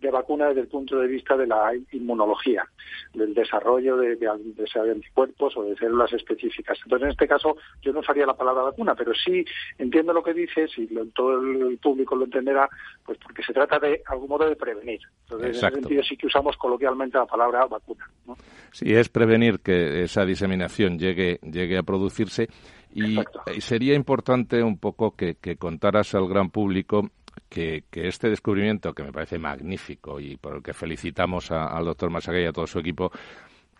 De, 0.00 0.10
vacuna 0.10 0.48
desde 0.48 0.62
el 0.62 0.68
punto 0.68 0.98
de 0.98 1.08
vista 1.08 1.36
de 1.36 1.46
la 1.46 1.72
inmunología, 1.92 2.64
del 3.12 3.34
desarrollo 3.34 3.96
de, 3.96 4.16
de, 4.16 4.28
anticuerpos 4.28 5.56
o 5.56 5.64
de 5.64 5.76
células 5.76 6.12
específicas. 6.12 6.78
Entonces, 6.84 7.06
en 7.06 7.10
este 7.10 7.26
caso, 7.26 7.56
yo 7.82 7.92
no 7.92 8.00
usaría 8.00 8.26
la 8.26 8.36
palabra 8.36 8.64
vacuna, 8.64 8.94
pero 8.94 9.12
sí 9.14 9.44
entiendo 9.78 10.12
lo 10.12 10.22
que 10.22 10.34
dices 10.34 10.70
y 10.76 10.86
todo 11.12 11.40
el 11.40 11.78
público 11.78 12.14
lo 12.14 12.24
entenderá, 12.24 12.68
pues 13.04 13.18
porque 13.18 13.42
se 13.42 13.52
trata 13.52 13.78
de 13.78 14.02
algún 14.06 14.28
modo 14.28 14.48
de 14.48 14.56
prevenir. 14.56 15.00
Entonces, 15.24 15.62
en 15.62 15.68
ese 15.68 15.80
sentido 15.80 16.02
sí 16.02 16.16
que 16.16 16.26
usamos 16.28 16.56
coloquialmente 16.56 17.18
la 17.18 17.26
palabra 17.26 17.66
vacuna. 17.66 18.08
¿no? 18.26 18.36
Sí, 18.70 18.94
es 18.94 19.08
prevenir 19.08 19.60
que 19.60 20.04
esa 20.04 20.24
diseminación 20.24 20.98
llegue, 20.98 21.38
llegue 21.42 21.63
a 21.78 21.82
producirse. 21.82 22.48
Y, 22.94 23.18
sería 23.60 23.94
importante 23.94 24.62
un 24.62 24.78
poco 24.78 25.16
que, 25.16 25.36
contaras 25.58 26.14
al 26.14 26.28
gran 26.28 26.50
público 26.50 27.10
que, 27.48 27.84
este 27.92 28.28
descubrimiento, 28.28 28.94
que 28.94 29.02
me 29.02 29.12
parece 29.12 29.38
magnífico 29.38 30.20
y 30.20 30.36
por 30.36 30.56
el 30.56 30.62
que 30.62 30.74
felicitamos 30.74 31.50
al 31.50 31.84
doctor 31.84 32.10
Masaguey 32.10 32.44
y 32.44 32.46
a 32.46 32.52
todo 32.52 32.66
su 32.66 32.78
equipo, 32.78 33.10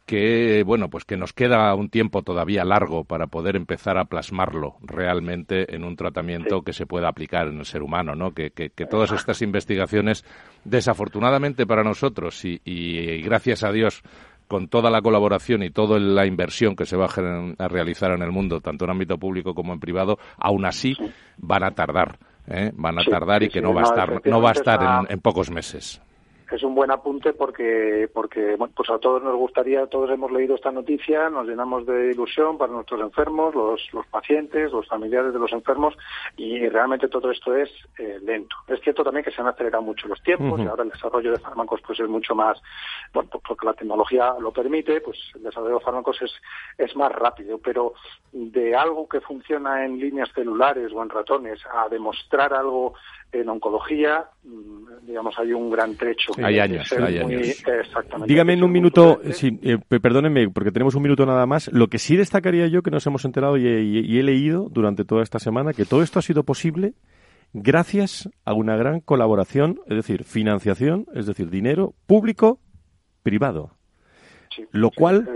que 0.06 0.62
bueno 0.64 0.90
pues 0.90 1.04
que 1.04 1.16
nos 1.16 1.32
queda 1.32 1.74
un 1.74 1.88
tiempo 1.88 2.22
todavía 2.22 2.64
largo 2.64 3.04
para 3.04 3.26
poder 3.26 3.56
empezar 3.56 3.96
a 3.96 4.04
plasmarlo 4.04 4.76
realmente 4.82 5.74
en 5.74 5.82
un 5.82 5.96
tratamiento 5.96 6.62
que 6.62 6.74
se 6.74 6.84
pueda 6.84 7.08
aplicar 7.08 7.48
en 7.48 7.58
el 7.58 7.64
ser 7.64 7.82
humano 7.82 8.14
no 8.14 8.32
que, 8.32 8.50
que, 8.50 8.68
todas 8.86 9.12
estas 9.12 9.40
investigaciones 9.40 10.24
desafortunadamente 10.64 11.66
para 11.66 11.82
nosotros 11.82 12.44
y, 12.44 13.22
gracias 13.22 13.64
a 13.64 13.72
Dios 13.72 14.02
con 14.48 14.68
toda 14.68 14.90
la 14.90 15.02
colaboración 15.02 15.62
y 15.62 15.70
toda 15.70 15.98
la 15.98 16.26
inversión 16.26 16.76
que 16.76 16.86
se 16.86 16.96
va 16.96 17.06
a, 17.06 17.68
realizar 17.68 18.12
en 18.12 18.22
el 18.22 18.30
mundo, 18.30 18.60
tanto 18.60 18.84
en 18.84 18.90
ámbito 18.90 19.18
público 19.18 19.54
como 19.54 19.72
en 19.72 19.80
privado, 19.80 20.18
aún 20.38 20.64
así 20.64 20.94
van 21.38 21.64
a 21.64 21.70
tardar, 21.72 22.18
¿eh? 22.46 22.70
van 22.74 22.98
a 22.98 23.04
tardar 23.04 23.42
y 23.42 23.48
que 23.48 23.60
no 23.60 23.72
va 23.72 23.82
a 23.82 23.84
estar, 23.84 24.20
no 24.26 24.40
va 24.40 24.50
a 24.50 24.52
estar 24.52 25.06
en 25.08 25.20
pocos 25.20 25.50
meses 25.50 26.00
es 26.50 26.62
un 26.62 26.74
buen 26.74 26.90
apunte 26.90 27.32
porque, 27.32 28.08
porque 28.12 28.56
bueno, 28.56 28.72
pues 28.76 28.90
a 28.90 28.98
todos 28.98 29.22
nos 29.22 29.36
gustaría, 29.36 29.86
todos 29.86 30.10
hemos 30.10 30.30
leído 30.30 30.54
esta 30.54 30.70
noticia, 30.70 31.30
nos 31.30 31.46
llenamos 31.46 31.86
de 31.86 32.10
ilusión 32.10 32.58
para 32.58 32.72
nuestros 32.72 33.00
enfermos, 33.00 33.54
los, 33.54 33.80
los 33.92 34.06
pacientes, 34.06 34.72
los 34.72 34.86
familiares 34.86 35.32
de 35.32 35.38
los 35.38 35.52
enfermos 35.52 35.94
y 36.36 36.68
realmente 36.68 37.08
todo 37.08 37.30
esto 37.30 37.54
es 37.56 37.70
eh, 37.98 38.18
lento. 38.22 38.56
Es 38.68 38.80
cierto 38.80 39.02
también 39.04 39.24
que 39.24 39.30
se 39.30 39.40
han 39.40 39.48
acelerado 39.48 39.82
mucho 39.82 40.08
los 40.08 40.22
tiempos 40.22 40.60
y 40.60 40.66
ahora 40.66 40.84
el 40.84 40.90
desarrollo 40.90 41.32
de 41.32 41.38
fármacos 41.38 41.80
pues 41.86 42.00
es 42.00 42.08
mucho 42.08 42.34
más, 42.34 42.60
bueno, 43.12 43.28
pues 43.30 43.42
porque 43.46 43.66
la 43.66 43.74
tecnología 43.74 44.34
lo 44.38 44.52
permite, 44.52 45.00
pues 45.00 45.18
el 45.34 45.42
desarrollo 45.42 45.78
de 45.78 45.84
fármacos 45.84 46.20
es, 46.22 46.32
es 46.78 46.94
más 46.96 47.12
rápido, 47.12 47.58
pero 47.58 47.94
de 48.32 48.74
algo 48.74 49.08
que 49.08 49.20
funciona 49.20 49.84
en 49.84 49.98
líneas 49.98 50.30
celulares 50.34 50.92
o 50.92 51.02
en 51.02 51.08
ratones 51.08 51.60
a 51.72 51.88
demostrar 51.88 52.52
algo 52.54 52.94
en 53.32 53.48
oncología, 53.48 54.28
mm, 54.44 55.06
digamos, 55.06 55.38
hay 55.38 55.52
un 55.52 55.70
gran 55.70 55.96
trecho. 55.96 56.32
Hay 56.42 56.58
años, 56.58 56.92
hay 56.92 57.18
años. 57.18 57.62
Dígame 58.26 58.54
en 58.54 58.64
un 58.64 58.72
minuto, 58.72 59.20
sí, 59.32 59.58
eh, 59.62 59.78
perdónenme, 59.78 60.48
porque 60.50 60.72
tenemos 60.72 60.94
un 60.94 61.02
minuto 61.02 61.26
nada 61.26 61.46
más. 61.46 61.68
Lo 61.72 61.88
que 61.88 61.98
sí 61.98 62.16
destacaría 62.16 62.66
yo, 62.66 62.82
que 62.82 62.90
nos 62.90 63.06
hemos 63.06 63.24
enterado 63.24 63.56
y 63.56 63.66
he, 63.66 64.22
leído 64.22 64.68
durante 64.70 65.04
toda 65.04 65.22
esta 65.22 65.38
semana, 65.38 65.72
que 65.72 65.84
todo 65.84 66.02
esto 66.02 66.18
ha 66.18 66.22
sido 66.22 66.44
posible 66.44 66.94
gracias 67.52 68.28
a 68.44 68.54
una 68.54 68.76
gran 68.76 69.00
colaboración, 69.00 69.80
es 69.86 69.96
decir, 69.96 70.24
financiación, 70.24 71.06
es 71.14 71.26
decir, 71.26 71.50
dinero 71.50 71.94
público-privado. 72.06 73.70
lo 74.70 74.90
cual, 74.90 75.28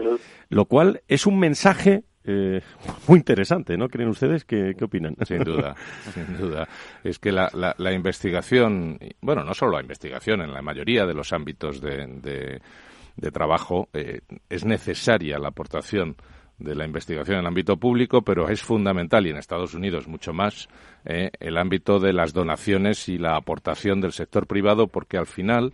lo 0.48 0.64
cual 0.64 1.02
es 1.08 1.26
un 1.26 1.38
mensaje 1.38 2.04
eh, 2.28 2.60
muy 3.08 3.18
interesante, 3.18 3.76
¿no? 3.76 3.88
¿Creen 3.88 4.10
ustedes? 4.10 4.44
¿Qué, 4.44 4.74
qué 4.76 4.84
opinan? 4.84 5.16
Sin 5.26 5.42
duda, 5.42 5.74
sin 6.14 6.36
duda. 6.36 6.68
Es 7.02 7.18
que 7.18 7.32
la, 7.32 7.50
la, 7.52 7.92
investigación, 7.92 8.98
bueno, 9.20 9.42
no 9.42 9.54
solo 9.54 9.72
la 9.72 9.80
investigación, 9.80 10.42
en 10.42 10.52
la 10.52 10.62
mayoría 10.62 11.06
de 11.06 11.14
los 11.14 11.32
ámbitos 11.32 11.80
de, 11.80 12.60
de, 13.16 13.30
trabajo 13.30 13.88
eh, 13.92 14.20
es 14.48 14.64
necesaria 14.64 15.38
la 15.38 15.48
aportación 15.48 16.16
de 16.58 16.74
la 16.74 16.84
investigación 16.84 17.36
en 17.36 17.40
el 17.40 17.46
ámbito 17.46 17.76
público, 17.76 18.22
pero 18.22 18.48
es 18.48 18.62
fundamental, 18.62 19.26
y 19.26 19.30
en 19.30 19.36
Estados 19.36 19.74
Unidos 19.74 20.08
mucho 20.08 20.32
más, 20.32 20.68
eh, 21.04 21.30
el 21.38 21.56
ámbito 21.56 21.98
de 22.00 22.12
las 22.12 22.32
donaciones 22.32 23.08
y 23.08 23.18
la 23.18 23.36
aportación 23.36 24.00
del 24.00 24.12
sector 24.12 24.46
privado, 24.46 24.88
porque 24.88 25.16
al 25.16 25.26
final 25.26 25.72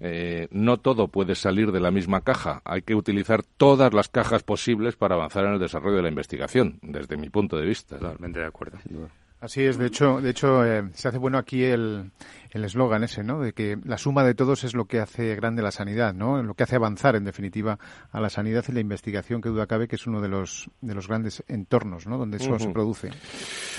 eh, 0.00 0.48
no 0.50 0.78
todo 0.78 1.08
puede 1.08 1.34
salir 1.34 1.72
de 1.72 1.80
la 1.80 1.90
misma 1.90 2.20
caja. 2.20 2.62
Hay 2.64 2.82
que 2.82 2.94
utilizar 2.94 3.42
todas 3.42 3.92
las 3.92 4.08
cajas 4.08 4.42
posibles 4.42 4.96
para 4.96 5.16
avanzar 5.16 5.44
en 5.44 5.54
el 5.54 5.58
desarrollo 5.58 5.96
de 5.96 6.02
la 6.02 6.08
investigación, 6.08 6.78
desde 6.82 7.16
mi 7.16 7.30
punto 7.30 7.56
de 7.56 7.66
vista. 7.66 7.98
Totalmente 7.98 8.40
de 8.40 8.46
acuerdo. 8.46 8.78
Así 9.40 9.62
es, 9.62 9.78
de 9.78 9.86
hecho, 9.86 10.20
de 10.20 10.30
hecho 10.30 10.64
eh, 10.64 10.88
se 10.94 11.08
hace 11.08 11.18
bueno 11.18 11.38
aquí 11.38 11.62
el 11.62 12.10
eslogan 12.52 13.04
ese, 13.04 13.22
¿no? 13.22 13.40
De 13.40 13.52
que 13.52 13.78
la 13.84 13.98
suma 13.98 14.24
de 14.24 14.34
todos 14.34 14.64
es 14.64 14.74
lo 14.74 14.86
que 14.86 15.00
hace 15.00 15.34
grande 15.34 15.62
la 15.62 15.70
sanidad, 15.70 16.14
¿no? 16.14 16.42
Lo 16.42 16.54
que 16.54 16.62
hace 16.62 16.76
avanzar, 16.76 17.16
en 17.16 17.24
definitiva, 17.24 17.78
a 18.10 18.20
la 18.20 18.30
sanidad 18.30 18.64
y 18.68 18.72
la 18.72 18.80
investigación, 18.80 19.40
que 19.40 19.48
duda 19.48 19.66
cabe 19.66 19.88
que 19.88 19.96
es 19.96 20.06
uno 20.06 20.20
de 20.20 20.28
los 20.28 20.70
de 20.80 20.94
los 20.94 21.08
grandes 21.08 21.44
entornos, 21.48 22.06
¿no? 22.06 22.18
Donde 22.18 22.38
eso 22.38 22.58
se 22.58 22.68
produce. 22.68 23.10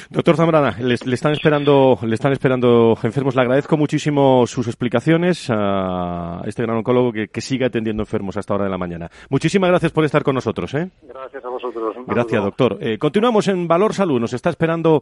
Doctor 0.09 0.35
Zambrana, 0.35 0.77
le, 0.79 0.93
están 0.93 1.33
esperando, 1.33 1.99
le 2.01 2.15
están 2.15 2.31
esperando 2.31 2.97
enfermos. 3.03 3.35
Le 3.35 3.41
agradezco 3.41 3.77
muchísimo 3.77 4.45
sus 4.47 4.67
explicaciones 4.67 5.47
a 5.49 6.41
este 6.45 6.63
gran 6.63 6.77
oncólogo 6.77 7.11
que, 7.11 7.27
que 7.27 7.41
sigue 7.41 7.65
atendiendo 7.65 8.03
enfermos 8.03 8.37
hasta 8.37 8.53
hora 8.53 8.65
de 8.65 8.69
la 8.69 8.77
mañana. 8.77 9.09
Muchísimas 9.29 9.69
gracias 9.69 9.91
por 9.91 10.05
estar 10.05 10.23
con 10.23 10.35
nosotros, 10.35 10.73
¿eh? 10.73 10.89
Gracias 11.03 11.43
a 11.43 11.49
vosotros. 11.49 11.95
Gracias, 12.07 12.43
doctor. 12.43 12.77
Eh, 12.81 12.97
continuamos 12.97 13.47
en 13.47 13.67
Valor 13.67 13.93
Salud. 13.93 14.19
Nos 14.19 14.33
está 14.33 14.49
esperando 14.49 15.01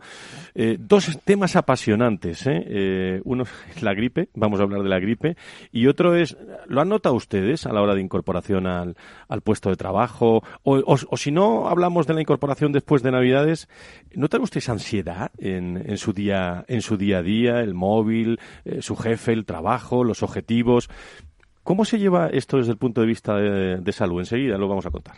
eh, 0.56 0.78
dos 0.80 1.20
temas 1.24 1.56
apasionantes. 1.56 2.46
¿eh? 2.48 2.64
eh 2.68 3.22
la 3.82 3.94
gripe, 3.94 4.30
vamos 4.34 4.60
a 4.60 4.64
hablar 4.64 4.84
de 4.84 4.90
la 4.90 5.00
gripe, 5.00 5.38
y 5.72 5.88
otro 5.88 6.16
es, 6.16 6.38
¿lo 6.68 6.82
han 6.82 6.90
notado 6.90 7.16
ustedes 7.16 7.66
a 7.66 7.74
la 7.74 7.82
hora 7.82 7.96
de 7.96 8.02
incorporación 8.02 8.68
al, 8.68 8.96
al 9.28 9.42
puesto 9.42 9.70
de 9.70 9.76
trabajo? 9.76 10.44
O, 10.64 10.82
o, 10.86 11.18
si 11.18 11.32
no 11.32 11.68
hablamos 11.68 12.08
de 12.08 12.14
la 12.14 12.22
incorporación 12.22 12.72
después 12.72 13.04
de 13.04 13.12
Navidades, 13.12 13.68
¿notan 14.14 14.42
ustedes 14.42 14.70
ansiedad 14.70 15.32
en, 15.38 15.84
en, 15.90 15.98
su, 15.98 16.14
día, 16.14 16.66
en 16.68 16.82
su 16.82 16.98
día 16.98 17.20
a 17.20 17.24
día, 17.24 17.62
el 17.62 17.74
móvil, 17.74 18.40
eh, 18.66 18.82
su 18.82 18.96
jefe, 18.96 19.34
el 19.34 19.46
trabajo, 19.46 20.04
los 20.04 20.24
objetivos? 20.24 20.90
¿Cómo 21.64 21.86
se 21.86 22.00
lleva 22.00 22.28
esto 22.28 22.58
desde 22.58 22.72
el 22.72 22.78
punto 22.78 23.02
de 23.02 23.08
vista 23.08 23.36
de, 23.36 23.78
de 23.78 23.92
salud? 23.92 24.20
Enseguida 24.20 24.58
lo 24.58 24.68
vamos 24.68 24.86
a 24.86 24.92
contar. 24.92 25.18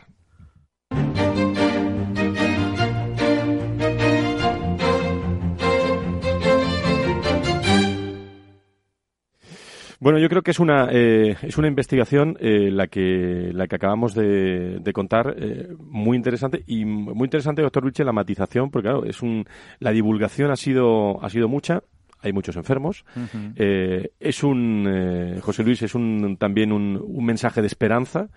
Bueno, 10.02 10.18
yo 10.18 10.30
creo 10.30 10.42
que 10.42 10.52
es 10.52 10.60
una 10.60 10.88
eh, 10.92 11.36
es 11.42 11.58
una 11.58 11.68
investigación 11.68 12.38
eh, 12.40 12.72
la 12.72 12.88
que 12.88 13.52
la 13.54 13.68
que 13.68 13.76
acabamos 13.76 14.14
de, 14.16 14.82
contar 14.94 15.36
eh, 15.38 15.76
muy 15.78 16.16
interesante 16.16 16.64
y 16.68 16.86
muy 16.86 17.26
interesante, 17.26 17.62
doctor 17.62 17.84
Luche, 17.84 18.06
la 18.06 18.14
matización, 18.14 18.72
porque 18.72 18.88
claro, 18.88 19.04
es 19.04 19.22
un 19.22 19.46
la 19.80 19.92
divulgación 19.92 20.52
ha 20.52 20.56
sido 20.56 21.24
ha 21.24 21.30
sido 21.30 21.48
mucha. 21.48 21.84
Hay 22.22 22.34
muchos 22.34 22.58
enfermos. 22.58 23.06
es 23.56 24.44
un 24.44 25.40
José 25.42 25.64
Luis 25.64 25.82
es 25.84 25.96
un 25.96 26.36
también 26.38 26.74
un, 26.74 27.02
un 27.02 27.26
mensaje 27.26 27.62
de 27.62 27.68
esperanza 27.68 28.28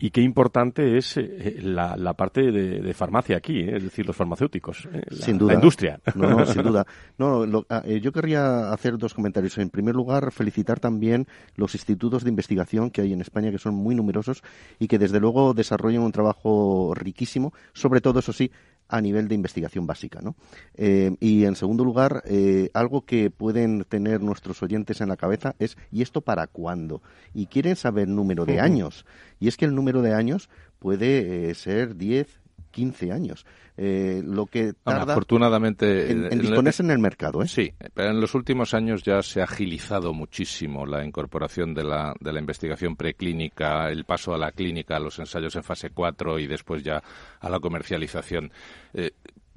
y 0.00 0.10
qué 0.10 0.20
importante 0.20 0.96
es 0.96 1.16
eh, 1.16 1.58
la, 1.60 1.96
la, 1.96 2.14
parte 2.14 2.52
de, 2.52 2.94
farmacia 2.94 3.36
aquí, 3.36 3.60
eh, 3.60 3.76
es 3.76 3.82
decir, 3.82 4.06
los 4.06 4.14
farmacéuticos, 4.14 4.86
eh, 4.92 5.02
la, 5.08 5.26
sin 5.26 5.38
duda. 5.38 5.52
la 5.52 5.54
industria. 5.54 6.00
No, 6.14 6.46
sin 6.46 6.62
duda. 6.62 6.86
No, 7.18 7.64
ah, 7.68 7.84
yo 7.84 8.12
querría 8.12 8.72
hacer 8.72 8.96
dos 8.96 9.12
comentarios. 9.12 9.58
En 9.58 9.70
primer 9.70 9.94
lugar, 9.94 10.30
felicitar 10.30 10.78
también 10.78 11.26
los 11.56 11.74
institutos 11.74 12.22
de 12.22 12.30
investigación 12.30 12.90
que 12.90 13.00
hay 13.00 13.12
en 13.12 13.20
España, 13.20 13.50
que 13.50 13.58
son 13.58 13.74
muy 13.74 13.96
numerosos 13.96 14.42
y 14.78 14.86
que 14.86 14.98
desde 14.98 15.18
luego 15.18 15.52
desarrollan 15.52 16.02
un 16.02 16.12
trabajo 16.12 16.92
riquísimo, 16.94 17.52
sobre 17.72 18.00
todo, 18.00 18.20
eso 18.20 18.32
sí, 18.32 18.52
a 18.88 19.00
nivel 19.00 19.28
de 19.28 19.34
investigación 19.34 19.86
básica. 19.86 20.20
¿no? 20.22 20.34
Eh, 20.74 21.14
y 21.20 21.44
en 21.44 21.56
segundo 21.56 21.84
lugar, 21.84 22.22
eh, 22.26 22.70
algo 22.74 23.04
que 23.04 23.30
pueden 23.30 23.84
tener 23.84 24.20
nuestros 24.20 24.62
oyentes 24.62 25.00
en 25.00 25.08
la 25.08 25.16
cabeza 25.16 25.54
es 25.58 25.76
¿y 25.92 26.02
esto 26.02 26.20
para 26.20 26.46
cuándo? 26.46 27.02
Y 27.34 27.46
quieren 27.46 27.76
saber 27.76 28.08
número 28.08 28.44
de 28.44 28.60
años. 28.60 29.04
Y 29.40 29.48
es 29.48 29.56
que 29.56 29.66
el 29.66 29.74
número 29.74 30.02
de 30.02 30.14
años 30.14 30.48
puede 30.78 31.50
eh, 31.50 31.54
ser 31.54 31.96
10, 31.96 32.37
15 32.78 33.10
años. 33.10 33.44
Eh, 33.76 34.22
lo 34.24 34.46
que 34.46 34.72
tarda 34.72 35.14
afortunadamente 35.14 36.12
en, 36.12 36.28
disponerse 36.38 36.84
en 36.84 36.92
el 36.92 37.00
mercado. 37.00 37.42
¿eh? 37.42 37.48
Sí, 37.48 37.72
pero 37.92 38.10
en 38.10 38.20
los 38.20 38.36
últimos 38.36 38.72
años 38.72 39.02
ya 39.02 39.20
se 39.20 39.40
ha 39.40 39.44
agilizado 39.44 40.14
muchísimo 40.14 40.86
la 40.86 41.04
incorporación 41.04 41.74
de 41.74 41.82
la, 41.82 42.14
de 42.20 42.32
la 42.32 42.38
investigación 42.38 42.94
preclínica, 42.94 43.88
el 43.90 44.04
paso 44.04 44.32
a 44.32 44.38
la 44.38 44.52
clínica, 44.52 44.94
a 44.94 45.00
los 45.00 45.18
ensayos 45.18 45.56
en 45.56 45.64
fase 45.64 45.90
4 45.90 46.38
y 46.38 46.46
después 46.46 46.84
ya 46.84 47.02
a 47.40 47.50
la 47.50 47.58
comercialización. 47.58 48.52
Eh, 48.94 49.10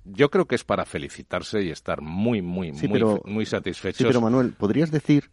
yo 0.03 0.31
creo 0.31 0.45
que 0.45 0.55
es 0.55 0.63
para 0.63 0.83
felicitarse 0.83 1.61
y 1.61 1.69
estar 1.69 2.01
muy, 2.01 2.41
muy, 2.41 2.71
muy, 2.71 3.03
muy 3.25 3.45
satisfechos. 3.45 3.99
Sí, 3.99 4.03
pero 4.03 4.19
Manuel, 4.19 4.53
¿podrías 4.53 4.89
decir, 4.89 5.29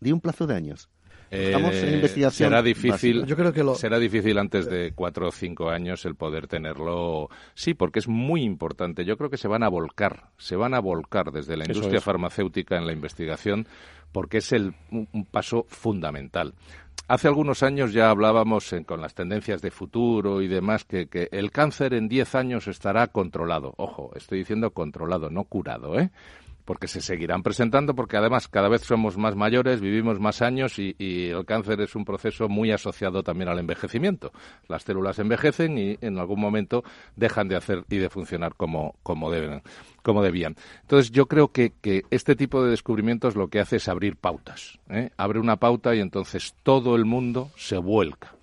di 0.00 0.12
un 0.12 0.20
plazo 0.20 0.46
de 0.46 0.54
años? 0.54 0.90
Estamos 1.32 1.74
en 1.76 1.88
eh, 1.88 1.94
investigación. 1.94 2.50
Será 2.50 2.62
difícil, 2.62 3.24
Yo 3.24 3.36
creo 3.36 3.52
que 3.52 3.64
será 3.76 3.98
difícil 3.98 4.36
antes 4.36 4.68
de 4.68 4.92
cuatro 4.94 5.28
o 5.28 5.32
cinco 5.32 5.70
años 5.70 6.04
el 6.04 6.14
poder 6.14 6.46
tenerlo. 6.46 7.30
Sí, 7.54 7.72
porque 7.72 8.00
es 8.00 8.08
muy 8.08 8.42
importante. 8.42 9.06
Yo 9.06 9.16
creo 9.16 9.30
que 9.30 9.38
se 9.38 9.48
van 9.48 9.62
a 9.62 9.68
volcar, 9.68 10.28
se 10.36 10.56
van 10.56 10.74
a 10.74 10.80
volcar 10.80 11.32
desde 11.32 11.56
la 11.56 11.64
industria 11.64 12.02
farmacéutica 12.02 12.76
en 12.76 12.86
la 12.86 12.92
investigación, 12.92 13.66
porque 14.12 14.38
es 14.38 14.52
el, 14.52 14.74
un 14.90 15.24
paso 15.24 15.64
fundamental. 15.68 16.54
Hace 17.08 17.28
algunos 17.28 17.62
años 17.62 17.92
ya 17.92 18.10
hablábamos 18.10 18.74
con 18.86 19.00
las 19.00 19.14
tendencias 19.14 19.60
de 19.60 19.70
futuro 19.70 20.40
y 20.40 20.48
demás 20.48 20.84
que, 20.84 21.08
que 21.08 21.28
el 21.32 21.50
cáncer 21.50 21.94
en 21.94 22.08
diez 22.08 22.34
años 22.34 22.68
estará 22.68 23.08
controlado. 23.08 23.74
Ojo, 23.76 24.12
estoy 24.14 24.38
diciendo 24.38 24.70
controlado, 24.70 25.28
no 25.28 25.44
curado, 25.44 25.98
¿eh? 25.98 26.10
Porque 26.64 26.88
se 26.88 27.00
seguirán 27.00 27.42
presentando, 27.42 27.94
porque 27.94 28.16
además 28.16 28.48
cada 28.48 28.68
vez 28.68 28.82
somos 28.82 29.16
más 29.16 29.36
mayores, 29.36 29.80
vivimos 29.80 30.20
más 30.20 30.42
años 30.42 30.78
y, 30.78 30.94
el 30.98 31.44
cáncer 31.44 31.80
es 31.80 31.94
un 31.94 32.04
proceso 32.04 32.48
muy 32.48 32.70
asociado 32.70 33.22
también 33.22 33.48
al 33.48 33.58
envejecimiento. 33.58 34.32
Las 34.68 34.82
células 34.82 35.18
envejecen 35.18 35.78
y 35.78 35.98
en 36.00 36.18
algún 36.18 36.40
momento 36.40 36.84
dejan 37.16 37.48
de 37.48 37.56
hacer 37.56 37.84
y 37.88 37.98
de 37.98 38.08
funcionar 38.08 38.54
como, 38.54 38.96
como 39.02 39.30
deben 39.30 39.62
como 40.02 40.22
debían. 40.22 40.56
Entonces, 40.80 41.12
yo 41.12 41.26
creo 41.26 41.52
que, 41.52 41.72
que, 41.80 42.02
este 42.10 42.34
tipo 42.34 42.64
de 42.64 42.70
descubrimientos 42.70 43.36
lo 43.36 43.48
que 43.48 43.60
hace 43.60 43.76
es 43.76 43.88
abrir 43.88 44.16
pautas. 44.16 44.80
¿eh? 44.90 45.10
Abre 45.16 45.38
una 45.38 45.56
pauta 45.56 45.94
y 45.94 46.00
entonces 46.00 46.54
todo 46.64 46.96
el 46.96 47.04
mundo 47.04 47.50
se 47.56 47.78
vuelca. 47.78 48.34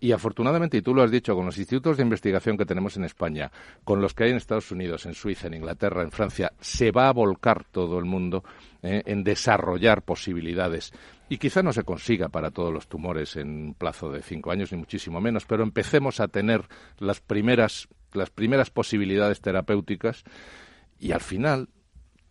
Y 0.00 0.12
afortunadamente, 0.12 0.76
y 0.76 0.82
tú 0.82 0.94
lo 0.94 1.02
has 1.02 1.10
dicho, 1.10 1.34
con 1.34 1.46
los 1.46 1.58
institutos 1.58 1.96
de 1.96 2.04
investigación 2.04 2.56
que 2.56 2.64
tenemos 2.64 2.96
en 2.96 3.04
España, 3.04 3.50
con 3.82 4.00
los 4.00 4.14
que 4.14 4.24
hay 4.24 4.30
en 4.30 4.36
Estados 4.36 4.70
Unidos, 4.70 5.06
en 5.06 5.14
Suiza, 5.14 5.48
en 5.48 5.54
Inglaterra, 5.54 6.02
en 6.02 6.12
Francia, 6.12 6.52
se 6.60 6.92
va 6.92 7.08
a 7.08 7.12
volcar 7.12 7.64
todo 7.64 7.98
el 7.98 8.04
mundo 8.04 8.44
eh, 8.82 9.02
en 9.06 9.24
desarrollar 9.24 10.02
posibilidades. 10.02 10.92
Y 11.28 11.38
quizá 11.38 11.62
no 11.62 11.72
se 11.72 11.82
consiga 11.82 12.28
para 12.28 12.52
todos 12.52 12.72
los 12.72 12.86
tumores 12.86 13.34
en 13.36 13.48
un 13.48 13.74
plazo 13.74 14.10
de 14.10 14.22
cinco 14.22 14.52
años, 14.52 14.70
ni 14.70 14.78
muchísimo 14.78 15.20
menos, 15.20 15.46
pero 15.46 15.64
empecemos 15.64 16.20
a 16.20 16.28
tener 16.28 16.62
las 16.98 17.20
primeras, 17.20 17.88
las 18.12 18.30
primeras 18.30 18.70
posibilidades 18.70 19.40
terapéuticas 19.40 20.22
y 21.00 21.10
al 21.10 21.20
final 21.20 21.68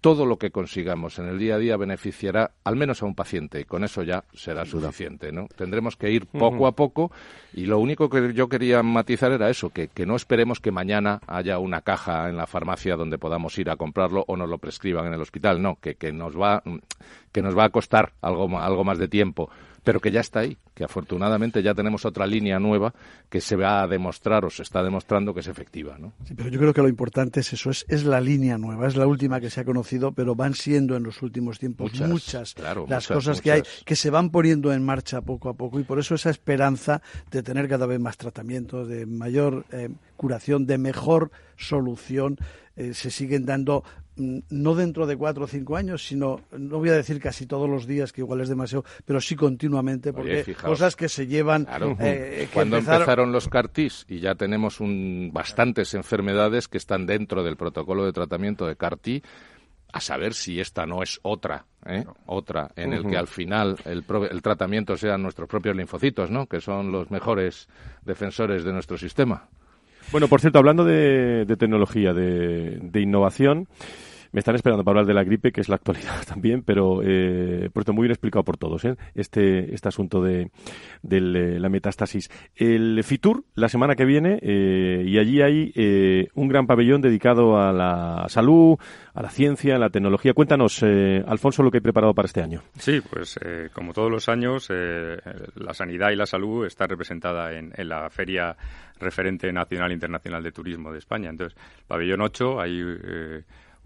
todo 0.01 0.25
lo 0.25 0.37
que 0.37 0.51
consigamos 0.51 1.17
en 1.19 1.27
el 1.27 1.39
día 1.39 1.55
a 1.55 1.57
día 1.57 1.77
beneficiará 1.77 2.51
al 2.63 2.75
menos 2.75 3.01
a 3.01 3.05
un 3.05 3.15
paciente 3.15 3.59
y 3.59 3.65
con 3.65 3.83
eso 3.83 4.03
ya 4.03 4.23
será 4.33 4.65
suficiente, 4.65 5.31
¿no? 5.31 5.47
Tendremos 5.55 5.95
que 5.95 6.11
ir 6.11 6.27
poco 6.27 6.67
a 6.67 6.73
poco 6.73 7.11
y 7.53 7.65
lo 7.65 7.79
único 7.79 8.09
que 8.09 8.33
yo 8.33 8.47
quería 8.47 8.83
matizar 8.83 9.31
era 9.31 9.49
eso, 9.49 9.69
que, 9.69 9.87
que, 9.87 10.05
no 10.05 10.15
esperemos 10.15 10.59
que 10.59 10.71
mañana 10.71 11.19
haya 11.27 11.59
una 11.59 11.81
caja 11.81 12.29
en 12.29 12.37
la 12.37 12.47
farmacia 12.47 12.95
donde 12.95 13.17
podamos 13.17 13.57
ir 13.57 13.69
a 13.69 13.75
comprarlo 13.75 14.23
o 14.27 14.37
nos 14.37 14.49
lo 14.49 14.59
prescriban 14.59 15.07
en 15.07 15.13
el 15.13 15.21
hospital, 15.21 15.61
no, 15.61 15.77
que, 15.81 15.95
que 15.95 16.11
nos 16.11 16.39
va 16.39 16.61
que 17.31 17.41
nos 17.41 17.57
va 17.57 17.65
a 17.65 17.69
costar 17.69 18.13
algo, 18.21 18.59
algo 18.59 18.83
más 18.83 18.97
de 18.97 19.07
tiempo 19.07 19.49
pero 19.87 20.01
que 20.01 20.11
ya 20.11 20.19
está 20.19 20.41
ahí, 20.41 20.57
que 20.73 20.83
afortunadamente 20.83 21.63
ya 21.63 21.73
tenemos 21.73 22.03
otra 22.03 22.27
línea 22.27 22.59
nueva 22.59 22.93
que 23.29 23.39
se 23.39 23.55
va 23.55 23.81
a 23.81 23.87
demostrar 23.87 24.43
o 24.43 24.49
se 24.49 24.61
está 24.61 24.83
demostrando 24.83 25.33
que 25.33 25.39
es 25.39 25.47
efectiva. 25.47 25.97
¿no? 25.97 26.11
Sí, 26.25 26.33
pero 26.35 26.49
yo 26.49 26.59
creo 26.59 26.73
que 26.73 26.81
lo 26.81 26.89
importante 26.89 27.39
es 27.39 27.53
eso, 27.53 27.69
es, 27.69 27.85
es 27.87 28.03
la 28.03 28.19
línea 28.19 28.57
nueva, 28.57 28.85
es 28.85 28.97
la 28.97 29.07
última 29.07 29.39
que 29.39 29.49
se 29.49 29.61
ha 29.61 29.63
conocido, 29.63 30.11
pero 30.11 30.35
van 30.35 30.55
siendo 30.55 30.97
en 30.97 31.03
los 31.03 31.21
últimos 31.21 31.57
tiempos 31.57 31.97
muchas, 32.01 32.53
las 32.89 33.07
cosas 33.07 33.39
que 33.39 33.53
hay 33.53 33.63
que 33.85 33.95
se 33.95 34.09
van 34.09 34.29
poniendo 34.29 34.73
en 34.73 34.83
marcha 34.83 35.21
poco 35.21 35.47
a 35.47 35.53
poco 35.53 35.79
y 35.79 35.83
por 35.83 35.99
eso 35.99 36.15
esa 36.15 36.31
esperanza 36.31 37.01
de 37.31 37.41
tener 37.41 37.69
cada 37.69 37.85
vez 37.85 38.01
más 38.01 38.17
tratamiento, 38.17 38.85
de 38.85 39.05
mayor 39.05 39.63
eh, 39.71 39.87
curación, 40.17 40.65
de 40.65 40.77
mejor 40.77 41.31
solución, 41.55 42.35
eh, 42.75 42.93
se 42.93 43.09
siguen 43.09 43.45
dando 43.45 43.85
no 44.17 44.75
dentro 44.75 45.05
de 45.05 45.15
cuatro 45.15 45.45
o 45.45 45.47
cinco 45.47 45.75
años, 45.75 46.05
sino, 46.05 46.41
no 46.51 46.79
voy 46.79 46.89
a 46.89 46.93
decir 46.93 47.19
casi 47.19 47.45
todos 47.45 47.69
los 47.69 47.85
días, 47.85 48.11
que 48.11 48.21
igual 48.21 48.41
es 48.41 48.49
demasiado, 48.49 48.83
pero 49.05 49.21
sí 49.21 49.35
continuamente, 49.35 50.13
porque 50.13 50.55
cosas 50.55 50.95
que 50.95 51.07
se 51.09 51.27
llevan... 51.27 51.67
Eh, 51.99 52.47
Cuando 52.53 52.77
empezaron 52.77 53.31
los 53.31 53.47
CARTIS 53.47 54.05
y 54.09 54.19
ya 54.19 54.35
tenemos 54.35 54.79
un, 54.79 55.31
bastantes 55.33 55.93
enfermedades 55.93 56.67
que 56.67 56.77
están 56.77 57.05
dentro 57.05 57.43
del 57.43 57.57
protocolo 57.57 58.05
de 58.05 58.13
tratamiento 58.13 58.65
de 58.65 58.75
CARTI, 58.75 59.21
a 59.93 60.01
saber 60.01 60.33
si 60.33 60.59
esta 60.59 60.85
no 60.85 61.01
es 61.01 61.19
otra, 61.23 61.65
¿eh? 61.85 62.03
otra, 62.25 62.69
en 62.75 62.93
el 62.93 63.07
que 63.07 63.17
al 63.17 63.27
final 63.27 63.77
el, 63.85 64.03
el, 64.29 64.41
tratamiento 64.41 64.97
sean 64.97 65.23
nuestros 65.23 65.47
propios 65.47 65.75
linfocitos, 65.75 66.29
¿no? 66.29 66.45
que 66.45 66.59
son 66.59 66.91
los 66.91 67.09
mejores 67.09 67.69
defensores 68.03 68.63
de 68.65 68.73
nuestro 68.73 68.97
sistema. 68.97 69.47
Bueno, 70.11 70.27
por 70.27 70.39
cierto, 70.39 70.59
hablando 70.59 70.85
de, 70.85 71.45
tecnología, 71.57 72.13
de, 72.13 72.79
de 72.81 73.01
innovación, 73.01 73.67
me 74.37 74.39
están 74.39 74.53
esperando 74.53 74.83
para 74.83 74.99
hablar 74.99 75.07
de 75.07 75.15
la 75.15 75.23
gripe, 75.23 75.51
que 75.51 75.61
es 75.61 75.67
la 75.67 75.77
actualidad 75.77 76.23
también, 76.27 76.61
pero 76.61 77.01
eh, 77.03 77.71
por 77.73 77.81
esto 77.81 77.91
muy 77.91 78.03
bien 78.03 78.11
explicado 78.11 78.43
por 78.43 78.55
todos, 78.55 78.85
¿eh? 78.85 78.95
este, 79.15 79.73
este 79.73 79.87
asunto 79.87 80.21
de, 80.21 80.51
eh, 81.09 81.57
la 81.59 81.69
metástasis. 81.69 82.29
El 82.55 83.03
FITUR, 83.03 83.45
la 83.55 83.67
semana 83.67 83.95
que 83.95 84.05
viene, 84.05 84.37
eh, 84.43 85.03
y 85.07 85.17
allí 85.17 85.41
hay 85.41 85.73
eh, 85.75 86.27
un 86.35 86.49
gran 86.49 86.67
pabellón 86.67 87.01
dedicado 87.01 87.59
a 87.59 87.73
la 87.73 88.25
salud, 88.29 88.77
a 89.15 89.23
la 89.23 89.31
ciencia, 89.31 89.77
a 89.77 89.79
la 89.79 89.89
tecnología. 89.89 90.35
Cuéntanos, 90.35 90.83
Alfonso, 90.83 91.63
lo 91.63 91.71
que 91.71 91.79
he 91.79 91.81
preparado 91.81 92.13
para 92.13 92.27
este 92.27 92.43
año. 92.43 92.61
Sí, 92.77 93.01
pues 93.01 93.39
como 93.73 93.91
todos 93.91 94.11
los 94.11 94.29
años, 94.29 94.69
la 94.69 95.73
sanidad 95.73 96.11
y 96.11 96.15
la 96.15 96.27
salud 96.27 96.67
está 96.67 96.85
representada 96.85 97.53
en, 97.53 97.73
en 97.75 97.89
la 97.89 98.07
feria 98.11 98.55
referente 98.99 99.51
nacional 99.51 99.89
e 99.89 99.95
internacional 99.95 100.43
de 100.43 100.51
turismo 100.51 100.91
de 100.91 100.99
España. 100.99 101.31
Entonces, 101.31 101.57
pabellón 101.87 102.21
8, 102.21 102.61
hay 102.61 102.83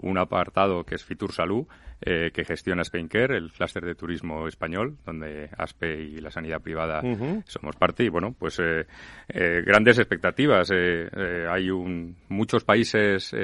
un 0.01 0.17
apartado 0.17 0.83
que 0.83 0.95
es 0.95 1.03
Fitur 1.03 1.31
Salud, 1.31 1.65
eh, 2.03 2.31
que 2.33 2.43
gestiona 2.43 2.83
Spaincare, 2.83 3.37
el 3.37 3.51
clúster 3.51 3.85
de 3.85 3.93
turismo 3.93 4.47
español, 4.47 4.97
donde 5.05 5.49
ASPE 5.55 6.01
y 6.01 6.19
la 6.19 6.31
sanidad 6.31 6.59
privada 6.59 7.01
somos 7.45 7.75
parte. 7.75 8.03
Y 8.03 8.09
bueno, 8.09 8.35
pues 8.37 8.59
eh, 8.59 8.87
eh, 9.29 9.61
grandes 9.63 9.99
expectativas. 9.99 10.71
hay 10.71 11.69
un, 11.69 12.15
muchos 12.29 12.63
países 12.63 13.35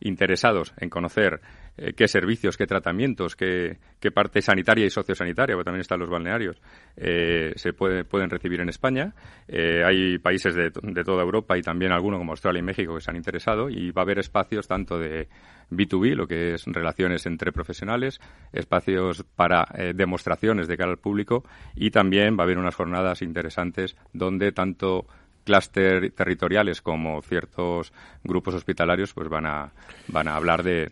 interesados 0.00 0.74
en 0.76 0.90
conocer 0.90 1.40
eh, 1.82 1.94
qué 1.94 2.06
servicios, 2.08 2.58
qué 2.58 2.66
tratamientos, 2.66 3.34
qué, 3.34 3.78
parte 4.12 4.42
sanitaria 4.42 4.84
y 4.84 4.90
sociosanitaria, 4.90 5.56
porque 5.56 5.64
también 5.64 5.80
están 5.80 5.98
los 5.98 6.10
balnearios, 6.10 6.60
eh, 6.94 7.54
se 7.56 7.72
pueden 7.72 8.28
recibir 8.28 8.60
en 8.60 8.68
España. 8.68 9.14
Eh, 9.48 9.82
hay 9.82 10.18
países 10.18 10.54
de, 10.54 10.70
toda 10.70 11.22
Europa 11.22 11.56
y 11.56 11.62
también 11.62 11.92
algunos 11.92 12.18
como 12.18 12.32
Australia 12.32 12.58
y 12.58 12.62
México 12.62 12.94
que 12.94 13.00
se 13.00 13.10
han 13.10 13.16
interesado 13.16 13.70
y 13.70 13.92
va 13.92 14.02
a 14.02 14.04
haber 14.04 14.18
espacios 14.18 14.68
tanto 14.68 14.98
de 14.98 15.28
B2B, 15.70 16.16
lo 16.16 16.26
que 16.26 16.52
es 16.52 16.66
relaciones 16.66 17.24
entre 17.24 17.50
profesionales, 17.50 18.20
espacios 18.52 19.24
para 19.34 19.66
demostraciones 19.94 20.68
de 20.68 20.76
cara 20.76 20.90
al 20.90 20.98
público 20.98 21.44
y 21.74 21.90
también 21.90 22.36
va 22.36 22.42
a 22.42 22.44
haber 22.44 22.58
unas 22.58 22.74
jornadas 22.74 23.22
interesantes 23.22 23.96
donde 24.12 24.52
tanto 24.52 25.06
clúster 25.44 26.10
territoriales 26.12 26.80
como 26.80 27.22
ciertos 27.22 27.92
grupos 28.22 28.54
hospitalarios 28.54 29.12
pues 29.12 29.28
van 29.28 29.46
a 29.46 29.72
van 30.08 30.28
a 30.28 30.36
hablar 30.36 30.62
de, 30.62 30.88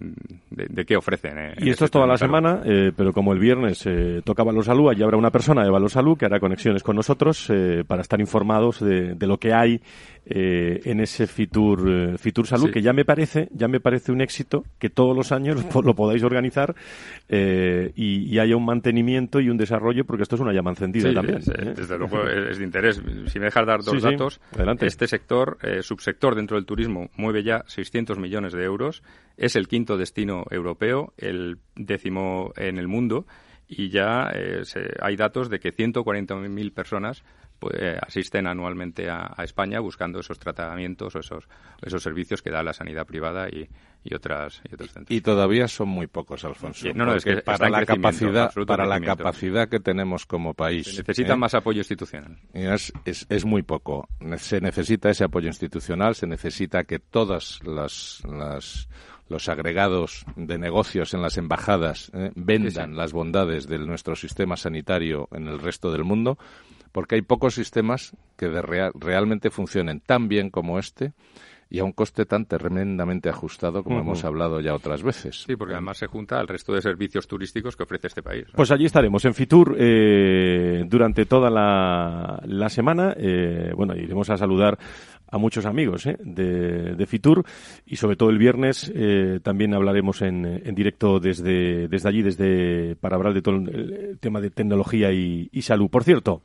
de, 0.50 0.84
qué 0.84 0.96
ofrecen. 0.96 1.38
Eh, 1.38 1.54
y 1.58 1.70
esto 1.70 1.84
es 1.84 1.90
toda 1.90 2.06
la 2.06 2.16
semana, 2.16 2.62
eh, 2.64 2.92
pero 2.96 3.12
como 3.12 3.32
el 3.32 3.38
viernes 3.38 3.84
eh, 3.86 4.22
toca 4.24 4.44
Valor 4.44 4.64
Salud, 4.64 4.90
allí 4.90 5.02
habrá 5.02 5.16
una 5.16 5.30
persona 5.30 5.62
de 5.64 5.70
Valor 5.70 5.90
Salud 5.90 6.16
que 6.16 6.26
hará 6.26 6.40
conexiones 6.40 6.82
con 6.82 6.96
nosotros 6.96 7.50
para 7.86 8.02
estar 8.02 8.20
informados 8.20 8.80
de, 8.80 9.14
de, 9.14 9.26
lo 9.26 9.38
que 9.38 9.52
hay 9.52 9.80
en 10.30 11.00
ese 11.00 11.26
Fitur, 11.26 12.18
Fitur 12.18 12.46
Salud, 12.46 12.70
que 12.70 12.82
ya 12.82 12.92
me 12.92 13.04
parece 13.04 13.48
ya 13.52 13.68
me 13.68 13.80
parece 13.80 14.12
un 14.12 14.20
éxito 14.20 14.64
que 14.78 14.90
todos 14.90 15.16
los 15.16 15.32
años 15.32 15.64
lo 15.84 15.94
podáis 15.94 16.22
organizar 16.22 16.74
y, 17.28 18.38
haya 18.38 18.56
un 18.56 18.64
mantenimiento 18.64 19.40
y 19.40 19.50
un 19.50 19.56
desarrollo, 19.56 20.04
porque 20.04 20.22
esto 20.22 20.36
es 20.36 20.40
una 20.40 20.52
llama 20.52 20.70
encendida 20.70 21.12
también. 21.12 21.40
desde 21.74 21.98
luego 21.98 22.28
es 22.28 22.58
de 22.58 22.64
interés. 22.64 23.02
Si 23.26 23.38
me 23.38 23.46
dejas 23.46 23.66
dar 23.66 23.82
dos 23.82 24.00
datos, 24.00 24.40
este 24.80 25.06
sector, 25.06 25.58
subsector 25.82 26.34
dentro 26.34 26.56
del 26.56 26.66
turismo, 26.66 27.10
mueve 27.16 27.42
ya 27.42 27.64
600 27.66 28.18
millones 28.18 28.52
de 28.52 28.64
euros 28.64 29.02
es 29.38 29.56
el 29.56 29.68
quinto 29.68 29.96
destino 29.96 30.44
europeo, 30.50 31.14
el 31.16 31.58
décimo 31.76 32.52
en 32.56 32.78
el 32.78 32.88
mundo 32.88 33.26
y 33.68 33.90
ya 33.90 34.30
eh, 34.34 34.62
hay 35.00 35.16
datos 35.16 35.50
de 35.50 35.60
que 35.60 35.74
140.000 35.74 36.72
personas 36.72 37.22
pues, 37.58 37.76
eh, 37.78 37.98
asisten 38.00 38.46
anualmente 38.46 39.10
a, 39.10 39.34
España 39.38 39.80
buscando 39.80 40.20
esos 40.20 40.38
tratamientos 40.38 41.14
o 41.16 41.20
esos, 41.20 41.48
esos 41.82 42.02
servicios 42.02 42.42
que 42.42 42.50
da 42.50 42.62
la 42.62 42.72
sanidad 42.72 43.06
privada 43.06 43.48
y, 43.48 43.68
y, 44.04 44.14
otras, 44.14 44.60
y 44.68 44.74
otros 44.74 44.92
centros. 44.92 45.16
Y 45.16 45.20
todavía 45.20 45.68
son 45.68 45.88
muy 45.88 46.06
pocos, 46.06 46.44
Alfonso. 46.44 46.88
no, 46.94 47.06
no, 47.06 47.14
es 47.14 47.24
que 47.24 47.38
para 47.38 47.68
la 47.68 47.84
capacidad, 47.84 48.52
para 48.66 48.86
la 48.86 49.00
capacidad 49.00 49.68
que 49.68 49.80
tenemos 49.80 50.26
como 50.26 50.54
país. 50.54 50.86
Se 50.86 50.98
necesita 50.98 51.34
¿eh? 51.34 51.36
más 51.36 51.54
apoyo 51.54 51.78
institucional. 51.78 52.38
Es, 52.52 52.92
es, 53.04 53.26
es, 53.28 53.44
muy 53.44 53.62
poco. 53.62 54.08
Se 54.36 54.60
necesita 54.60 55.10
ese 55.10 55.24
apoyo 55.24 55.48
institucional, 55.48 56.14
se 56.14 56.26
necesita 56.26 56.84
que 56.84 56.98
todas 56.98 57.60
las, 57.64 58.22
las 58.24 58.88
los 59.28 59.48
agregados 59.48 60.24
de 60.36 60.58
negocios 60.58 61.14
en 61.14 61.22
las 61.22 61.36
embajadas 61.36 62.10
eh, 62.14 62.30
vendan 62.34 62.96
las 62.96 63.12
bondades 63.12 63.66
de 63.66 63.78
nuestro 63.78 64.16
sistema 64.16 64.56
sanitario 64.56 65.28
en 65.32 65.48
el 65.48 65.58
resto 65.58 65.92
del 65.92 66.04
mundo, 66.04 66.38
porque 66.98 67.14
hay 67.14 67.22
pocos 67.22 67.54
sistemas 67.54 68.12
que 68.36 68.48
realmente 68.50 69.50
funcionen 69.50 70.00
tan 70.00 70.26
bien 70.26 70.50
como 70.50 70.80
este 70.80 71.12
y 71.70 71.78
a 71.78 71.84
un 71.84 71.92
coste 71.92 72.26
tan 72.26 72.44
tremendamente 72.44 73.28
ajustado 73.28 73.84
como 73.84 74.00
hemos 74.00 74.24
hablado 74.24 74.60
ya 74.60 74.74
otras 74.74 75.04
veces. 75.04 75.44
Sí, 75.46 75.54
porque 75.54 75.74
además 75.74 75.98
se 75.98 76.08
junta 76.08 76.40
al 76.40 76.48
resto 76.48 76.72
de 76.72 76.82
servicios 76.82 77.28
turísticos 77.28 77.76
que 77.76 77.84
ofrece 77.84 78.08
este 78.08 78.20
país. 78.20 78.46
Pues 78.52 78.72
allí 78.72 78.84
estaremos 78.84 79.24
en 79.26 79.34
Fitur 79.34 79.76
eh, 79.78 80.82
durante 80.88 81.24
toda 81.24 81.50
la, 81.50 82.42
la 82.44 82.68
semana. 82.68 83.14
Eh, 83.16 83.70
bueno, 83.76 83.94
iremos 83.94 84.28
a 84.30 84.36
saludar 84.36 84.76
a 85.30 85.38
muchos 85.38 85.66
amigos 85.66 86.06
¿eh? 86.06 86.16
de, 86.20 87.06
Fitur 87.06 87.44
y 87.86 87.96
sobre 87.96 88.16
todo 88.16 88.30
el 88.30 88.38
viernes 88.38 88.90
eh, 88.94 89.40
también 89.42 89.74
hablaremos 89.74 90.22
en, 90.22 90.44
en, 90.44 90.74
directo 90.74 91.20
desde, 91.20 91.88
desde 91.88 92.08
allí, 92.08 92.22
desde 92.22 92.96
para 92.96 93.16
hablar 93.16 93.34
de 93.34 93.42
todo 93.42 93.56
el 93.56 94.18
tema 94.20 94.40
de 94.40 94.50
tecnología 94.50 95.12
y, 95.12 95.48
salud. 95.62 95.90
Por 95.90 96.04
cierto, 96.04 96.42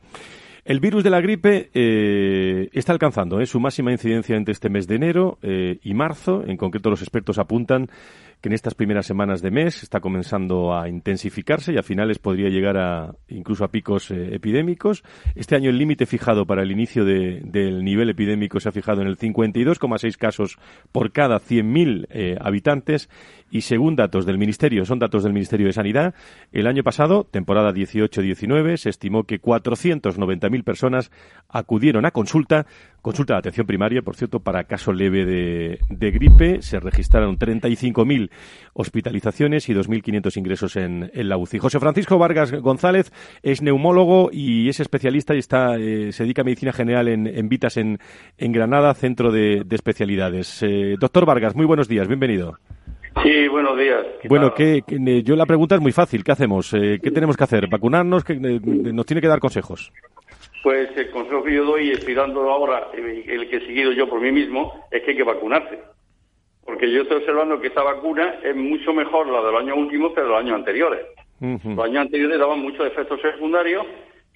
el 0.65 0.79
virus 0.79 1.03
de 1.03 1.09
la 1.09 1.21
gripe 1.21 1.69
eh, 1.73 2.69
está 2.73 2.93
alcanzando 2.93 3.39
¿eh? 3.41 3.45
su 3.45 3.59
máxima 3.59 3.91
incidencia 3.91 4.35
entre 4.35 4.53
este 4.53 4.69
mes 4.69 4.87
de 4.87 4.95
enero 4.95 5.37
y 5.41 5.93
marzo. 5.93 6.43
En 6.45 6.57
concreto, 6.57 6.89
los 6.89 7.01
expertos 7.01 7.37
apuntan 7.37 7.89
que 8.43 8.49
en 8.49 8.53
estas 8.53 8.75
primeras 8.75 9.05
semanas 9.05 9.41
de 9.41 9.51
mes 9.51 9.83
está 9.83 10.01
comenzando 10.01 10.75
a 10.75 10.89
intensificarse 10.89 11.71
y 11.71 11.77
a 11.77 11.81
finales 11.81 12.19
podría 12.19 12.49
llegar 12.49 12.75
a 12.75 13.15
incluso 13.29 13.63
a 13.63 13.71
picos 13.71 14.11
eh, 14.11 14.35
epidémicos. 14.35 15.01
Este 15.33 15.55
año 15.55 15.69
el 15.69 15.77
límite 15.77 16.05
fijado 16.05 16.45
para 16.45 16.61
el 16.61 16.69
inicio 16.69 17.05
del 17.05 17.85
nivel 17.85 18.09
epidémico 18.09 18.59
se 18.59 18.67
ha 18.67 18.73
fijado 18.73 19.01
en 19.01 19.07
el 19.07 19.17
52,6 19.17 20.17
casos 20.17 20.57
por 20.91 21.13
cada 21.13 21.39
100.000 21.39 22.07
eh, 22.09 22.37
habitantes 22.41 23.09
y 23.53 23.61
según 23.61 23.95
datos 23.95 24.25
del 24.25 24.39
Ministerio, 24.39 24.83
son 24.83 24.97
datos 24.97 25.23
del 25.23 25.31
Ministerio 25.31 25.67
de 25.67 25.73
Sanidad, 25.73 26.15
el 26.51 26.65
año 26.65 26.81
pasado, 26.81 27.23
temporada 27.23 27.71
18-19, 27.71 28.77
se 28.77 28.89
estimó 28.89 29.25
que 29.25 29.39
490.000 29.39 30.63
personas 30.63 31.11
acudieron 31.49 32.07
a 32.07 32.09
consulta, 32.09 32.65
consulta 33.03 33.35
de 33.35 33.39
atención 33.39 33.67
primaria, 33.67 34.01
por 34.01 34.15
cierto, 34.15 34.39
para 34.39 34.63
caso 34.63 34.91
leve 34.91 35.23
de, 35.25 35.79
de 35.87 36.09
gripe. 36.09 36.63
Se 36.63 36.79
registraron 36.79 37.37
35.000 37.37 38.31
hospitalizaciones 38.73 39.69
y 39.69 39.73
2.500 39.73 40.37
ingresos 40.37 40.75
en, 40.75 41.11
en, 41.13 41.29
la 41.29 41.37
UCI. 41.37 41.59
José 41.59 41.79
Francisco 41.79 42.17
Vargas 42.17 42.51
González 42.51 43.11
es 43.41 43.61
neumólogo 43.61 44.29
y 44.31 44.69
es 44.69 44.79
especialista 44.79 45.35
y 45.35 45.39
está, 45.39 45.77
eh, 45.77 46.11
se 46.11 46.23
dedica 46.23 46.41
a 46.41 46.45
medicina 46.45 46.73
general 46.73 47.07
en, 47.07 47.27
en 47.27 47.49
Vitas 47.49 47.77
en, 47.77 47.99
en, 48.37 48.51
Granada, 48.51 48.93
centro 48.93 49.31
de, 49.31 49.63
de 49.65 49.75
especialidades. 49.75 50.63
Eh, 50.63 50.95
doctor 50.99 51.25
Vargas, 51.25 51.55
muy 51.55 51.65
buenos 51.65 51.87
días, 51.87 52.07
bienvenido. 52.07 52.57
Sí, 53.21 53.47
buenos 53.47 53.77
días. 53.77 54.05
Bueno, 54.27 54.53
que, 54.53 54.81
yo 55.23 55.35
la 55.35 55.45
pregunta 55.45 55.75
es 55.75 55.81
muy 55.81 55.91
fácil. 55.91 56.23
¿Qué 56.23 56.31
hacemos? 56.31 56.73
Eh, 56.73 56.99
¿Qué 57.01 57.11
tenemos 57.11 57.37
que 57.37 57.43
hacer? 57.43 57.67
¿Vacunarnos? 57.67 58.23
que 58.23 58.35
¿Nos 58.35 59.05
tiene 59.05 59.21
que 59.21 59.27
dar 59.27 59.39
consejos? 59.39 59.91
Pues 60.63 60.89
el 60.97 61.11
consejo 61.11 61.43
que 61.43 61.53
yo 61.53 61.65
doy, 61.65 61.91
estoy 61.91 62.15
dando 62.15 62.49
ahora, 62.49 62.87
el 62.93 63.49
que 63.49 63.57
he 63.57 63.65
seguido 63.65 63.91
yo 63.91 64.09
por 64.09 64.19
mí 64.19 64.31
mismo, 64.31 64.87
es 64.89 65.03
que 65.03 65.11
hay 65.11 65.17
que 65.17 65.23
vacunarse. 65.23 65.79
Porque 66.65 66.91
yo 66.91 67.01
estoy 67.01 67.17
observando 67.17 67.59
que 67.59 67.67
esta 67.67 67.83
vacuna 67.83 68.35
es 68.43 68.55
mucho 68.55 68.93
mejor 68.93 69.27
la 69.27 69.43
del 69.43 69.55
año 69.55 69.75
último 69.75 70.13
que 70.13 70.21
de 70.21 70.27
los 70.27 70.39
años 70.39 70.55
anteriores. 70.55 71.01
Los 71.39 71.85
años 71.85 71.97
anteriores 71.97 72.39
daban 72.39 72.61
muchos 72.61 72.87
efectos 72.87 73.19
secundarios, 73.21 73.85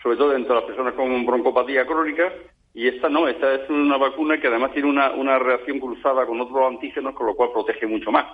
sobre 0.03 0.17
todo 0.17 0.35
entre 0.35 0.55
las 0.55 0.65
personas 0.65 0.93
con 0.93 1.25
broncopatía 1.25 1.85
crónica, 1.85 2.33
y 2.73 2.87
esta 2.87 3.07
no, 3.09 3.27
esta 3.27 3.55
es 3.55 3.69
una 3.69 3.97
vacuna 3.97 4.39
que 4.39 4.47
además 4.47 4.73
tiene 4.73 4.89
una, 4.89 5.11
una 5.11 5.39
reacción 5.39 5.79
cruzada 5.79 6.25
con 6.25 6.41
otros 6.41 6.67
antígenos, 6.67 7.15
con 7.15 7.27
lo 7.27 7.35
cual 7.35 7.51
protege 7.53 7.87
mucho 7.87 8.11
más. 8.11 8.25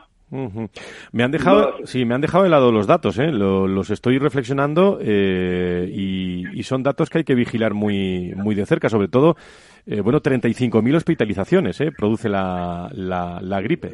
Me 1.12 1.24
han 1.24 1.30
dejado, 1.32 1.86
sí, 1.86 2.06
me 2.06 2.16
han 2.16 2.22
dejado 2.22 2.44
de 2.44 2.50
lado 2.50 2.72
los 2.72 2.88
datos, 2.88 3.20
¿eh? 3.20 3.32
los 3.32 3.92
estoy 3.92 4.18
reflexionando 4.18 4.98
eh, 5.00 5.88
y, 5.94 6.64
son 6.64 6.82
datos 6.82 7.10
que 7.10 7.20
hay 7.20 7.24
que 7.24 7.36
vigilar 7.36 7.74
muy, 7.74 8.34
muy 8.36 8.56
de 8.56 8.66
cerca, 8.66 8.90
sobre 8.90 9.10
todo, 9.10 9.36
eh, 9.86 10.02
bueno, 10.02 10.22
35.000 10.22 10.96
hospitalizaciones, 10.96 11.80
¿eh? 11.82 11.92
Produce 11.98 12.30
la, 12.30 12.90
la, 12.94 13.62
gripe. 13.62 13.92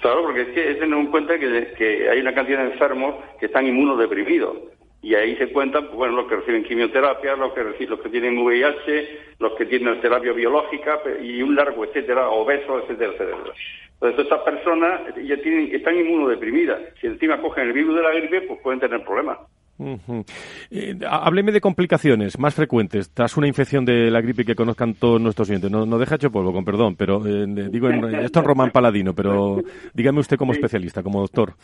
Claro, 0.00 0.22
porque 0.22 0.42
es 0.42 0.48
que 0.48 0.70
es 0.70 0.78
tener 0.78 0.98
en 0.98 1.06
cuenta 1.10 1.38
que, 1.38 1.74
que 1.76 2.08
hay 2.08 2.20
una 2.20 2.34
cantidad 2.34 2.64
de 2.64 2.72
enfermos 2.72 3.16
que 3.38 3.46
están 3.46 3.66
inmunodeprimidos 3.66 4.56
y 5.02 5.14
ahí 5.14 5.36
se 5.36 5.52
cuentan 5.52 5.84
pues, 5.84 5.96
bueno 5.96 6.16
los 6.16 6.26
que 6.26 6.36
reciben 6.36 6.64
quimioterapia, 6.64 7.36
los 7.36 7.52
que 7.52 7.62
reciben, 7.62 7.90
los 7.90 8.00
que 8.00 8.08
tienen 8.08 8.38
VIH, 8.38 9.20
los 9.38 9.52
que 9.52 9.66
tienen 9.66 10.00
terapia 10.00 10.32
biológica 10.32 11.00
y 11.22 11.42
un 11.42 11.54
largo 11.54 11.84
etcétera, 11.84 12.28
obesos, 12.28 12.82
etcétera, 12.82 13.12
etcétera. 13.12 13.52
Entonces 13.94 14.24
estas 14.24 14.40
personas 14.40 15.00
ya 15.24 15.36
tienen, 15.38 15.74
están 15.74 15.96
inmunodeprimidas. 15.96 16.80
Si 17.00 17.06
encima 17.06 17.40
cogen 17.40 17.68
el 17.68 17.72
virus 17.72 17.94
de 17.94 18.02
la 18.02 18.10
gripe, 18.10 18.42
pues 18.42 18.60
pueden 18.60 18.80
tener 18.80 19.04
problemas. 19.04 19.38
Eh, 19.78 20.94
hábleme 21.08 21.52
de 21.52 21.60
complicaciones 21.60 22.38
más 22.38 22.54
frecuentes 22.54 23.10
tras 23.10 23.36
una 23.36 23.46
infección 23.46 23.84
de 23.84 24.10
la 24.10 24.20
gripe 24.20 24.44
que 24.44 24.54
conozcan 24.54 24.94
todos 24.94 25.20
nuestros 25.20 25.48
oyentes. 25.48 25.70
No, 25.70 25.84
no 25.84 25.98
deja 25.98 26.14
hecho 26.14 26.30
polvo, 26.30 26.52
con 26.52 26.64
perdón, 26.64 26.96
pero 26.96 27.26
eh, 27.26 27.46
digo 27.70 27.88
esto 27.90 28.40
es 28.40 28.46
Román 28.46 28.70
Paladino, 28.70 29.14
pero 29.14 29.62
dígame 29.92 30.20
usted 30.20 30.36
como 30.36 30.52
especialista, 30.52 31.02
como 31.02 31.20
doctor. 31.20 31.54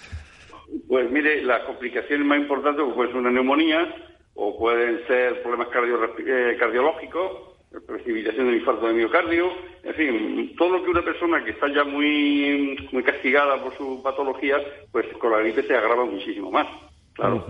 Pues 0.88 1.10
mire, 1.10 1.42
las 1.42 1.62
complicaciones 1.64 2.26
más 2.26 2.38
importantes 2.38 2.84
pueden 2.94 3.12
ser 3.12 3.20
una 3.20 3.30
neumonía 3.30 3.94
o 4.34 4.58
pueden 4.58 5.06
ser 5.06 5.42
problemas 5.42 5.68
eh, 6.26 6.56
cardiológicos, 6.58 7.52
precipitación 7.86 8.46
del 8.46 8.56
infarto 8.56 8.86
de 8.86 8.94
miocardio, 8.94 9.50
en 9.82 9.94
fin, 9.94 10.54
todo 10.56 10.76
lo 10.76 10.84
que 10.84 10.90
una 10.90 11.02
persona 11.02 11.44
que 11.44 11.52
está 11.52 11.68
ya 11.72 11.84
muy, 11.84 12.76
muy 12.92 13.02
castigada 13.02 13.62
por 13.62 13.76
su 13.76 14.02
patología, 14.02 14.58
pues 14.90 15.06
con 15.18 15.32
la 15.32 15.38
gripe 15.38 15.62
se 15.62 15.74
agrava 15.74 16.04
muchísimo 16.04 16.50
más. 16.50 16.66
Claro. 17.14 17.44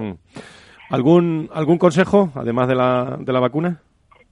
¿Algún, 0.91 1.49
¿Algún 1.53 1.79
consejo, 1.79 2.31
además 2.35 2.69
de 2.69 2.75
la, 2.75 3.17
de 3.19 3.33
la 3.33 3.41
vacuna? 3.41 3.81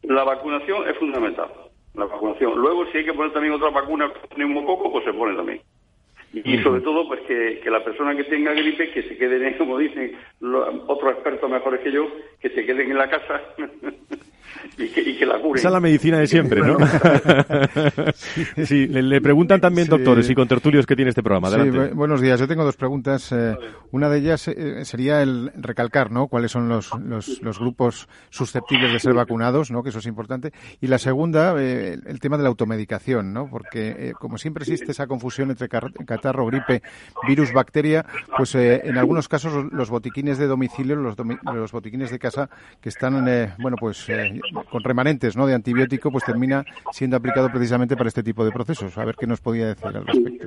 La 0.02 0.24
vacunación 0.24 0.88
es 0.88 0.96
fundamental. 0.98 1.48
La 1.94 2.04
vacunación. 2.04 2.58
Luego, 2.60 2.84
si 2.86 2.98
hay 2.98 3.04
que 3.04 3.14
poner 3.14 3.32
también 3.32 3.54
otra 3.54 3.70
vacuna, 3.70 4.10
neumococo, 4.36 4.92
pues 4.92 5.04
se 5.04 5.12
pone 5.12 5.36
también. 5.36 5.60
Y, 6.32 6.58
sobre 6.58 6.80
todo, 6.82 7.08
pues 7.08 7.20
que, 7.22 7.60
que, 7.62 7.70
la 7.70 7.82
persona 7.82 8.14
que 8.14 8.22
tenga 8.24 8.52
gripe, 8.52 8.92
que 8.92 9.02
se 9.02 9.16
queden, 9.16 9.54
como 9.58 9.78
dicen 9.78 10.16
otros 10.86 11.12
expertos 11.12 11.50
mejores 11.50 11.80
que 11.80 11.92
yo, 11.92 12.06
que 12.40 12.48
se 12.50 12.64
queden 12.64 12.90
en 12.90 12.98
la 12.98 13.08
casa 13.08 13.40
y 14.78 15.16
que, 15.16 15.26
la 15.26 15.38
curen. 15.38 15.58
Esa 15.58 15.68
es 15.68 15.72
la 15.72 15.80
medicina 15.80 16.18
de 16.18 16.26
siempre, 16.26 16.60
¿no? 16.60 16.78
sí, 18.64 18.86
le, 18.86 19.20
preguntan 19.20 19.60
también 19.60 19.88
doctores 19.88 20.28
y 20.30 20.34
contertulios 20.34 20.86
que 20.86 20.96
tiene 20.96 21.10
este 21.10 21.22
programa. 21.22 21.48
Adelante. 21.48 21.94
buenos 21.94 22.20
días. 22.20 22.40
Yo 22.40 22.48
tengo 22.48 22.64
dos 22.64 22.76
preguntas. 22.76 23.30
Eh, 23.32 23.56
una 23.90 24.08
de 24.08 24.18
ellas 24.18 24.48
eh, 24.48 24.84
sería 24.84 25.22
el 25.22 25.52
recalcar, 25.56 26.10
¿no? 26.10 26.28
Cuáles 26.28 26.50
son 26.50 26.68
los, 26.68 26.90
los, 27.00 27.58
grupos 27.58 28.08
susceptibles 28.30 28.92
de 28.92 29.00
ser 29.00 29.14
vacunados, 29.14 29.70
¿no? 29.70 29.82
Que 29.82 29.90
eso 29.90 29.98
es 29.98 30.06
importante. 30.06 30.52
Y 30.80 30.86
la 30.86 30.98
segunda, 30.98 31.54
eh, 31.58 31.98
el 32.06 32.20
tema 32.20 32.36
de 32.36 32.44
la 32.44 32.48
automedicación, 32.48 33.32
¿no? 33.32 33.48
Porque 33.50 34.12
como 34.18 34.38
siempre 34.38 34.62
existe 34.62 34.92
esa 34.92 35.06
confusión 35.06 35.50
entre 35.50 35.68
catarro, 35.68 36.46
gripe, 36.46 36.82
virus, 37.26 37.52
bacteria, 37.52 38.06
pues 38.36 38.54
en 38.54 38.96
algunos 38.96 39.28
casos 39.28 39.66
los 39.72 39.90
botiquines 39.90 40.38
de 40.38 40.46
domicilio, 40.46 40.96
los, 40.96 41.16
los 41.52 41.72
botiquines 41.72 42.10
de 42.10 42.18
casa 42.18 42.29
que 42.80 42.88
están, 42.88 43.24
bueno, 43.58 43.76
pues 43.78 44.06
con 44.70 44.82
remanentes 44.82 45.36
¿no? 45.36 45.46
de 45.46 45.54
antibiótico, 45.54 46.10
pues 46.10 46.24
termina 46.24 46.64
siendo 46.92 47.16
aplicado 47.16 47.48
precisamente 47.50 47.96
para 47.96 48.08
este 48.08 48.22
tipo 48.22 48.44
de 48.44 48.50
procesos. 48.50 48.96
A 48.98 49.04
ver 49.04 49.16
qué 49.16 49.26
nos 49.26 49.40
podía 49.40 49.66
decir 49.68 49.86
al 49.86 50.06
respecto. 50.06 50.46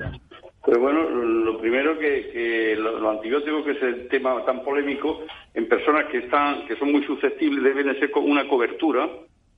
Pues 0.64 0.78
bueno, 0.78 1.04
lo 1.10 1.60
primero 1.60 2.00
que, 2.00 2.30
que 2.32 2.76
los 2.78 3.04
antibióticos, 3.04 3.66
que 3.66 3.72
es 3.72 3.84
el 3.84 4.08
tema 4.08 4.44
tan 4.46 4.64
polémico, 4.64 5.22
en 5.54 5.68
personas 5.68 6.06
que 6.06 6.20
están, 6.20 6.66
que 6.68 6.76
son 6.78 6.92
muy 6.92 7.04
susceptibles, 7.04 7.64
deben 7.64 7.88
de 7.88 8.00
ser 8.00 8.12
una 8.16 8.48
cobertura 8.48 9.10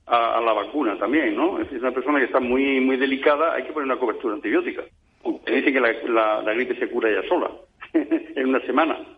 a, 0.06 0.40
la 0.40 0.52
vacuna 0.52 0.98
también, 0.98 1.36
¿no? 1.36 1.60
Es 1.60 1.70
una 1.72 1.92
persona 1.92 2.18
que 2.18 2.26
está 2.26 2.40
muy 2.40 2.80
muy 2.80 2.96
delicada, 2.96 3.54
hay 3.54 3.64
que 3.64 3.72
poner 3.72 3.86
una 3.86 4.00
cobertura 4.00 4.34
antibiótica. 4.34 4.82
Dice 5.46 5.72
que 5.72 5.80
la, 5.80 6.42
la 6.42 6.52
gripe 6.54 6.76
se 6.76 6.88
cura 6.88 7.10
ella 7.10 7.26
sola 7.28 7.50
en 7.92 8.48
una 8.48 8.60
semana 8.60 9.15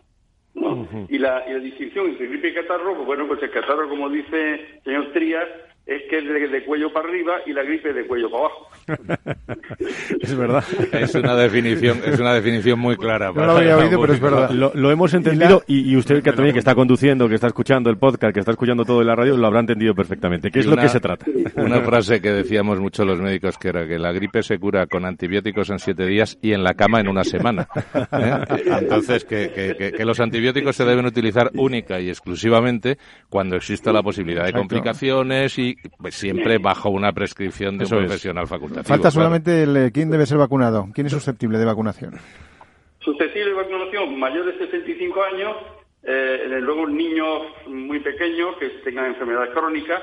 y, 1.09 1.17
la, 1.17 1.45
y 1.47 1.53
la 1.53 1.59
distinción 1.59 2.07
entre 2.07 2.27
gripe 2.27 2.49
y 2.49 2.53
catarro, 2.53 2.95
pues 2.95 3.05
bueno, 3.05 3.27
pues 3.27 3.41
el 3.43 3.51
catarro, 3.51 3.89
como 3.89 4.09
dice 4.09 4.53
el 4.53 4.83
señor 4.83 5.11
Trías, 5.13 5.47
es 5.89 6.03
que 6.07 6.19
es 6.19 6.51
de, 6.51 6.63
cuello 6.65 6.93
para 6.93 7.09
arriba 7.09 7.33
y 7.47 7.53
la 7.53 7.63
gripe 7.63 7.91
de 7.91 8.05
cuello 8.05 8.29
para 8.29 8.43
abajo. 8.43 8.67
es 10.21 10.37
verdad. 10.37 10.63
Es 10.91 11.15
una 11.15 11.35
definición, 11.35 11.99
es 12.05 12.19
una 12.19 12.33
definición 12.35 12.79
muy 12.79 12.95
clara. 12.95 13.31
No 13.33 13.45
lo 13.45 13.51
había 13.53 13.75
oído, 13.75 13.99
pero 13.99 14.13
es 14.13 14.19
verdad. 14.19 14.51
Lo, 14.51 14.91
hemos 14.91 15.13
entendido 15.15 15.63
y, 15.65 15.95
usted 15.95 16.21
que 16.21 16.31
también 16.31 16.53
que 16.53 16.59
está 16.59 16.75
conduciendo, 16.75 17.27
que 17.27 17.35
está 17.35 17.47
escuchando 17.47 17.89
el 17.89 17.97
podcast, 17.97 18.33
que 18.33 18.39
está 18.39 18.51
escuchando 18.51 18.85
todo 18.85 19.01
en 19.01 19.07
la 19.07 19.15
radio, 19.15 19.35
lo 19.35 19.47
habrá 19.47 19.61
entendido 19.61 19.95
perfectamente. 19.95 20.51
¿Qué 20.51 20.59
es 20.59 20.67
lo 20.67 20.77
que 20.77 20.89
se 20.89 20.99
trata? 20.99 21.25
Una 21.55 21.81
frase 21.81 22.21
que 22.21 22.31
decíamos 22.31 22.79
mucho 22.79 23.03
los 23.03 23.19
médicos 23.19 23.57
que 23.57 23.69
era 23.69 23.87
que 23.87 23.97
la 23.97 24.11
gripe 24.11 24.43
se 24.43 24.59
cura 24.59 24.85
con 24.85 25.05
antibióticos 25.05 25.71
en 25.71 25.79
siete 25.79 26.05
días 26.05 26.37
y 26.39 26.53
en 26.53 26.63
la 26.63 26.75
cama 26.75 26.99
en 26.99 27.07
una 27.07 27.23
semana. 27.23 27.67
¿eh? 27.95 28.59
Entonces, 28.79 29.25
que, 29.25 29.93
que, 29.95 30.05
los 30.05 30.19
antibióticos 30.19 30.75
se 30.75 30.85
deben 30.85 31.05
utilizar 31.05 31.49
única 31.55 31.99
y 31.99 32.09
exclusivamente 32.09 32.97
cuando 33.29 33.55
exista 33.55 33.91
la 33.91 34.03
posibilidad 34.03 34.45
de 34.45 34.53
complicaciones 34.53 35.57
y 35.57 35.78
pues 35.97 36.15
siempre 36.15 36.57
bajo 36.57 36.89
una 36.89 37.11
prescripción 37.11 37.77
de 37.77 37.85
un 37.85 37.89
profesional 37.89 38.47
facultativo. 38.47 38.87
Falta 38.87 39.11
solamente 39.11 39.63
el, 39.63 39.77
eh, 39.77 39.91
quién 39.91 40.09
debe 40.09 40.25
ser 40.25 40.37
vacunado, 40.37 40.87
quién 40.93 41.07
es 41.07 41.13
susceptible 41.13 41.57
de 41.57 41.65
vacunación. 41.65 42.15
Susceptible 42.99 43.49
de 43.49 43.53
vacunación, 43.53 44.19
mayor 44.19 44.45
de 44.45 44.57
65 44.57 45.23
años, 45.23 45.55
eh, 46.03 46.59
luego 46.61 46.87
niños 46.87 47.43
muy 47.67 47.99
pequeños 47.99 48.55
que 48.57 48.69
tengan 48.83 49.07
enfermedades 49.07 49.51
crónicas 49.53 50.01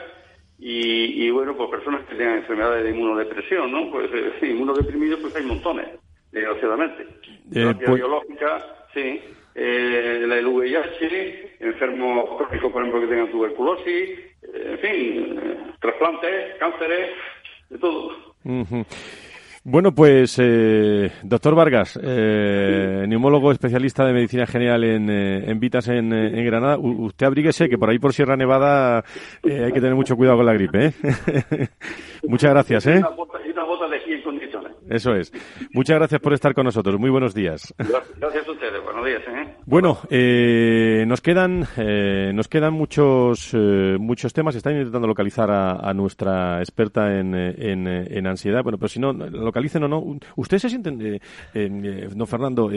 y, 0.59 1.31
bueno, 1.31 1.55
pues 1.57 1.71
personas 1.71 2.07
que 2.07 2.15
tengan 2.15 2.39
enfermedades 2.39 2.85
de 2.85 2.91
inmunodepresión, 2.91 3.71
¿no? 3.71 3.91
Pues 3.91 4.11
eh, 4.13 4.47
inmunodeprimidos 4.47 5.21
pues 5.21 5.37
hay 5.37 5.45
montones, 5.45 5.87
desgraciadamente. 6.33 7.03
Eh, 7.55 7.75
pues... 7.85 7.97
biológica, 7.97 8.65
sí. 8.95 9.21
Eh, 9.59 10.21
el 10.23 10.47
VIH, 10.47 11.57
enfermos 11.61 12.37
crónicos, 12.37 12.73
por 12.73 12.83
ejemplo, 12.83 13.01
que 13.01 13.07
tengan 13.07 13.31
tuberculosis, 13.31 14.11
en 14.53 14.79
fin, 14.79 15.41
trasplantes, 15.81 16.57
cánceres, 16.59 17.11
de 17.71 17.79
todo. 17.79 18.11
Bueno, 19.69 19.93
pues, 19.93 20.39
eh, 20.41 21.11
doctor 21.25 21.57
Vargas, 21.57 21.99
eh, 22.01 23.05
neumólogo 23.09 23.51
especialista 23.51 24.05
de 24.05 24.13
medicina 24.13 24.47
general 24.47 24.85
en, 24.85 25.11
eh, 25.11 25.51
en 25.51 25.59
Vitas 25.59 25.89
en, 25.89 26.13
en, 26.13 26.47
Granada, 26.47 26.79
usted 26.79 27.27
abríguese 27.27 27.69
que 27.69 27.77
por 27.77 27.91
ahí 27.91 27.99
por 27.99 28.13
Sierra 28.13 28.37
Nevada 28.37 29.03
hay 29.43 29.73
que 29.73 29.81
tener 29.81 29.97
mucho 29.97 30.15
cuidado 30.15 30.37
con 30.37 30.47
la 30.47 30.53
gripe. 30.53 30.93
Muchas 32.29 32.53
gracias. 32.53 32.87
¿eh? 32.87 33.03
Eso 34.89 35.15
es. 35.15 35.33
Muchas 35.73 35.97
gracias 35.97 36.21
por 36.21 36.33
estar 36.33 36.55
con 36.55 36.65
nosotros. 36.65 36.99
Muy 36.99 37.11
buenos 37.11 37.35
días. 37.35 37.75
Gracias 37.79 38.49
a 38.49 38.53
ustedes. 38.53 38.83
Buenos 38.85 39.05
días. 39.05 39.23
¿eh? 39.29 39.55
Bueno, 39.67 39.99
eh, 40.11 41.05
nos 41.07 41.21
quedan 41.21 41.67
eh, 41.77 42.31
nos 42.33 42.49
quedan 42.49 42.73
muchos 42.73 43.51
eh, 43.53 43.97
muchos 43.99 44.33
temas. 44.33 44.55
Están 44.55 44.77
intentando 44.77 45.09
localizar 45.09 45.51
a, 45.51 45.93
nuestra 45.93 46.61
experta 46.61 47.19
en, 47.19 47.35
en, 47.35 47.87
en, 47.87 48.27
ansiedad. 48.27 48.63
Bueno, 48.63 48.79
pero 48.79 48.89
si 48.89 49.01
no 49.01 49.13
localicen 49.13 49.83
o 49.85 49.89
no, 49.89 50.19
usted 50.37 50.59
se 50.59 50.69
sienten, 50.69 51.21
no 52.15 52.27
Fernando, 52.27 52.71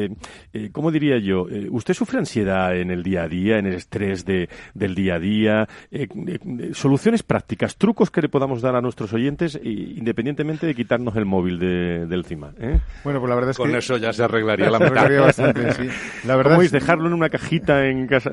¿cómo 0.71 0.91
diría 0.91 1.17
yo? 1.17 1.45
¿Usted 1.69 1.93
sufre 1.93 2.19
ansiedad 2.19 2.75
en 2.75 2.91
el 2.91 3.03
día 3.03 3.23
a 3.23 3.27
día, 3.27 3.57
en 3.57 3.67
el 3.67 3.73
estrés 3.73 4.25
de, 4.25 4.49
del 4.73 4.95
día 4.95 5.15
a 5.15 5.19
día? 5.19 5.67
soluciones 6.73 7.23
prácticas, 7.23 7.77
trucos 7.77 8.09
que 8.09 8.21
le 8.21 8.29
podamos 8.29 8.61
dar 8.61 8.75
a 8.75 8.81
nuestros 8.81 9.13
oyentes, 9.13 9.59
independientemente 9.61 10.65
de 10.65 10.75
quitarnos 10.75 11.15
el 11.15 11.25
móvil 11.25 11.59
de 11.59 11.98
del 12.05 12.25
CIMA. 12.25 12.53
¿eh? 12.59 12.79
Bueno, 13.03 13.19
pues 13.19 13.29
la 13.29 13.35
verdad 13.35 13.51
es 13.51 13.57
Con 13.57 13.71
que... 13.71 13.77
eso 13.77 13.97
ya 13.97 14.13
se 14.13 14.23
arreglaría 14.23 14.69
la 14.69 14.79
mitad. 14.79 15.09
La 16.25 16.35
verdad 16.35 16.61
es... 16.63 16.71
dejarlo 16.71 17.07
en 17.07 17.13
una 17.13 17.29
cajita 17.29 17.85
en 17.85 18.07
casa? 18.07 18.31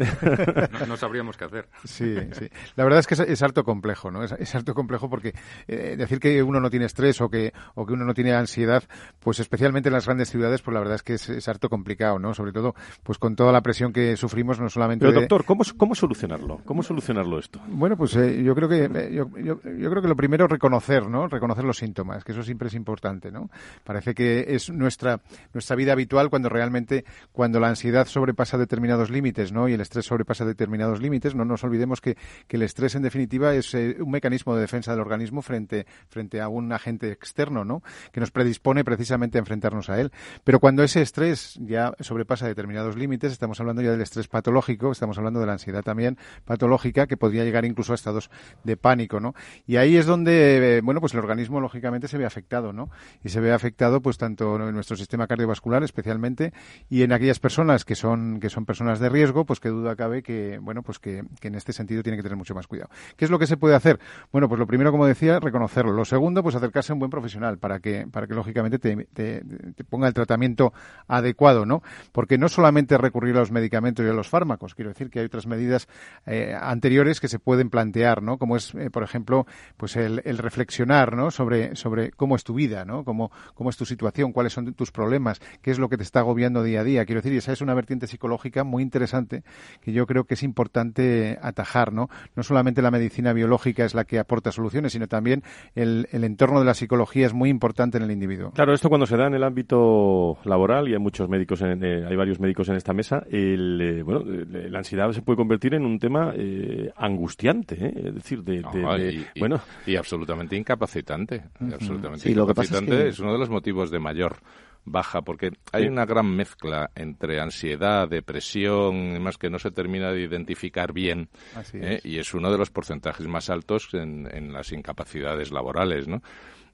no, 0.88 0.96
sabríamos 0.96 1.36
qué 1.36 1.44
hacer. 1.44 1.68
Sí, 1.84 2.16
sí. 2.32 2.48
La 2.76 2.84
verdad 2.84 3.00
es 3.00 3.06
que 3.06 3.14
es, 3.14 3.42
harto 3.42 3.64
complejo, 3.64 4.10
¿no? 4.10 4.22
Es, 4.24 4.54
harto 4.54 4.74
complejo 4.74 5.08
porque 5.08 5.34
eh, 5.68 5.96
decir 5.96 6.20
que 6.20 6.42
uno 6.42 6.60
no 6.60 6.70
tiene 6.70 6.86
estrés 6.86 7.20
o 7.20 7.28
que, 7.28 7.52
o 7.74 7.86
que 7.86 7.92
uno 7.92 8.04
no 8.04 8.14
tiene 8.14 8.32
ansiedad, 8.34 8.82
pues 9.20 9.40
especialmente 9.40 9.88
en 9.88 9.94
las 9.94 10.06
grandes 10.06 10.30
ciudades, 10.30 10.62
pues 10.62 10.72
la 10.74 10.80
verdad 10.80 10.96
es 10.96 11.02
que 11.02 11.14
es, 11.14 11.48
harto 11.48 11.68
complicado, 11.68 12.18
¿no? 12.18 12.34
Sobre 12.34 12.52
todo, 12.52 12.74
pues 13.02 13.18
con 13.18 13.36
toda 13.36 13.52
la 13.52 13.60
presión 13.60 13.92
que 13.92 14.16
sufrimos, 14.16 14.60
no 14.60 14.68
solamente... 14.68 15.06
Pero 15.06 15.20
doctor, 15.20 15.44
¿cómo, 15.44 15.62
¿cómo 15.76 15.94
solucionarlo? 15.94 16.60
¿Cómo 16.64 16.82
solucionarlo 16.82 17.38
esto? 17.38 17.60
Bueno, 17.68 17.96
pues 17.96 18.16
eh, 18.16 18.42
yo 18.42 18.54
creo 18.54 18.68
que 18.68 19.12
yo, 19.12 19.28
yo, 19.38 19.60
yo 19.62 19.90
creo 19.90 20.02
que 20.02 20.08
lo 20.08 20.16
primero 20.16 20.46
es 20.46 20.50
reconocer, 20.50 21.08
¿no? 21.08 21.28
Reconocer 21.28 21.64
los 21.64 21.76
síntomas, 21.76 22.24
que 22.24 22.32
eso 22.32 22.42
siempre 22.42 22.68
es 22.68 22.74
importante, 22.74 23.30
¿no? 23.30 23.50
Parece 23.84 24.14
que 24.14 24.54
es 24.54 24.70
nuestra, 24.70 25.20
nuestra 25.52 25.76
vida 25.76 25.92
habitual 25.92 26.30
cuando 26.30 26.48
realmente, 26.48 27.04
cuando 27.32 27.60
la 27.60 27.68
ansiedad 27.68 28.06
sobrepasa 28.06 28.58
determinados 28.58 29.10
límites, 29.10 29.52
¿no? 29.52 29.68
Y 29.68 29.74
el 29.74 29.80
estrés 29.80 30.06
sobrepasa 30.06 30.44
determinados 30.44 31.00
límites, 31.00 31.34
no 31.34 31.44
nos 31.44 31.64
olvidemos 31.64 32.00
que, 32.00 32.16
que 32.46 32.56
el 32.56 32.62
estrés, 32.62 32.94
en 32.94 33.02
definitiva, 33.02 33.54
es 33.54 33.74
eh, 33.74 33.96
un 34.00 34.10
mecanismo 34.10 34.54
de 34.54 34.60
defensa 34.62 34.92
del 34.92 35.00
organismo 35.00 35.42
frente, 35.42 35.86
frente 36.08 36.40
a 36.40 36.48
un 36.48 36.72
agente 36.72 37.10
externo, 37.10 37.64
¿no? 37.64 37.82
Que 38.12 38.20
nos 38.20 38.30
predispone 38.30 38.84
precisamente 38.84 39.38
a 39.38 39.40
enfrentarnos 39.40 39.90
a 39.90 40.00
él. 40.00 40.12
Pero 40.44 40.60
cuando 40.60 40.82
ese 40.82 41.02
estrés 41.02 41.58
ya 41.60 41.92
sobrepasa 42.00 42.46
determinados 42.46 42.96
límites, 42.96 43.32
estamos 43.32 43.60
hablando 43.60 43.82
ya 43.82 43.90
del 43.90 44.00
estrés 44.00 44.28
patológico, 44.28 44.92
estamos 44.92 45.18
hablando 45.18 45.40
de 45.40 45.46
la 45.46 45.52
ansiedad 45.52 45.82
también 45.82 46.18
patológica, 46.44 47.06
que 47.06 47.16
podría 47.16 47.44
llegar 47.44 47.64
incluso 47.64 47.92
a 47.92 47.94
estados 47.94 48.30
de 48.64 48.76
pánico, 48.76 49.20
¿no? 49.20 49.34
Y 49.66 49.76
ahí 49.76 49.96
es 49.96 50.06
donde, 50.06 50.78
eh, 50.78 50.80
bueno, 50.80 51.00
pues 51.00 51.14
el 51.14 51.20
organismo 51.20 51.60
lógicamente 51.60 52.08
se 52.08 52.18
ve 52.18 52.26
afectado, 52.26 52.72
¿no? 52.72 52.90
Y 53.24 53.28
se 53.28 53.40
ve 53.40 53.45
ve 53.46 53.52
afectado 53.52 54.00
pues 54.00 54.18
tanto 54.18 54.56
en 54.56 54.74
nuestro 54.74 54.96
sistema 54.96 55.26
cardiovascular 55.26 55.82
especialmente 55.82 56.52
y 56.90 57.02
en 57.02 57.12
aquellas 57.12 57.38
personas 57.38 57.84
que 57.84 57.94
son 57.94 58.40
que 58.40 58.50
son 58.50 58.66
personas 58.66 59.00
de 59.00 59.08
riesgo, 59.08 59.44
pues 59.46 59.60
que 59.60 59.68
duda 59.68 59.96
cabe 59.96 60.22
que 60.22 60.58
bueno, 60.58 60.82
pues 60.82 60.98
que, 60.98 61.24
en 61.42 61.54
este 61.54 61.72
sentido 61.72 62.02
tiene 62.02 62.16
que 62.16 62.22
tener 62.22 62.36
mucho 62.36 62.54
más 62.54 62.66
cuidado. 62.66 62.90
¿Qué 63.16 63.24
es 63.24 63.30
lo 63.30 63.38
que 63.38 63.46
se 63.46 63.56
puede 63.56 63.74
hacer? 63.74 64.00
Bueno, 64.32 64.48
pues 64.48 64.58
lo 64.58 64.66
primero, 64.66 64.90
como 64.90 65.06
decía, 65.06 65.38
reconocerlo. 65.38 65.92
Lo 65.92 66.04
segundo, 66.04 66.42
pues 66.42 66.54
acercarse 66.56 66.92
a 66.92 66.94
un 66.94 66.98
buen 66.98 67.10
profesional 67.10 67.58
para 67.58 67.78
que 67.80 68.06
para 68.10 68.26
que 68.26 68.34
lógicamente 68.34 68.78
te, 68.78 68.96
te, 69.12 69.42
te 69.74 69.84
ponga 69.84 70.08
el 70.08 70.14
tratamiento 70.14 70.72
adecuado, 71.06 71.66
¿no? 71.66 71.82
Porque 72.12 72.38
no 72.38 72.48
solamente 72.48 72.98
recurrir 72.98 73.36
a 73.36 73.40
los 73.40 73.52
medicamentos 73.52 74.04
y 74.04 74.08
a 74.08 74.12
los 74.12 74.28
fármacos, 74.28 74.74
quiero 74.74 74.90
decir 74.90 75.10
que 75.10 75.20
hay 75.20 75.26
otras 75.26 75.46
medidas 75.46 75.88
eh, 76.26 76.56
anteriores 76.58 77.20
que 77.20 77.28
se 77.28 77.38
pueden 77.38 77.70
plantear, 77.70 78.22
¿no? 78.22 78.38
Como 78.38 78.56
es, 78.56 78.74
eh, 78.74 78.90
por 78.90 79.02
ejemplo, 79.02 79.46
pues 79.76 79.96
el, 79.96 80.22
el, 80.24 80.38
reflexionar, 80.38 81.16
¿no? 81.16 81.30
Sobre, 81.30 81.76
sobre 81.76 82.10
cómo 82.10 82.36
es 82.36 82.44
tu 82.44 82.54
vida, 82.54 82.84
¿no? 82.84 83.04
Cómo, 83.04 83.30
cómo 83.54 83.70
es 83.70 83.76
tu 83.76 83.84
situación, 83.84 84.32
cuáles 84.32 84.52
son 84.52 84.72
tus 84.74 84.90
problemas, 84.92 85.40
qué 85.62 85.70
es 85.70 85.78
lo 85.78 85.88
que 85.88 85.96
te 85.96 86.02
está 86.02 86.20
agobiando 86.20 86.62
día 86.62 86.80
a 86.80 86.84
día. 86.84 87.04
Quiero 87.04 87.20
decir, 87.20 87.32
y 87.32 87.38
esa 87.38 87.52
es 87.52 87.60
una 87.60 87.74
vertiente 87.74 88.06
psicológica 88.06 88.64
muy 88.64 88.82
interesante 88.82 89.42
que 89.82 89.92
yo 89.92 90.06
creo 90.06 90.24
que 90.24 90.34
es 90.34 90.42
importante 90.42 91.38
atajar, 91.42 91.92
¿no? 91.92 92.08
No 92.34 92.42
solamente 92.42 92.82
la 92.82 92.90
medicina 92.90 93.32
biológica 93.32 93.84
es 93.84 93.94
la 93.94 94.04
que 94.04 94.18
aporta 94.18 94.52
soluciones, 94.52 94.92
sino 94.92 95.06
también 95.08 95.42
el, 95.74 96.08
el 96.12 96.24
entorno 96.24 96.58
de 96.60 96.66
la 96.66 96.74
psicología 96.74 97.26
es 97.26 97.34
muy 97.34 97.50
importante 97.50 97.96
en 97.98 98.04
el 98.04 98.10
individuo. 98.10 98.50
Claro, 98.52 98.72
esto 98.74 98.88
cuando 98.88 99.06
se 99.06 99.16
da 99.16 99.26
en 99.26 99.34
el 99.34 99.44
ámbito 99.44 100.38
laboral 100.44 100.88
y 100.88 100.92
hay 100.92 100.98
muchos 100.98 101.28
médicos, 101.28 101.60
en, 101.62 101.84
eh, 101.84 102.04
hay 102.08 102.16
varios 102.16 102.40
médicos 102.40 102.68
en 102.68 102.76
esta 102.76 102.92
mesa, 102.92 103.22
el, 103.30 103.80
eh, 103.80 104.02
bueno, 104.02 104.22
la 104.24 104.78
ansiedad 104.78 105.10
se 105.12 105.22
puede 105.22 105.36
convertir 105.36 105.74
en 105.74 105.84
un 105.84 105.98
tema 105.98 106.32
eh, 106.36 106.90
angustiante, 106.96 107.76
¿eh? 107.86 107.92
es 108.08 108.14
decir, 108.14 108.42
de, 108.42 108.56
de, 108.56 108.62
No, 108.62 108.96
de- 108.96 109.12
y, 109.12 109.26
y- 109.34 109.40
bueno, 109.40 109.60
y 109.86 109.96
absolutamente 109.96 110.56
incapacitante. 110.56 111.42
absolutamente 111.72 112.28
Sí, 112.28 112.34
lo 112.34 112.46
que 112.46 112.54
pasa 112.54 112.76
es 112.76 112.82
incapacitante 112.82 113.02
que- 113.04 113.08
es 113.10 113.18
uno 113.26 113.34
de 113.34 113.40
los 113.40 113.50
motivos 113.50 113.90
de 113.90 113.98
mayor 113.98 114.36
baja, 114.84 115.20
porque 115.22 115.50
hay 115.72 115.82
Sí. 115.82 115.88
una 115.88 116.06
gran 116.06 116.26
mezcla 116.34 116.90
entre 116.94 117.40
ansiedad, 117.40 118.08
depresión, 118.08 118.94
y 118.96 119.12
demás 119.14 119.36
que 119.36 119.50
no 119.50 119.58
se 119.58 119.72
termina 119.72 120.12
de 120.12 120.20
identificar 120.22 120.92
bien, 120.92 121.28
¿eh? 121.74 121.96
es. 121.96 122.04
y 122.06 122.18
es 122.18 122.32
uno 122.34 122.52
de 122.52 122.58
los 122.58 122.70
porcentajes 122.70 123.26
más 123.26 123.50
altos 123.50 123.88
en, 123.94 124.28
en 124.32 124.52
las 124.52 124.70
incapacidades 124.72 125.50
laborales, 125.50 126.06
¿no? 126.06 126.22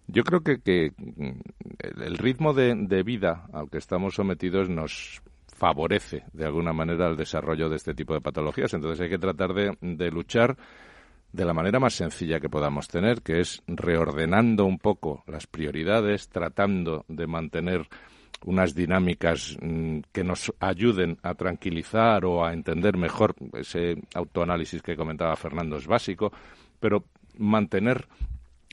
Yo 0.09 0.25
creo 0.25 0.41
que, 0.43 0.61
que 0.61 0.93
mm, 0.99 1.31
el 1.79 2.03
el 2.03 2.19
ritmo 2.19 2.53
de, 2.53 2.75
de 2.77 3.03
vida 3.03 3.47
al 3.53 3.71
que 3.71 3.79
estamos 3.79 4.15
sometidos 4.15 4.69
nos 4.69 5.23
favorece 5.57 6.25
de 6.33 6.45
alguna 6.45 6.73
manera 6.73 7.09
el 7.09 7.17
desarrollo 7.17 7.69
de 7.71 7.77
este 7.77 7.95
tipo 7.95 8.13
de 8.13 8.21
patologías. 8.21 8.75
Entonces 8.75 9.01
hay 9.01 9.09
que 9.09 9.19
tratar 9.19 9.55
de, 9.55 9.77
de 9.81 10.11
luchar 10.11 10.57
de 11.33 11.45
la 11.45 11.55
manera 11.55 11.81
más 11.81 11.95
sencilla 11.95 12.41
que 12.41 12.49
podamos 12.49 12.89
tener, 12.89 13.23
que 13.23 13.41
es 13.41 13.63
reordenando 13.67 14.67
un 14.67 14.79
poco 14.79 15.25
las 15.27 15.47
prioridades, 15.47 16.29
tratando 16.29 17.05
de 17.09 17.27
mantener 17.27 17.89
unas 18.45 18.75
dinámicas 18.75 19.57
mm, 19.61 20.01
que 20.13 20.25
nos 20.25 20.53
ayuden 20.61 21.19
a 21.23 21.35
tranquilizar 21.35 22.25
o 22.25 22.45
a 22.45 22.53
entender 22.53 22.97
mejor 22.97 23.35
ese 23.55 24.03
autoanálisis 24.15 24.83
que 24.83 24.97
comentaba 24.97 25.37
Fernando 25.37 25.77
es 25.77 25.87
básico, 25.87 26.33
pero 26.81 27.05
mantener 27.39 28.07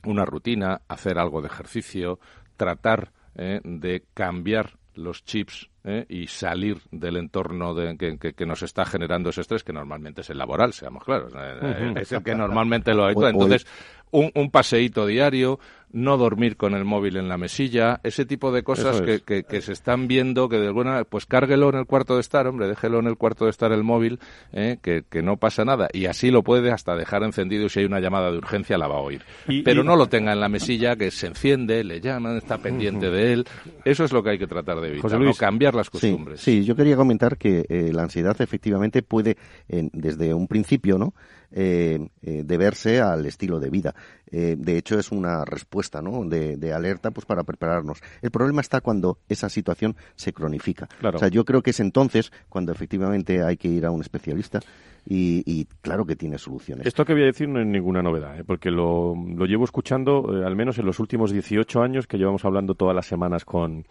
una 0.04 0.24
rutina, 0.24 0.82
hacer 0.88 1.18
algo 1.18 1.40
de 1.40 1.48
ejercicio, 1.48 2.18
tratar 2.56 3.12
eh, 3.36 3.60
de 3.64 4.04
cambiar 4.12 4.76
los 4.94 5.24
chips 5.24 5.69
eh, 5.84 6.04
y 6.08 6.26
salir 6.26 6.78
del 6.90 7.16
entorno 7.16 7.74
de, 7.74 7.96
que, 7.96 8.18
que- 8.18 8.32
que 8.34 8.46
nos 8.46 8.62
está 8.62 8.84
generando 8.84 9.30
ese 9.30 9.40
estrés, 9.40 9.64
que 9.64 9.72
normalmente 9.72 10.20
es 10.20 10.30
el 10.30 10.38
laboral, 10.38 10.72
seamos 10.72 11.04
claros. 11.04 11.32
Ujú. 11.32 11.98
es 11.98 12.12
el 12.12 12.22
que 12.22 12.34
normalmente 12.34 12.94
lo 12.94 13.06
hay. 13.06 13.14
Entonces, 13.54 13.66
un, 14.10 14.30
un 14.34 14.50
paseíto 14.50 15.06
diario, 15.06 15.58
no 15.92 16.16
dormir 16.16 16.56
con 16.56 16.74
el 16.74 16.84
móvil 16.84 17.16
en 17.16 17.28
la 17.28 17.36
mesilla, 17.36 18.00
ese 18.04 18.24
tipo 18.24 18.52
de 18.52 18.62
cosas 18.62 19.00
que, 19.02 19.20
que- 19.20 19.42
que 19.42 19.60
se 19.60 19.72
están 19.72 20.06
viendo 20.06 20.48
que 20.48 20.56
de 20.58 20.68
alguna 20.68 21.04
pues 21.04 21.26
cárguelo 21.26 21.68
en 21.70 21.76
el 21.76 21.86
cuarto 21.86 22.14
de 22.14 22.20
estar, 22.20 22.46
hombre, 22.46 22.68
déjelo 22.68 23.00
en 23.00 23.06
el 23.08 23.16
cuarto 23.16 23.44
de 23.46 23.50
estar 23.50 23.72
el 23.72 23.82
móvil, 23.82 24.20
eh, 24.52 24.78
que, 24.82 25.02
que 25.10 25.22
no 25.22 25.36
pasa 25.36 25.64
nada. 25.64 25.88
Y 25.92 26.06
así 26.06 26.30
lo 26.30 26.42
puede 26.44 26.70
hasta 26.70 26.94
dejar 26.96 27.22
encendido 27.24 27.66
y 27.66 27.68
si 27.70 27.80
hay 27.80 27.86
una 27.86 27.98
llamada 28.00 28.30
de 28.30 28.38
urgencia 28.38 28.78
la 28.78 28.86
va 28.86 28.96
a 28.96 29.00
oír. 29.00 29.22
Y- 29.48 29.62
Pero 29.62 29.82
y- 29.82 29.84
no 29.84 29.96
lo 29.96 30.06
tenga 30.06 30.32
en 30.32 30.40
la 30.40 30.48
mesilla, 30.48 30.94
que 30.96 31.10
se 31.10 31.26
enciende, 31.26 31.82
le 31.82 32.00
llaman, 32.00 32.36
está 32.36 32.58
pendiente 32.58 33.10
de 33.10 33.32
él. 33.32 33.46
Eso 33.84 34.04
es 34.04 34.12
lo 34.12 34.22
que 34.22 34.30
hay 34.30 34.38
que 34.38 34.46
tratar 34.46 34.80
de 34.80 34.88
evitar, 34.88 35.02
José 35.02 35.18
¿no? 35.18 35.24
Luis. 35.24 35.38
cambiar 35.38 35.74
las 35.74 35.86
Sí, 35.86 35.92
costumbres. 35.92 36.40
sí, 36.40 36.64
yo 36.64 36.76
quería 36.76 36.96
comentar 36.96 37.36
que 37.36 37.64
eh, 37.68 37.90
la 37.92 38.02
ansiedad 38.02 38.40
efectivamente 38.40 39.02
puede, 39.02 39.36
en- 39.68 39.90
desde 39.92 40.34
un 40.34 40.46
principio, 40.46 40.98
¿no? 40.98 41.14
Eh, 41.52 41.98
eh, 42.22 42.42
deberse 42.44 43.00
al 43.00 43.26
estilo 43.26 43.58
de 43.58 43.70
vida. 43.70 43.94
De 44.30 44.78
hecho, 44.78 44.96
es 44.96 45.10
una 45.10 45.44
respuesta, 45.44 45.79
¿no? 46.02 46.24
De, 46.24 46.56
de 46.56 46.72
alerta, 46.72 47.10
pues 47.10 47.26
para 47.26 47.44
prepararnos. 47.44 48.00
El 48.22 48.30
problema 48.30 48.60
está 48.60 48.80
cuando 48.80 49.18
esa 49.28 49.48
situación 49.48 49.96
se 50.16 50.32
cronifica. 50.32 50.88
Claro. 50.98 51.16
O 51.16 51.18
sea, 51.18 51.28
yo 51.28 51.44
creo 51.44 51.62
que 51.62 51.70
es 51.70 51.80
entonces 51.80 52.32
cuando 52.48 52.72
efectivamente 52.72 53.42
hay 53.42 53.56
que 53.56 53.68
ir 53.68 53.86
a 53.86 53.90
un 53.90 54.00
especialista 54.00 54.60
y, 55.06 55.42
y 55.46 55.66
claro 55.80 56.04
que 56.04 56.16
tiene 56.16 56.38
soluciones. 56.38 56.86
Esto 56.86 57.04
que 57.04 57.12
voy 57.12 57.22
a 57.22 57.26
decir 57.26 57.48
no 57.48 57.60
es 57.60 57.66
ninguna 57.66 58.02
novedad, 58.02 58.38
¿eh? 58.38 58.44
porque 58.44 58.70
lo, 58.70 59.14
lo 59.14 59.46
llevo 59.46 59.64
escuchando 59.64 60.40
eh, 60.40 60.46
al 60.46 60.56
menos 60.56 60.78
en 60.78 60.86
los 60.86 60.98
últimos 61.00 61.32
18 61.32 61.82
años 61.82 62.06
que 62.06 62.18
llevamos 62.18 62.44
hablando 62.44 62.74
todas 62.74 62.94
las 62.94 63.06
semanas 63.06 63.44
con, 63.44 63.86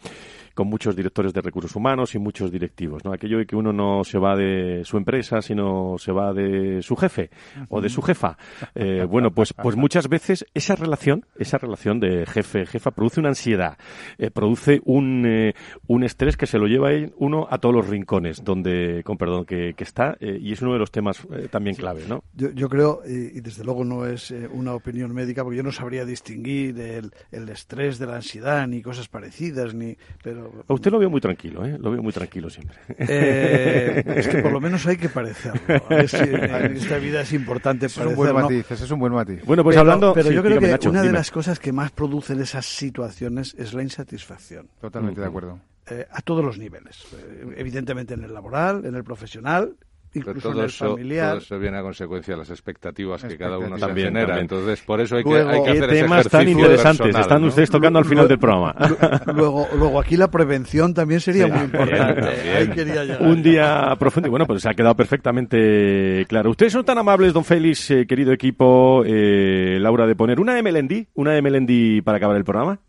con 0.60 0.68
muchos 0.68 0.94
directores 0.94 1.34
de 1.34 1.40
recursos 1.40 1.74
humanos 1.78 2.16
y 2.16 2.20
muchos 2.20 2.52
directivos. 2.52 3.06
¿no? 3.06 3.14
Aquello 3.14 3.38
de 3.38 3.46
que 3.46 3.56
uno 3.56 3.72
no 3.72 4.04
se 4.04 4.20
va 4.20 4.36
de 4.36 4.82
su 4.84 4.98
empresa, 4.98 5.42
sino 5.42 5.96
se 5.98 6.12
va 6.12 6.34
de 6.34 6.82
su 6.82 6.98
jefe 6.98 7.30
o 7.70 7.80
de 7.80 7.88
su 7.88 8.02
jefa. 8.02 8.38
Eh, 8.76 9.06
bueno, 9.10 9.32
pues, 9.32 9.54
pues 9.54 9.78
muchas 9.78 10.10
veces 10.10 10.46
esa 10.54 10.76
relación, 10.76 11.26
esa 11.38 11.60
relación 11.60 12.02
de 12.02 12.26
jefe-jefa 12.26 12.92
produce 12.92 13.22
una 13.22 13.30
ansiedad, 13.30 13.78
eh, 14.18 14.32
produce 14.32 14.82
un, 14.84 15.26
eh, 15.26 15.54
un 15.88 16.04
estrés 16.04 16.36
que 16.36 16.46
se 16.46 16.58
lo 16.58 16.68
lleva 16.68 16.90
uno 17.16 17.48
a 17.50 17.60
todos 17.60 17.74
los 17.74 17.88
rincones 17.88 18.44
donde, 18.44 19.02
con 19.06 19.18
perdón, 19.18 19.46
que, 19.46 19.76
que 19.78 19.86
está 19.86 20.18
y 20.20 20.52
es 20.52 20.62
uno 20.62 20.74
de 20.74 20.80
los 20.80 20.92
temas 20.92 21.26
también 21.52 21.78
clave, 21.78 22.04
¿no? 22.06 22.26
Yo, 22.34 22.52
yo 22.52 22.68
creo, 22.68 23.02
y, 23.08 23.40
desde 23.40 23.64
luego 23.64 23.86
no 23.86 24.06
es 24.06 24.32
una 24.52 24.74
opinión 24.74 25.14
médica, 25.14 25.42
porque 25.46 25.56
yo 25.56 25.64
no 25.64 25.72
sabría 25.72 26.04
distinguir 26.04 26.78
el, 26.82 27.14
el 27.32 27.48
estrés 27.48 27.98
de 27.98 28.08
la 28.08 28.18
ansiedad 28.18 28.68
ni 28.68 28.82
cosas 28.82 29.08
parecidas, 29.08 29.74
ni 29.74 29.96
pero 30.22 30.49
A 30.68 30.74
usted 30.74 30.92
lo 30.92 31.00
veo 31.00 31.10
muy 31.10 31.22
tranquilo, 31.22 31.66
¿eh? 31.66 31.78
Lo 31.80 31.92
veo 31.92 32.02
muy 32.04 32.12
tranquilo 32.14 32.50
siempre. 32.50 32.78
eh, 32.98 34.04
es 34.16 34.28
que 34.28 34.40
por 34.42 34.52
lo 34.52 34.60
menos 34.62 34.86
hay 34.88 34.98
que 34.98 35.10
parecerlo. 35.10 35.62
Es, 35.90 36.14
en 36.14 36.76
esta 36.78 36.98
vida 36.98 37.22
es 37.22 37.34
importante 37.34 37.88
es 37.88 37.98
un 37.98 38.16
buen 38.16 38.34
matiz, 38.34 38.70
ese 38.72 38.84
es 38.86 38.92
un 38.92 39.00
buen 39.00 39.14
matiz. 39.14 39.44
Bueno, 39.46 39.64
pues 39.64 39.74
pero, 39.76 39.82
hablando... 39.82 40.14
pero 40.14 40.30
sí, 40.30 40.36
yo 40.36 40.42
creo 40.42 40.52
dígame, 40.56 40.68
que 40.68 40.72
Nacho, 40.74 40.90
una 40.90 41.04
de 41.04 41.12
las 41.12 41.32
cosas 41.32 41.60
que 41.60 41.72
más 41.72 41.92
producen 41.92 42.40
esas 42.42 42.66
situaciones 42.66 43.56
es 43.58 43.74
la 43.74 43.84
insatisfacción. 43.84 44.68
Totalmente 44.80 45.22
de 45.22 45.28
acuerdo. 45.28 45.60
eh, 45.90 46.06
a 46.12 46.22
todos 46.22 46.44
los 46.44 46.58
niveles. 46.58 47.06
Eh, 47.14 47.54
evidentemente 47.58 48.14
en 48.14 48.24
el 48.24 48.34
laboral, 48.34 48.86
en 48.86 48.96
el 48.96 49.04
profesional, 49.04 49.76
incluso 50.14 50.50
todo 50.50 50.54
en 50.54 50.60
el 50.60 50.66
eso, 50.66 50.90
familiar. 50.92 51.30
todo 51.30 51.38
eso 51.40 51.60
viene 51.60 51.78
a 51.78 51.82
consecuencia 51.82 52.34
de 52.34 52.38
las 52.40 52.50
expectativas 52.50 53.24
que 53.24 53.38
cada 53.38 53.58
uno 53.58 53.76
se 53.76 53.82
También, 53.86 54.08
genera. 54.08 54.28
también. 54.28 54.42
Entonces, 54.44 54.82
por 54.82 55.02
eso 55.02 55.16
hay 55.18 55.24
que, 55.24 55.30
Luego, 55.30 55.50
hay 55.50 55.58
que 55.60 55.64
Qué 55.66 55.72
hacer 55.72 55.84
ese 55.94 56.02
temas 56.04 56.30
tan 56.30 56.48
interesantes 56.50 56.98
personal, 57.00 57.22
están 57.22 57.42
¿no? 57.42 57.48
ustedes 57.48 57.70
tocando 57.70 58.00
al 58.00 58.06
final 58.06 58.28
del 58.28 58.40
programa. 58.40 58.76
Luego, 59.36 59.68
luego 59.78 60.00
aquí 60.00 60.18
la 60.18 60.30
prevención 60.32 60.94
también 60.94 61.20
sería 61.22 61.46
Sí, 61.46 61.52
muy 61.52 61.62
importante. 61.66 62.76
llegar. 62.76 63.22
Un 63.22 63.44
día 63.44 63.96
profundo. 64.00 64.28
y 64.28 64.30
Bueno, 64.32 64.46
pues 64.46 64.62
se 64.64 64.70
ha 64.70 64.74
quedado 64.74 64.96
perfectamente 64.96 66.26
claro. 66.28 66.50
Ustedes 66.52 66.74
son 66.74 66.84
tan 66.86 66.98
amables, 66.98 67.34
don 67.34 67.44
Félix, 67.46 67.92
eh, 67.92 68.06
querido 68.08 68.32
equipo, 68.34 69.04
eh, 69.06 69.78
Laura, 69.80 70.06
de 70.08 70.16
poner 70.16 70.40
una 70.40 70.54
de 70.56 70.64
Melendi, 70.64 71.08
una 71.14 71.34
de 71.34 71.42
Melendi 71.42 72.02
para 72.02 72.18
acabar 72.18 72.36
el 72.38 72.44
programa. 72.44 72.80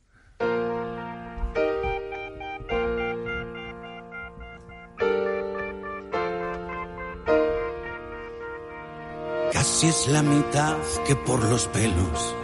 Casi 9.81 9.89
es 9.89 10.09
la 10.09 10.22
mitad 10.22 10.76
que 11.07 11.16
por 11.16 11.43
los 11.43 11.66
pelos. 11.68 12.35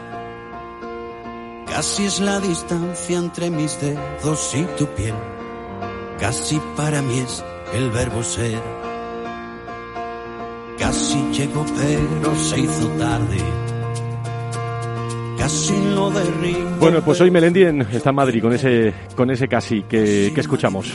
Casi 1.66 2.06
es 2.06 2.18
la 2.18 2.40
distancia 2.40 3.18
entre 3.18 3.50
mis 3.50 3.78
dedos 3.78 4.54
y 4.54 4.62
tu 4.78 4.86
piel. 4.94 5.12
Casi 6.18 6.58
para 6.78 7.02
mí 7.02 7.18
es 7.18 7.44
el 7.74 7.90
verbo 7.90 8.22
ser. 8.22 8.58
Casi 10.78 11.18
llegó 11.32 11.66
pero 11.76 12.34
se 12.36 12.60
hizo 12.60 12.88
tarde. 12.92 13.36
Casi 15.36 15.74
lo 15.94 16.08
derribo. 16.10 16.70
Bueno, 16.80 17.02
pues 17.04 17.20
hoy 17.20 17.30
Melendi 17.30 17.64
en- 17.64 17.82
está 17.82 18.10
en 18.10 18.16
Madrid 18.16 18.40
con 18.40 18.54
ese, 18.54 18.94
con 19.14 19.30
ese 19.30 19.46
casi 19.46 19.82
que, 19.82 20.32
que 20.34 20.40
escuchamos. 20.40 20.90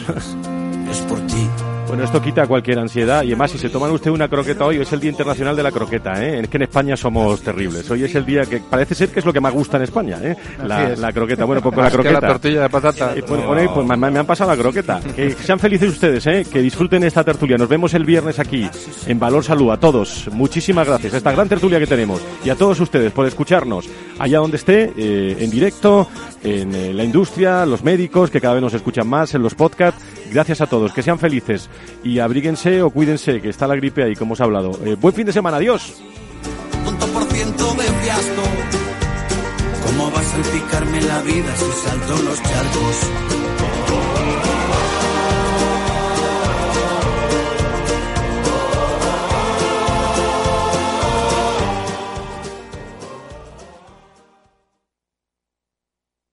Bueno, 1.91 2.05
esto 2.05 2.21
quita 2.21 2.47
cualquier 2.47 2.79
ansiedad 2.79 3.21
y 3.23 3.27
además 3.27 3.51
si 3.51 3.57
se 3.57 3.67
toman 3.69 3.91
usted 3.91 4.11
una 4.11 4.29
croqueta 4.29 4.63
hoy, 4.65 4.77
es 4.77 4.93
el 4.93 5.01
Día 5.01 5.09
Internacional 5.11 5.57
de 5.57 5.61
la 5.63 5.73
Croqueta, 5.73 6.23
¿eh? 6.23 6.39
Es 6.39 6.47
que 6.47 6.55
en 6.55 6.63
España 6.63 6.95
somos 6.95 7.41
terribles. 7.41 7.91
Hoy 7.91 8.05
es 8.05 8.15
el 8.15 8.25
día 8.25 8.43
que 8.45 8.59
parece 8.59 8.95
ser 8.95 9.09
que 9.09 9.19
es 9.19 9.25
lo 9.25 9.33
que 9.33 9.41
más 9.41 9.53
gusta 9.53 9.75
en 9.75 9.83
España, 9.83 10.17
¿eh? 10.23 10.37
La, 10.65 10.77
Así 10.77 10.93
es. 10.93 10.99
la 10.99 11.11
croqueta. 11.11 11.43
Bueno, 11.43 11.61
pues 11.61 11.75
con 11.75 11.83
la 11.83 11.91
croqueta. 11.91 12.21
la 12.21 12.27
tortilla 12.29 12.61
de 12.61 12.69
patata. 12.69 13.13
Eh, 13.13 13.23
pues, 13.27 13.41
No. 13.43 13.73
pues, 13.73 13.85
me, 13.99 14.09
me 14.09 14.19
han 14.19 14.25
pasado 14.25 14.51
la 14.51 14.57
croqueta. 14.57 15.01
Que 15.13 15.31
sean 15.43 15.59
felices 15.59 15.89
ustedes, 15.89 16.25
¿eh? 16.27 16.45
Que 16.49 16.61
disfruten 16.61 17.03
esta 17.03 17.25
tertulia. 17.25 17.57
Nos 17.57 17.67
vemos 17.67 17.93
el 17.93 18.05
viernes 18.05 18.39
aquí 18.39 18.69
en 19.05 19.19
Valor 19.19 19.43
Salud. 19.43 19.69
A 19.71 19.77
todos, 19.77 20.29
muchísimas 20.31 20.87
gracias. 20.87 21.13
a 21.13 21.17
Esta 21.17 21.33
gran 21.33 21.49
tertulia 21.49 21.77
que 21.77 21.87
tenemos 21.87 22.21
y 22.45 22.49
a 22.51 22.55
todos 22.55 22.79
ustedes 22.79 23.11
por 23.11 23.27
escucharnos. 23.27 23.89
allá 24.17 24.37
donde 24.39 24.55
esté, 24.55 24.93
eh, 24.95 25.35
en 25.39 25.49
directo, 25.51 26.07
en 26.41 26.73
eh, 26.73 26.93
la 26.93 27.03
industria, 27.03 27.65
los 27.65 27.83
médicos, 27.83 28.29
que 28.31 28.39
cada 28.39 28.53
vez 28.53 28.63
nos 28.63 28.73
escuchan 28.73 29.09
más, 29.09 29.35
en 29.35 29.41
los 29.41 29.55
podcasts. 29.55 30.01
Gracias 30.31 30.61
a 30.61 30.67
todos, 30.67 30.93
que 30.93 31.03
sean 31.03 31.19
felices 31.19 31.69
y 32.03 32.19
abríguense 32.19 32.81
o 32.81 32.89
cuídense, 32.89 33.41
que 33.41 33.49
está 33.49 33.67
la 33.67 33.75
gripe 33.75 34.03
ahí, 34.03 34.15
como 34.15 34.33
os 34.33 34.39
he 34.39 34.43
hablado. 34.43 34.71
Eh, 34.85 34.95
buen 34.99 35.13
fin 35.13 35.25
de 35.25 35.33
semana, 35.33 35.57
adiós. 35.57 36.01